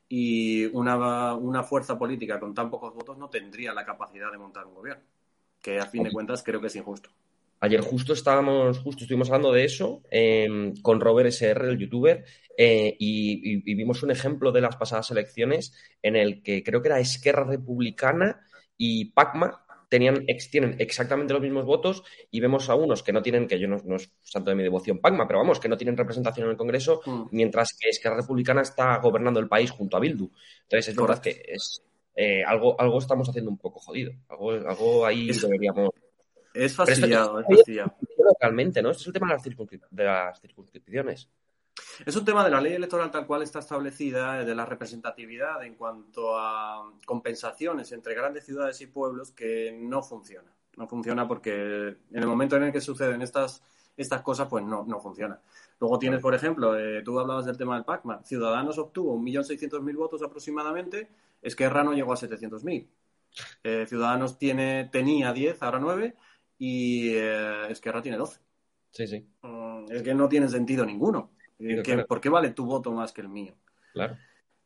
y 0.08 0.66
una, 0.66 1.34
una 1.34 1.62
fuerza 1.62 1.98
política 1.98 2.38
con 2.38 2.54
tan 2.54 2.70
pocos 2.70 2.94
votos 2.94 3.18
no 3.18 3.28
tendría 3.28 3.72
la 3.72 3.84
capacidad 3.84 4.30
de 4.30 4.38
montar 4.38 4.66
un 4.66 4.74
gobierno, 4.74 5.02
que 5.60 5.78
a 5.80 5.86
fin 5.86 6.04
de 6.04 6.12
cuentas 6.12 6.42
creo 6.42 6.60
que 6.60 6.66
es 6.68 6.76
injusto. 6.76 7.10
Ayer 7.60 7.80
justo 7.80 8.12
estábamos, 8.12 8.78
justo 8.80 9.04
estuvimos 9.04 9.28
hablando 9.28 9.52
de 9.52 9.64
eso 9.64 10.02
eh, 10.10 10.72
con 10.82 11.00
Robert 11.00 11.28
SR, 11.28 11.68
el 11.70 11.78
youtuber, 11.78 12.24
eh, 12.58 12.96
y, 12.98 13.54
y- 13.54 13.62
y 13.64 13.74
vimos 13.74 14.02
un 14.02 14.10
ejemplo 14.10 14.50
de 14.52 14.60
las 14.60 14.76
pasadas 14.76 15.10
elecciones 15.12 15.72
en 16.02 16.16
el 16.16 16.42
que 16.42 16.62
creo 16.64 16.82
que 16.82 16.88
era 16.88 16.98
Esquerra 17.00 17.44
Republicana 17.44 18.40
y 18.76 19.06
Pacma 19.12 19.64
tenían, 19.92 20.24
ex- 20.26 20.50
tienen 20.50 20.74
exactamente 20.78 21.34
los 21.34 21.42
mismos 21.42 21.66
votos 21.66 22.02
y 22.30 22.40
vemos 22.40 22.70
a 22.70 22.74
unos 22.74 23.02
que 23.02 23.12
no 23.12 23.20
tienen, 23.20 23.46
que 23.46 23.58
yo 23.60 23.68
no, 23.68 23.76
no 23.84 23.96
es 23.96 24.10
santo 24.22 24.48
de 24.50 24.56
mi 24.56 24.62
devoción 24.62 24.98
Pacma, 25.00 25.26
pero 25.26 25.38
vamos, 25.40 25.60
que 25.60 25.68
no 25.68 25.76
tienen 25.76 25.98
representación 25.98 26.46
en 26.46 26.52
el 26.52 26.56
Congreso, 26.56 27.02
Mm. 27.04 27.24
mientras 27.30 27.76
que 27.78 27.90
Esquerra 27.90 28.16
Republicana 28.16 28.62
está 28.62 28.96
gobernando 28.96 29.38
el 29.38 29.48
país 29.48 29.70
junto 29.70 29.98
a 29.98 30.00
Bildu. 30.00 30.30
Entonces 30.62 30.88
es 30.88 30.96
verdad 30.96 31.20
que 31.20 31.42
es 31.46 31.82
eh, 32.16 32.42
algo, 32.42 32.78
algo 32.80 32.98
estamos 32.98 33.28
haciendo 33.28 33.50
un 33.50 33.58
poco 33.58 33.80
jodido. 33.80 34.12
Algo, 34.28 34.52
algo 34.52 35.04
ahí 35.06 35.28
Es- 35.28 35.42
deberíamos 35.42 35.90
Es 36.54 36.74
fastidiado, 36.74 37.40
es 37.40 37.46
fastidiado. 37.46 37.94
localmente, 38.18 38.80
¿no? 38.82 38.90
Este 38.90 39.02
es 39.02 39.06
el 39.08 39.12
tema 39.12 39.26
de 39.28 39.32
las, 39.34 39.44
circunscrip- 39.46 39.88
de 39.90 40.04
las 40.04 40.40
circunscripciones. 40.40 41.28
Es 42.04 42.16
un 42.16 42.24
tema 42.24 42.44
de 42.44 42.50
la 42.50 42.60
ley 42.60 42.74
electoral 42.74 43.10
tal 43.10 43.26
cual 43.26 43.42
está 43.42 43.60
establecida, 43.60 44.40
eh, 44.40 44.44
de 44.44 44.54
la 44.54 44.66
representatividad 44.66 45.62
en 45.64 45.74
cuanto 45.74 46.38
a 46.38 46.92
compensaciones 47.06 47.92
entre 47.92 48.14
grandes 48.14 48.44
ciudades 48.44 48.80
y 48.80 48.86
pueblos 48.86 49.32
que 49.32 49.76
no 49.78 50.02
funciona. 50.02 50.52
No 50.76 50.88
funciona 50.88 51.28
porque 51.28 51.52
en 51.52 51.98
el 52.22 52.26
momento 52.26 52.56
en 52.56 52.64
el 52.64 52.72
que 52.72 52.80
suceden 52.80 53.22
estas, 53.22 53.62
estas 53.96 54.22
cosas, 54.22 54.48
pues 54.48 54.64
no, 54.64 54.84
no 54.84 55.00
funciona. 55.00 55.40
Luego 55.80 55.98
tienes, 55.98 56.20
por 56.20 56.34
ejemplo, 56.34 56.78
eh, 56.78 57.02
tú 57.02 57.18
hablabas 57.18 57.44
del 57.44 57.56
tema 57.56 57.74
del 57.74 57.84
PACMA. 57.84 58.22
Ciudadanos 58.24 58.78
obtuvo 58.78 59.18
1.600.000 59.18 59.96
votos 59.96 60.22
aproximadamente, 60.22 61.08
Esquerra 61.42 61.82
no 61.84 61.92
llegó 61.92 62.12
a 62.12 62.16
700.000. 62.16 62.88
Eh, 63.64 63.86
Ciudadanos 63.88 64.38
tiene, 64.38 64.88
tenía 64.92 65.32
10, 65.32 65.62
ahora 65.62 65.78
9, 65.78 66.14
y 66.58 67.14
eh, 67.14 67.70
Esquerra 67.70 68.02
tiene 68.02 68.18
12. 68.18 68.40
Sí, 68.90 69.06
sí, 69.06 69.26
Mm, 69.42 69.90
Es 69.90 70.02
que 70.02 70.14
no 70.14 70.28
tiene 70.28 70.48
sentido 70.48 70.84
ninguno. 70.84 71.30
Claro, 71.68 71.82
que- 71.82 71.92
claro. 71.92 72.06
¿Por 72.06 72.20
qué 72.20 72.28
vale 72.28 72.50
tu 72.50 72.64
voto 72.66 72.92
más 72.92 73.12
que 73.12 73.20
el 73.20 73.28
mío? 73.28 73.54
claro. 73.92 74.16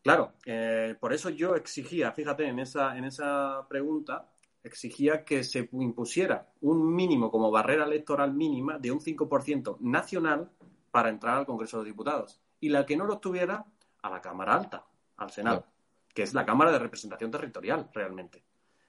Claro, 0.03 0.35
eh, 0.45 0.95
por 1.01 1.13
eso 1.13 1.31
yo 1.31 1.57
exigía, 1.57 2.13
fíjate, 2.13 2.47
en 2.47 2.61
esa, 2.61 2.97
en 2.97 3.05
esa 3.05 3.67
pregunta, 3.69 4.31
exigía 4.63 5.25
que 5.25 5.43
se 5.43 5.69
impusiera 5.73 6.49
un 6.61 6.95
mínimo 6.95 7.29
como 7.29 7.51
barrera 7.51 7.85
electoral 7.87 8.33
mínima 8.33 8.79
de 8.79 8.93
un 8.93 9.01
5% 9.01 9.79
nacional 9.81 10.49
para 10.93 11.09
entrar 11.09 11.37
al 11.39 11.45
Congreso 11.47 11.81
de 11.81 11.87
Diputados. 11.87 12.41
Y 12.61 12.69
la 12.69 12.87
que 12.87 12.97
no 12.97 13.05
lo 13.05 13.19
tuviera, 13.19 13.65
a 14.01 14.09
la 14.11 14.21
Cámara 14.21 14.55
Alta, 14.55 14.87
al 15.17 15.31
Senado, 15.33 15.67
que 16.15 16.23
es 16.23 16.33
la 16.35 16.47
Cámara 16.47 16.71
de 16.71 16.79
Representación 16.79 17.33
Territorial, 17.33 17.91
realmente. 17.93 18.45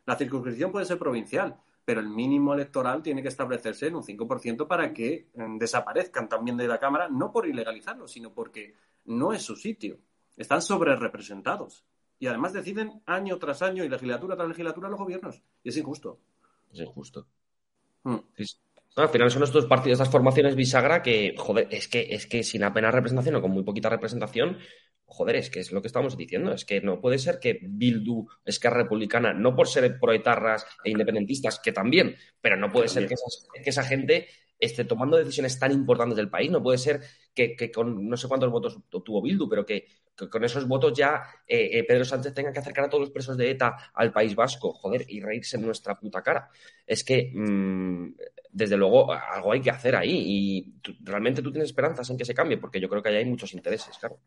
La 0.06 0.16
circunscripción 0.16 0.72
puede 0.72 0.86
ser 0.86 1.00
provincial, 1.00 1.58
pero 1.88 2.02
el 2.02 2.10
mínimo 2.10 2.54
electoral 2.54 3.02
tiene 3.02 3.22
que 3.22 3.30
establecerse 3.30 3.88
en 3.88 3.96
un 3.96 4.04
5% 4.04 4.68
para 4.68 4.92
que 4.94 5.14
eh, 5.14 5.30
desaparezcan 5.58 6.28
también 6.28 6.58
de 6.58 6.68
la 6.68 6.82
Cámara, 6.82 7.08
no 7.08 7.32
por 7.32 7.48
ilegalizarlo, 7.48 8.10
sino 8.10 8.34
porque 8.34 8.76
no 9.06 9.32
es 9.32 9.44
su 9.44 9.56
sitio. 9.56 9.98
Están 10.36 10.62
sobre 10.62 10.98
representados. 10.98 11.86
Y 12.20 12.28
además 12.28 12.52
deciden 12.52 13.02
año 13.06 13.38
tras 13.38 13.62
año 13.62 13.86
y 13.86 13.88
legislatura 13.88 14.36
tras 14.36 14.50
legislatura 14.50 14.90
los 14.90 15.00
gobiernos. 15.00 15.42
Y 15.64 15.70
es 15.70 15.78
injusto. 15.78 16.20
Es 16.74 16.82
injusto. 16.82 17.26
Mm. 18.04 18.18
Sí. 18.36 18.44
No, 18.98 19.04
al 19.04 19.10
final 19.10 19.30
son 19.30 19.44
estos 19.44 19.68
partidos, 19.68 20.00
estas 20.00 20.12
formaciones 20.12 20.56
bisagra 20.56 21.04
que, 21.04 21.36
joder, 21.38 21.68
es 21.70 21.88
que, 21.88 22.08
es 22.10 22.26
que 22.26 22.44
sin 22.44 22.64
apenas 22.64 22.94
representación 22.94 23.36
o 23.36 23.42
con 23.42 23.52
muy 23.52 23.64
poquita 23.64 23.90
representación, 23.90 24.58
joder, 25.06 25.36
es 25.36 25.50
que 25.52 25.60
es 25.60 25.72
lo 25.72 25.82
que 25.82 25.88
estamos 25.88 26.18
diciendo, 26.18 26.52
es 26.52 26.66
que 26.66 26.82
no 26.82 27.00
puede 27.00 27.20
ser 27.20 27.40
que 27.40 27.60
Bildu, 27.62 28.26
Esquerra 28.44 28.78
Republicana, 28.82 29.34
no 29.34 29.56
por 29.56 29.68
ser 29.68 30.00
proetarras 30.00 30.66
e 30.84 30.90
independentistas, 30.90 31.60
que 31.60 31.72
también, 31.72 32.16
pero 32.42 32.58
no 32.58 32.72
puede 32.72 32.88
ser 32.88 33.08
que, 33.08 33.14
esas- 33.14 33.48
que 33.64 33.70
esa 33.70 33.84
gente 33.84 34.28
tomando 34.88 35.18
decisiones 35.18 35.60
tan 35.60 35.72
importantes 35.72 36.18
del 36.18 36.30
país, 36.30 36.50
no 36.50 36.62
puede 36.62 36.78
ser 36.78 37.02
que, 37.34 37.72
con 37.72 38.08
no 38.10 38.18
sé 38.18 38.28
cuántos 38.28 38.52
votos 38.52 38.78
obtuvo 38.92 39.22
Bildu, 39.22 39.48
pero 39.48 39.66
que, 39.66 39.86
con 40.32 40.44
esos 40.44 40.68
votos 40.68 40.94
ya 40.98 41.22
eh, 41.48 41.70
eh, 41.74 41.84
Pedro 41.84 42.04
Sánchez 42.04 42.34
tenga 42.34 42.52
que 42.52 42.60
acercar 42.60 42.86
a 42.86 42.90
todos 42.90 43.02
los 43.02 43.12
presos 43.12 43.38
de 43.38 43.52
ETA 43.52 43.92
al 43.94 44.12
País 44.12 44.36
Vasco, 44.36 44.74
joder, 44.74 45.06
y 45.08 45.22
reírse 45.22 45.58
en 45.58 45.66
nuestra 45.66 46.00
puta 46.00 46.24
cara. 46.24 46.50
Es 46.86 47.04
que, 47.04 47.32
mm, 47.34 48.16
desde 48.52 48.78
luego, 48.78 49.12
algo 49.12 49.52
hay 49.52 49.62
que 49.62 49.70
hacer 49.70 49.96
ahí 49.96 50.24
y 50.26 50.74
realmente 51.04 51.44
tú 51.44 51.52
tienes 51.52 51.70
esperanzas 51.70 52.10
en 52.10 52.18
que 52.18 52.26
se 52.26 52.34
cambie, 52.34 52.58
porque 52.58 52.80
yo 52.80 52.90
creo 52.90 53.04
que 53.04 53.10
ahí 53.10 53.18
hay 53.18 53.26
muchos 53.26 53.54
intereses, 53.54 53.96
claro. 54.00 54.18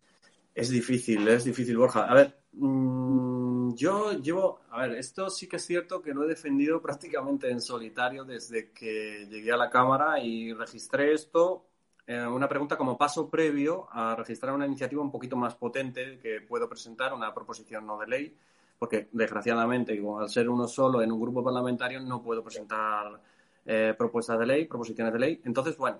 Es 0.54 0.70
difícil, 0.70 1.26
es 1.28 1.44
difícil, 1.44 1.76
Borja. 1.76 2.04
A 2.04 2.14
ver, 2.14 2.36
mm, 2.52 3.39
yo 3.74 4.12
llevo, 4.12 4.60
a 4.70 4.82
ver, 4.82 4.96
esto 4.98 5.30
sí 5.30 5.46
que 5.48 5.56
es 5.56 5.64
cierto 5.64 6.02
que 6.02 6.14
lo 6.14 6.24
he 6.24 6.28
defendido 6.28 6.80
prácticamente 6.82 7.50
en 7.50 7.60
solitario 7.60 8.24
desde 8.24 8.70
que 8.70 9.26
llegué 9.30 9.52
a 9.52 9.56
la 9.56 9.70
Cámara 9.70 10.20
y 10.20 10.52
registré 10.52 11.12
esto. 11.12 11.64
eh, 12.06 12.26
una 12.26 12.48
pregunta 12.48 12.76
como 12.76 12.98
paso 12.98 13.28
previo 13.30 13.88
a 13.92 14.16
registrar 14.16 14.54
una 14.54 14.66
iniciativa 14.66 15.02
un 15.02 15.10
poquito 15.10 15.36
más 15.36 15.54
potente 15.54 16.18
que 16.18 16.40
puedo 16.40 16.68
presentar, 16.68 17.14
una 17.14 17.32
proposición 17.34 17.86
no 17.86 17.98
de 17.98 18.06
ley, 18.06 18.36
porque 18.78 19.08
desgraciadamente, 19.12 19.98
como 20.00 20.20
al 20.20 20.28
ser 20.30 20.48
uno 20.48 20.66
solo 20.66 21.02
en 21.02 21.12
un 21.12 21.20
grupo 21.20 21.44
parlamentario, 21.44 22.00
no 22.00 22.22
puedo 22.22 22.42
presentar 22.42 23.20
eh, 23.66 23.94
propuestas 23.96 24.38
de 24.38 24.46
ley, 24.46 24.64
proposiciones 24.66 25.12
de 25.12 25.18
ley. 25.18 25.40
Entonces, 25.44 25.76
bueno, 25.76 25.98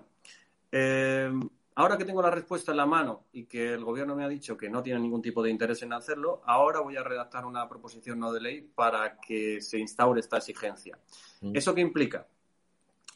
eh, 0.71 1.31
ahora 1.75 1.97
que 1.97 2.05
tengo 2.05 2.21
la 2.21 2.31
respuesta 2.31 2.71
en 2.71 2.77
la 2.77 2.85
mano 2.85 3.25
y 3.31 3.45
que 3.45 3.73
el 3.73 3.83
gobierno 3.83 4.15
me 4.15 4.23
ha 4.23 4.29
dicho 4.29 4.57
que 4.57 4.69
no 4.69 4.83
tiene 4.83 4.99
ningún 4.99 5.21
tipo 5.21 5.41
de 5.41 5.49
interés 5.49 5.81
en 5.83 5.93
hacerlo, 5.93 6.41
ahora 6.45 6.79
voy 6.81 6.97
a 6.97 7.03
redactar 7.03 7.45
una 7.45 7.67
proposición 7.69 8.19
no 8.19 8.31
de 8.33 8.41
ley 8.41 8.61
para 8.75 9.17
que 9.19 9.61
se 9.61 9.79
instaure 9.79 10.19
esta 10.19 10.37
exigencia. 10.37 10.97
Mm. 11.41 11.55
¿Eso 11.55 11.73
qué 11.73 11.81
implica? 11.81 12.27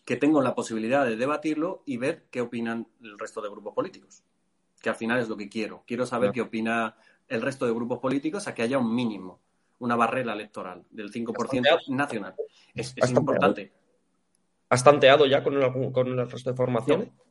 Que 0.03 0.16
tengo 0.16 0.41
la 0.41 0.56
posibilidad 0.56 1.06
de 1.06 1.16
debatirlo 1.16 1.84
y 1.86 1.97
ver 1.97 2.26
qué 2.32 2.41
opinan 2.41 2.88
el 3.01 3.18
resto 3.18 3.41
de 3.41 3.49
grupos 3.49 3.74
políticos. 3.74 4.24
Que 4.82 4.89
al 4.89 4.95
final 4.95 5.20
es 5.20 5.28
lo 5.28 5.36
que 5.36 5.49
quiero. 5.49 5.84
Quiero 5.86 6.06
saber 6.06 6.32
Claro. 6.32 6.34
qué 6.34 6.41
opina 6.41 6.95
el 7.28 7.41
resto 7.41 7.66
de 7.66 7.74
grupos 7.74 7.99
políticos 7.99 8.47
a 8.47 8.53
que 8.53 8.62
haya 8.62 8.78
un 8.78 8.93
mínimo, 8.93 9.39
una 9.80 9.95
barrera 9.95 10.34
electoral 10.34 10.86
del 10.91 11.12
5% 11.12 11.36
Bastante 11.36 11.91
nacional. 11.91 12.36
Es, 12.74 12.95
importante. 13.10 13.74
¿Has 14.70 14.84
tanteado 14.84 15.26
ya 15.26 15.43
con 15.43 15.62
el, 15.62 15.91
con 15.91 16.08
el 16.08 16.30
resto 16.30 16.51
de 16.51 16.56
formaciones? 16.56 17.08
No 17.08 17.24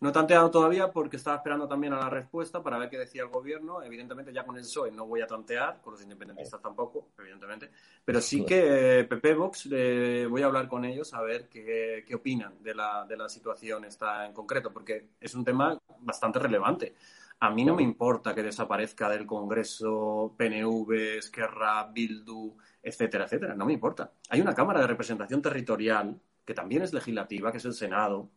he 0.00 0.12
tanteado 0.12 0.50
todavía 0.50 0.90
porque 0.90 1.16
estaba 1.16 1.36
esperando 1.36 1.68
también 1.68 1.92
a 1.92 1.98
la 1.98 2.10
respuesta 2.10 2.62
para 2.62 2.78
ver 2.78 2.88
qué 2.88 2.98
decía 2.98 3.22
el 3.22 3.28
gobierno. 3.28 3.82
Evidentemente, 3.82 4.32
ya 4.32 4.44
con 4.44 4.56
el 4.56 4.62
PSOE 4.62 4.90
no 4.90 5.06
voy 5.06 5.20
a 5.20 5.26
tantear, 5.26 5.80
con 5.80 5.92
los 5.92 6.02
independentistas 6.02 6.60
tampoco, 6.60 7.08
evidentemente. 7.18 7.70
Pero 8.04 8.20
sí 8.20 8.44
que 8.44 9.00
eh, 9.00 9.04
PP 9.04 9.34
Vox 9.34 9.68
eh, 9.70 10.26
voy 10.28 10.42
a 10.42 10.46
hablar 10.46 10.68
con 10.68 10.84
ellos 10.84 11.12
a 11.14 11.22
ver 11.22 11.48
qué, 11.48 12.04
qué 12.06 12.14
opinan 12.14 12.62
de 12.62 12.74
la, 12.74 13.04
de 13.06 13.16
la 13.16 13.28
situación 13.28 13.84
esta 13.84 14.26
en 14.26 14.32
concreto, 14.32 14.72
porque 14.72 15.10
es 15.20 15.34
un 15.34 15.44
tema 15.44 15.78
bastante 16.00 16.38
relevante. 16.38 16.94
A 17.40 17.50
mí 17.50 17.64
no 17.64 17.76
me 17.76 17.84
importa 17.84 18.34
que 18.34 18.42
desaparezca 18.42 19.08
del 19.08 19.24
Congreso 19.24 20.34
PNV, 20.36 21.18
Esquerra, 21.18 21.84
Bildu, 21.84 22.56
etcétera, 22.82 23.24
etcétera. 23.24 23.54
No 23.54 23.64
me 23.64 23.72
importa. 23.72 24.10
Hay 24.28 24.40
una 24.40 24.54
Cámara 24.54 24.80
de 24.80 24.88
Representación 24.88 25.40
Territorial 25.40 26.20
que 26.44 26.54
también 26.54 26.82
es 26.82 26.92
legislativa, 26.92 27.52
que 27.52 27.58
es 27.58 27.64
el 27.64 27.74
Senado, 27.74 28.30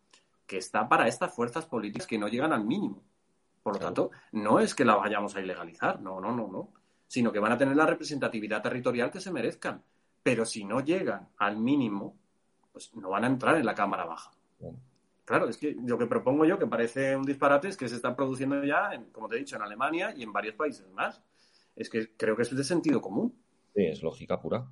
que 0.51 0.57
está 0.57 0.89
para 0.89 1.07
estas 1.07 1.33
fuerzas 1.33 1.65
políticas 1.65 2.05
que 2.05 2.17
no 2.17 2.27
llegan 2.27 2.51
al 2.51 2.65
mínimo. 2.65 3.01
Por 3.63 3.71
lo 3.75 3.79
Claro. 3.79 3.93
tanto, 3.93 4.11
no 4.33 4.59
es 4.59 4.75
que 4.75 4.83
la 4.83 4.95
vayamos 4.97 5.33
a 5.33 5.39
ilegalizar, 5.39 6.01
no, 6.01 6.19
no, 6.19 6.35
no, 6.35 6.49
no, 6.49 6.73
sino 7.07 7.31
que 7.31 7.39
van 7.39 7.53
a 7.53 7.57
tener 7.57 7.77
la 7.77 7.85
representatividad 7.85 8.61
territorial 8.61 9.09
que 9.11 9.21
se 9.21 9.31
merezcan. 9.31 9.81
Pero 10.21 10.43
si 10.45 10.65
no 10.65 10.81
llegan 10.81 11.29
al 11.37 11.55
mínimo, 11.55 12.17
pues 12.73 12.93
no 12.95 13.11
van 13.11 13.23
a 13.23 13.27
entrar 13.27 13.55
en 13.55 13.65
la 13.65 13.73
Cámara 13.73 14.03
Baja. 14.03 14.31
Claro. 14.59 14.75
Claro, 15.23 15.47
es 15.47 15.55
que 15.55 15.73
lo 15.87 15.97
que 15.97 16.05
propongo 16.05 16.43
yo, 16.43 16.59
que 16.59 16.67
parece 16.67 17.15
un 17.15 17.23
disparate, 17.23 17.69
es 17.69 17.77
que 17.77 17.87
se 17.87 17.95
está 17.95 18.13
produciendo 18.13 18.61
ya, 18.61 18.91
en, 18.91 19.05
como 19.05 19.29
te 19.29 19.37
he 19.37 19.39
dicho, 19.39 19.55
en 19.55 19.61
Alemania 19.61 20.13
y 20.13 20.23
en 20.23 20.33
varios 20.33 20.55
países 20.55 20.85
más. 20.91 21.23
Es 21.77 21.89
que 21.89 22.13
creo 22.17 22.35
que 22.35 22.41
es 22.41 22.53
de 22.53 22.63
sentido 22.65 22.99
común. 22.99 23.33
Sí, 23.73 23.85
es 23.85 24.03
lógica 24.03 24.37
pura. 24.41 24.65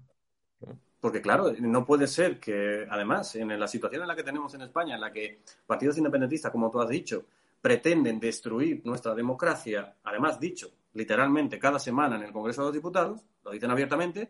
Porque, 1.00 1.22
claro, 1.22 1.54
no 1.60 1.86
puede 1.86 2.08
ser 2.08 2.40
que, 2.40 2.86
además, 2.90 3.36
en 3.36 3.58
la 3.58 3.68
situación 3.68 4.02
en 4.02 4.08
la 4.08 4.16
que 4.16 4.24
tenemos 4.24 4.54
en 4.54 4.62
España, 4.62 4.96
en 4.96 5.02
la 5.02 5.12
que 5.12 5.42
partidos 5.66 5.98
independentistas, 5.98 6.52
como 6.52 6.70
tú 6.70 6.82
has 6.82 6.90
dicho, 6.90 7.26
pretenden 7.62 8.20
destruir 8.20 8.82
nuestra 8.86 9.16
democracia, 9.16 9.96
además 10.04 10.40
dicho 10.40 10.72
literalmente 10.94 11.60
cada 11.60 11.80
semana 11.80 12.16
en 12.16 12.24
el 12.24 12.32
Congreso 12.34 12.62
de 12.62 12.68
los 12.68 12.74
Diputados, 12.74 13.22
lo 13.46 13.52
dicen 13.52 13.72
abiertamente, 13.72 14.30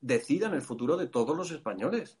decidan 0.00 0.54
el 0.54 0.62
futuro 0.62 0.96
de 0.96 1.06
todos 1.06 1.36
los 1.36 1.50
españoles. 1.50 2.18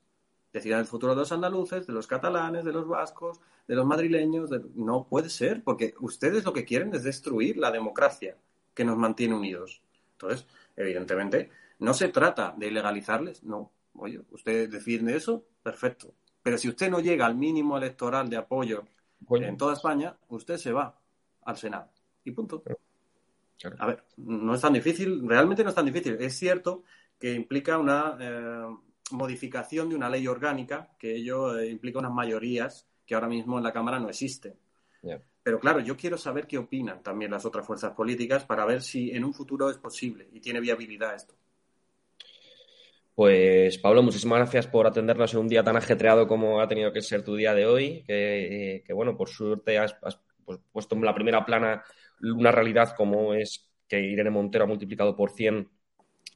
Decidan 0.52 0.80
el 0.80 0.86
futuro 0.86 1.14
de 1.14 1.20
los 1.20 1.32
andaluces, 1.32 1.86
de 1.86 1.92
los 1.92 2.06
catalanes, 2.06 2.64
de 2.64 2.72
los 2.72 2.86
vascos, 2.86 3.40
de 3.66 3.74
los 3.74 3.86
madrileños. 3.86 4.50
de- 4.50 4.62
No 4.74 5.06
puede 5.08 5.28
ser, 5.30 5.62
porque 5.64 5.94
ustedes 6.00 6.44
lo 6.44 6.52
que 6.52 6.64
quieren 6.64 6.94
es 6.94 7.02
destruir 7.02 7.56
la 7.56 7.70
democracia 7.70 8.36
que 8.74 8.84
nos 8.84 8.96
mantiene 8.96 9.34
unidos. 9.34 9.82
Entonces, 10.12 10.46
evidentemente, 10.76 11.50
no 11.80 11.94
se 11.94 12.08
trata 12.08 12.54
de 12.56 12.68
ilegalizarles, 12.68 13.42
no. 13.42 13.70
Oye, 13.98 14.20
usted 14.30 14.70
defiende 14.70 15.16
eso, 15.16 15.44
perfecto. 15.62 16.14
Pero 16.42 16.58
si 16.58 16.68
usted 16.68 16.90
no 16.90 17.00
llega 17.00 17.26
al 17.26 17.34
mínimo 17.34 17.76
electoral 17.76 18.28
de 18.28 18.36
apoyo 18.36 18.84
Coño, 19.26 19.46
en 19.46 19.56
toda 19.56 19.74
España, 19.74 20.16
usted 20.28 20.56
se 20.56 20.72
va 20.72 20.98
al 21.44 21.56
Senado. 21.56 21.90
Y 22.24 22.30
punto. 22.30 22.62
Claro. 22.62 23.76
A 23.80 23.86
ver, 23.86 24.04
no 24.18 24.54
es 24.54 24.60
tan 24.60 24.72
difícil, 24.72 25.28
realmente 25.28 25.64
no 25.64 25.70
es 25.70 25.74
tan 25.74 25.86
difícil. 25.86 26.16
Es 26.20 26.38
cierto 26.38 26.84
que 27.18 27.34
implica 27.34 27.76
una 27.78 28.16
eh, 28.20 28.66
modificación 29.10 29.88
de 29.88 29.96
una 29.96 30.08
ley 30.08 30.26
orgánica, 30.26 30.90
que 30.98 31.16
ello 31.16 31.58
eh, 31.58 31.68
implica 31.68 31.98
unas 31.98 32.12
mayorías 32.12 32.86
que 33.04 33.14
ahora 33.14 33.28
mismo 33.28 33.58
en 33.58 33.64
la 33.64 33.72
Cámara 33.72 33.98
no 33.98 34.08
existen. 34.08 34.54
Pero 35.42 35.60
claro, 35.60 35.80
yo 35.80 35.96
quiero 35.96 36.18
saber 36.18 36.46
qué 36.46 36.58
opinan 36.58 37.02
también 37.02 37.30
las 37.30 37.46
otras 37.46 37.66
fuerzas 37.66 37.92
políticas 37.92 38.44
para 38.44 38.66
ver 38.66 38.82
si 38.82 39.10
en 39.12 39.24
un 39.24 39.32
futuro 39.32 39.70
es 39.70 39.78
posible 39.78 40.28
y 40.32 40.40
tiene 40.40 40.60
viabilidad 40.60 41.14
esto. 41.14 41.34
Pues 43.18 43.78
Pablo, 43.78 44.04
muchísimas 44.04 44.38
gracias 44.38 44.68
por 44.68 44.86
atendernos 44.86 45.34
en 45.34 45.40
un 45.40 45.48
día 45.48 45.64
tan 45.64 45.76
ajetreado 45.76 46.28
como 46.28 46.60
ha 46.60 46.68
tenido 46.68 46.92
que 46.92 47.02
ser 47.02 47.24
tu 47.24 47.34
día 47.34 47.52
de 47.52 47.66
hoy, 47.66 48.04
que, 48.06 48.76
eh, 48.76 48.82
que, 48.84 48.92
bueno, 48.92 49.16
por 49.16 49.28
suerte 49.28 49.76
has, 49.76 49.96
has, 50.02 50.20
pues, 50.44 50.60
puesto 50.70 50.94
en 50.94 51.04
la 51.04 51.12
primera 51.16 51.44
plana 51.44 51.82
una 52.20 52.52
realidad 52.52 52.94
como 52.96 53.34
es 53.34 53.68
que 53.88 54.00
Irene 54.00 54.30
Montero 54.30 54.62
ha 54.62 54.66
multiplicado 54.68 55.16
por 55.16 55.32
100 55.32 55.68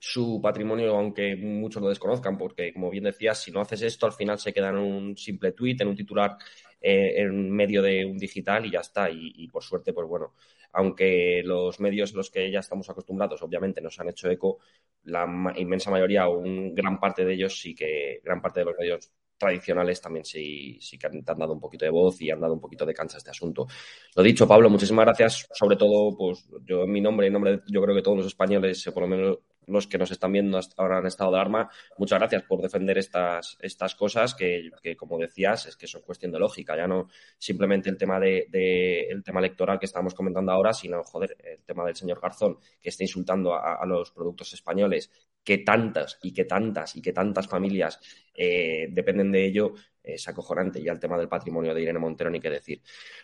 su 0.01 0.41
patrimonio, 0.43 0.97
aunque 0.97 1.37
muchos 1.37 1.81
lo 1.81 1.89
desconozcan, 1.89 2.37
porque 2.37 2.73
como 2.73 2.91
bien 2.91 3.05
decías, 3.05 3.41
si 3.41 3.53
no 3.53 3.61
haces 3.61 3.83
esto, 3.83 4.07
al 4.07 4.13
final 4.13 4.41
se 4.41 4.53
queda 4.53 4.71
en 4.71 4.79
un 4.79 5.17
simple 5.17 5.53
tuit, 5.53 5.81
en 5.81 5.87
un 5.87 5.95
titular, 5.95 6.37
eh, 6.81 7.15
en 7.19 7.49
medio 7.53 7.81
de 7.83 8.05
un 8.05 8.19
digital 8.19 8.67
y 8.67 8.73
ya 8.73 8.81
está. 8.81 9.09
Y, 9.09 9.33
y, 9.37 9.47
por 9.47 9.63
suerte, 9.63 9.93
pues 9.93 10.09
bueno, 10.09 10.35
aunque 10.73 11.43
los 11.45 11.81
medios 11.81 12.13
a 12.13 12.17
los 12.17 12.31
que 12.31 12.51
ya 12.51 12.61
estamos 12.61 12.89
acostumbrados, 12.89 13.43
obviamente, 13.43 13.81
nos 13.81 13.99
han 14.01 14.09
hecho 14.09 14.31
eco, 14.31 14.59
la 15.05 15.27
inmensa 15.57 15.91
mayoría 15.91 16.29
o 16.29 16.39
un 16.39 16.75
gran 16.75 16.99
parte 16.99 17.25
de 17.25 17.35
ellos 17.35 17.61
sí 17.61 17.75
que, 17.75 18.21
gran 18.25 18.41
parte 18.41 18.61
de 18.61 18.67
los 18.67 18.77
medios 18.79 19.13
tradicionales 19.37 20.01
también 20.01 20.25
sí, 20.25 20.79
sí 20.81 20.97
que 20.97 21.09
han, 21.09 21.25
han, 21.27 21.39
dado 21.39 21.53
un 21.53 21.61
poquito 21.61 21.85
de 21.85 21.91
voz 21.91 22.21
y 22.23 22.31
han 22.31 22.41
dado 22.41 22.55
un 22.55 22.61
poquito 22.61 22.87
de 22.87 22.95
cancha 22.95 23.17
a 23.17 23.19
este 23.19 23.31
asunto. 23.31 23.67
Lo 24.15 24.23
dicho, 24.23 24.47
Pablo, 24.47 24.71
muchísimas 24.71 25.05
gracias, 25.05 25.49
sobre 25.53 25.77
todo, 25.77 26.17
pues 26.17 26.47
yo 26.65 26.85
en 26.85 26.93
mi 26.93 27.01
nombre, 27.01 27.27
en 27.27 27.33
nombre 27.33 27.57
de, 27.57 27.63
yo 27.67 27.83
creo 27.83 27.95
que 27.95 28.03
todos 28.03 28.19
los 28.19 28.27
españoles, 28.27 28.89
por 28.95 29.03
lo 29.03 29.09
menos 29.09 29.39
los 29.67 29.87
que 29.87 29.99
nos 29.99 30.11
están 30.11 30.33
viendo 30.33 30.61
ahora 30.77 30.99
en 30.99 31.07
estado 31.07 31.31
de 31.31 31.37
alarma, 31.37 31.71
muchas 31.99 32.19
gracias 32.19 32.43
por 32.43 32.61
defender 32.61 32.99
estas, 32.99 33.57
estas 33.61 33.95
cosas 33.95 34.35
que, 34.35 34.71
que, 34.83 34.97
como 34.97 35.19
decías, 35.19 35.67
es 35.67 35.77
que 35.77 35.87
son 35.87 36.03
cuestión 36.03 36.33
de 36.33 36.39
lógica, 36.39 36.77
ya 36.77 36.87
no 36.87 37.09
simplemente 37.39 37.91
el 37.91 37.97
tema 37.97 38.19
de, 38.19 38.47
de 38.51 39.09
el 39.09 39.23
tema 39.23 39.41
electoral 39.41 39.79
que 39.79 39.87
estamos 39.87 40.15
comentando 40.15 40.53
ahora, 40.53 40.73
sino, 40.73 41.03
joder, 41.03 41.37
el 41.43 41.63
tema 41.65 41.85
del 41.85 41.97
señor 41.97 42.21
Garzón, 42.21 42.59
que 42.81 42.89
está 42.89 43.05
insultando 43.05 43.55
a, 43.55 43.85
los 43.87 44.11
productos 44.11 44.53
españoles, 44.53 45.11
que 45.43 45.59
tantas 45.59 46.19
y 46.23 46.33
que 46.33 46.45
tantas 46.45 46.95
y 46.97 47.03
que 47.03 47.13
tantas 47.13 47.49
familias 47.49 47.99
eh, 48.35 48.89
dependen 48.91 49.33
de 49.33 49.45
ello, 49.45 49.75
es 50.03 50.27
acojonante. 50.29 50.81
Y 50.81 50.89
al 50.89 51.01
tema 51.01 51.19
del 51.19 51.29
patrimonio 51.29 51.75
de 51.75 51.83
Irene 51.83 51.99
Montero 51.99 52.31
ni 52.31 52.41
qué 52.41 52.51
decir. 52.51 52.83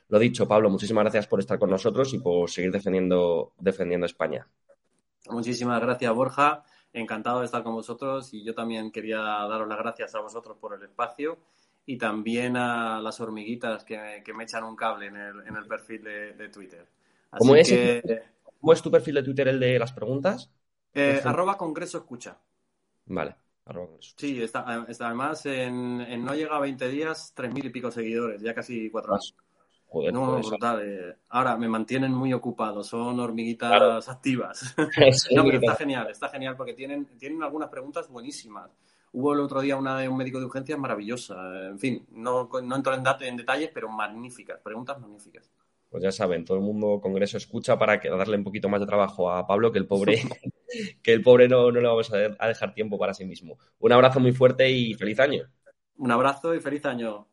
Lo 0.08 0.18
dicho, 0.18 0.46
Pablo, 0.46 0.70
muchísimas 0.70 1.04
gracias 1.04 1.26
por 1.26 1.40
estar 1.40 1.58
con 1.58 1.70
nosotros 1.70 2.12
y 2.14 2.18
por 2.18 2.50
seguir 2.50 2.72
defendiendo, 2.72 3.52
defendiendo 3.58 4.06
España. 4.06 4.46
Muchísimas 5.30 5.80
gracias, 5.80 6.12
Borja. 6.14 6.64
Encantado 6.92 7.40
de 7.40 7.46
estar 7.46 7.62
con 7.62 7.74
vosotros 7.74 8.32
y 8.32 8.42
yo 8.42 8.54
también 8.54 8.90
quería 8.90 9.18
daros 9.18 9.68
las 9.68 9.78
gracias 9.78 10.14
a 10.14 10.20
vosotros 10.20 10.56
por 10.58 10.74
el 10.74 10.82
espacio 10.82 11.38
y 11.84 11.98
también 11.98 12.56
a 12.56 13.00
las 13.00 13.20
hormiguitas 13.20 13.84
que, 13.84 14.22
que 14.24 14.32
me 14.32 14.44
echan 14.44 14.64
un 14.64 14.76
cable 14.76 15.06
en 15.06 15.16
el, 15.16 15.40
en 15.46 15.56
el 15.56 15.66
perfil 15.66 16.02
de, 16.02 16.32
de 16.32 16.48
Twitter. 16.48 16.86
Así 17.30 17.38
¿Cómo, 17.38 17.56
es 17.56 17.68
que... 17.68 18.22
¿Cómo 18.60 18.72
es 18.72 18.82
tu 18.82 18.90
perfil 18.90 19.14
de 19.16 19.22
Twitter, 19.22 19.48
el 19.48 19.60
de 19.60 19.78
las 19.78 19.92
preguntas? 19.92 20.50
Eh, 20.94 21.20
arroba 21.24 21.56
Congreso 21.56 21.98
Escucha. 21.98 22.38
Vale. 23.06 23.36
Sí, 24.16 24.42
está, 24.42 24.64
además 24.66 25.44
en, 25.44 26.00
en, 26.00 26.24
no 26.24 26.34
llega 26.34 26.56
a 26.56 26.60
20 26.60 26.88
días, 26.88 27.34
3.000 27.36 27.66
y 27.66 27.68
pico 27.68 27.90
seguidores, 27.90 28.40
ya 28.40 28.54
casi 28.54 28.90
cuatro 28.90 29.12
años. 29.12 29.34
Joder, 29.88 30.12
no, 30.12 30.38
brutal. 30.38 30.82
Eh. 30.84 31.16
Ahora 31.30 31.56
me 31.56 31.66
mantienen 31.66 32.12
muy 32.12 32.32
ocupado, 32.34 32.84
son 32.84 33.18
hormiguitas 33.20 34.08
activas. 34.08 34.74
no, 35.34 35.44
pero 35.44 35.58
está 35.58 35.76
genial, 35.76 36.10
está 36.10 36.28
genial 36.28 36.56
porque 36.56 36.74
tienen, 36.74 37.06
tienen 37.18 37.42
algunas 37.42 37.70
preguntas 37.70 38.08
buenísimas. 38.08 38.70
Hubo 39.12 39.32
el 39.32 39.40
otro 39.40 39.62
día 39.62 39.76
una 39.76 39.98
de 39.98 40.08
un 40.08 40.18
médico 40.18 40.38
de 40.38 40.44
urgencias 40.44 40.78
maravillosa. 40.78 41.68
En 41.68 41.78
fin, 41.78 42.06
no, 42.10 42.50
no 42.62 42.76
entro 42.76 42.94
en, 42.94 43.02
en 43.20 43.36
detalles, 43.38 43.70
pero 43.72 43.88
magníficas, 43.88 44.60
preguntas 44.60 45.00
magníficas. 45.00 45.50
Pues 45.88 46.02
ya 46.02 46.12
saben, 46.12 46.44
todo 46.44 46.58
el 46.58 46.62
mundo 46.62 47.00
Congreso 47.00 47.38
escucha 47.38 47.78
para 47.78 47.98
darle 47.98 48.36
un 48.36 48.44
poquito 48.44 48.68
más 48.68 48.80
de 48.80 48.86
trabajo 48.86 49.32
a 49.32 49.46
Pablo, 49.46 49.72
que 49.72 49.78
el 49.78 49.86
pobre, 49.86 50.20
que 51.02 51.12
el 51.14 51.22
pobre 51.22 51.48
no, 51.48 51.72
no 51.72 51.80
le 51.80 51.88
vamos 51.88 52.12
a 52.12 52.46
dejar 52.46 52.74
tiempo 52.74 52.98
para 52.98 53.14
sí 53.14 53.24
mismo. 53.24 53.58
Un 53.78 53.92
abrazo 53.92 54.20
muy 54.20 54.32
fuerte 54.32 54.70
y 54.70 54.92
feliz 54.92 55.18
año. 55.18 55.48
Un 55.96 56.12
abrazo 56.12 56.54
y 56.54 56.60
feliz 56.60 56.84
año. 56.84 57.26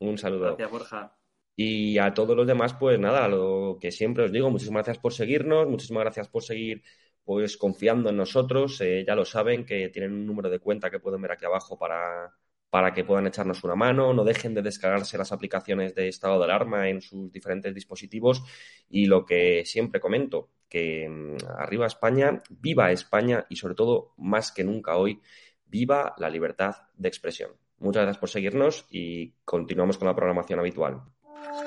Un 0.00 0.18
saludo. 0.18 0.46
Gracias, 0.46 0.70
Borja. 0.70 1.15
Y 1.56 1.98
a 1.98 2.12
todos 2.12 2.36
los 2.36 2.46
demás, 2.46 2.74
pues 2.74 2.98
nada, 2.98 3.26
lo 3.28 3.78
que 3.80 3.90
siempre 3.90 4.24
os 4.24 4.32
digo, 4.32 4.50
muchísimas 4.50 4.84
gracias 4.84 4.98
por 4.98 5.14
seguirnos, 5.14 5.66
muchísimas 5.66 6.02
gracias 6.04 6.28
por 6.28 6.42
seguir 6.42 6.82
pues 7.24 7.56
confiando 7.56 8.10
en 8.10 8.16
nosotros. 8.18 8.80
Eh, 8.80 9.04
ya 9.06 9.14
lo 9.16 9.24
saben 9.24 9.64
que 9.64 9.88
tienen 9.88 10.12
un 10.12 10.26
número 10.26 10.50
de 10.50 10.60
cuenta 10.60 10.90
que 10.90 11.00
pueden 11.00 11.20
ver 11.22 11.32
aquí 11.32 11.44
abajo 11.44 11.78
para, 11.78 12.32
para 12.70 12.92
que 12.94 13.04
puedan 13.04 13.26
echarnos 13.26 13.64
una 13.64 13.74
mano. 13.74 14.12
No 14.14 14.22
dejen 14.24 14.54
de 14.54 14.62
descargarse 14.62 15.18
las 15.18 15.32
aplicaciones 15.32 15.94
de 15.94 16.08
estado 16.08 16.38
de 16.38 16.44
alarma 16.44 16.88
en 16.88 17.00
sus 17.00 17.32
diferentes 17.32 17.74
dispositivos. 17.74 18.42
Y 18.88 19.06
lo 19.06 19.24
que 19.24 19.64
siempre 19.64 20.00
comento, 20.00 20.50
que 20.68 21.08
mm, 21.08 21.36
arriba 21.58 21.86
España, 21.86 22.42
viva 22.48 22.92
España 22.92 23.46
y 23.48 23.56
sobre 23.56 23.74
todo, 23.74 24.14
más 24.18 24.52
que 24.52 24.62
nunca 24.62 24.96
hoy, 24.96 25.20
viva 25.64 26.14
la 26.18 26.30
libertad 26.30 26.76
de 26.96 27.08
expresión. 27.08 27.50
Muchas 27.78 28.02
gracias 28.02 28.20
por 28.20 28.30
seguirnos 28.30 28.86
y 28.90 29.32
continuamos 29.44 29.98
con 29.98 30.06
la 30.06 30.14
programación 30.14 30.60
habitual. 30.60 31.15
Thank 31.48 31.66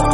you. 0.00 0.09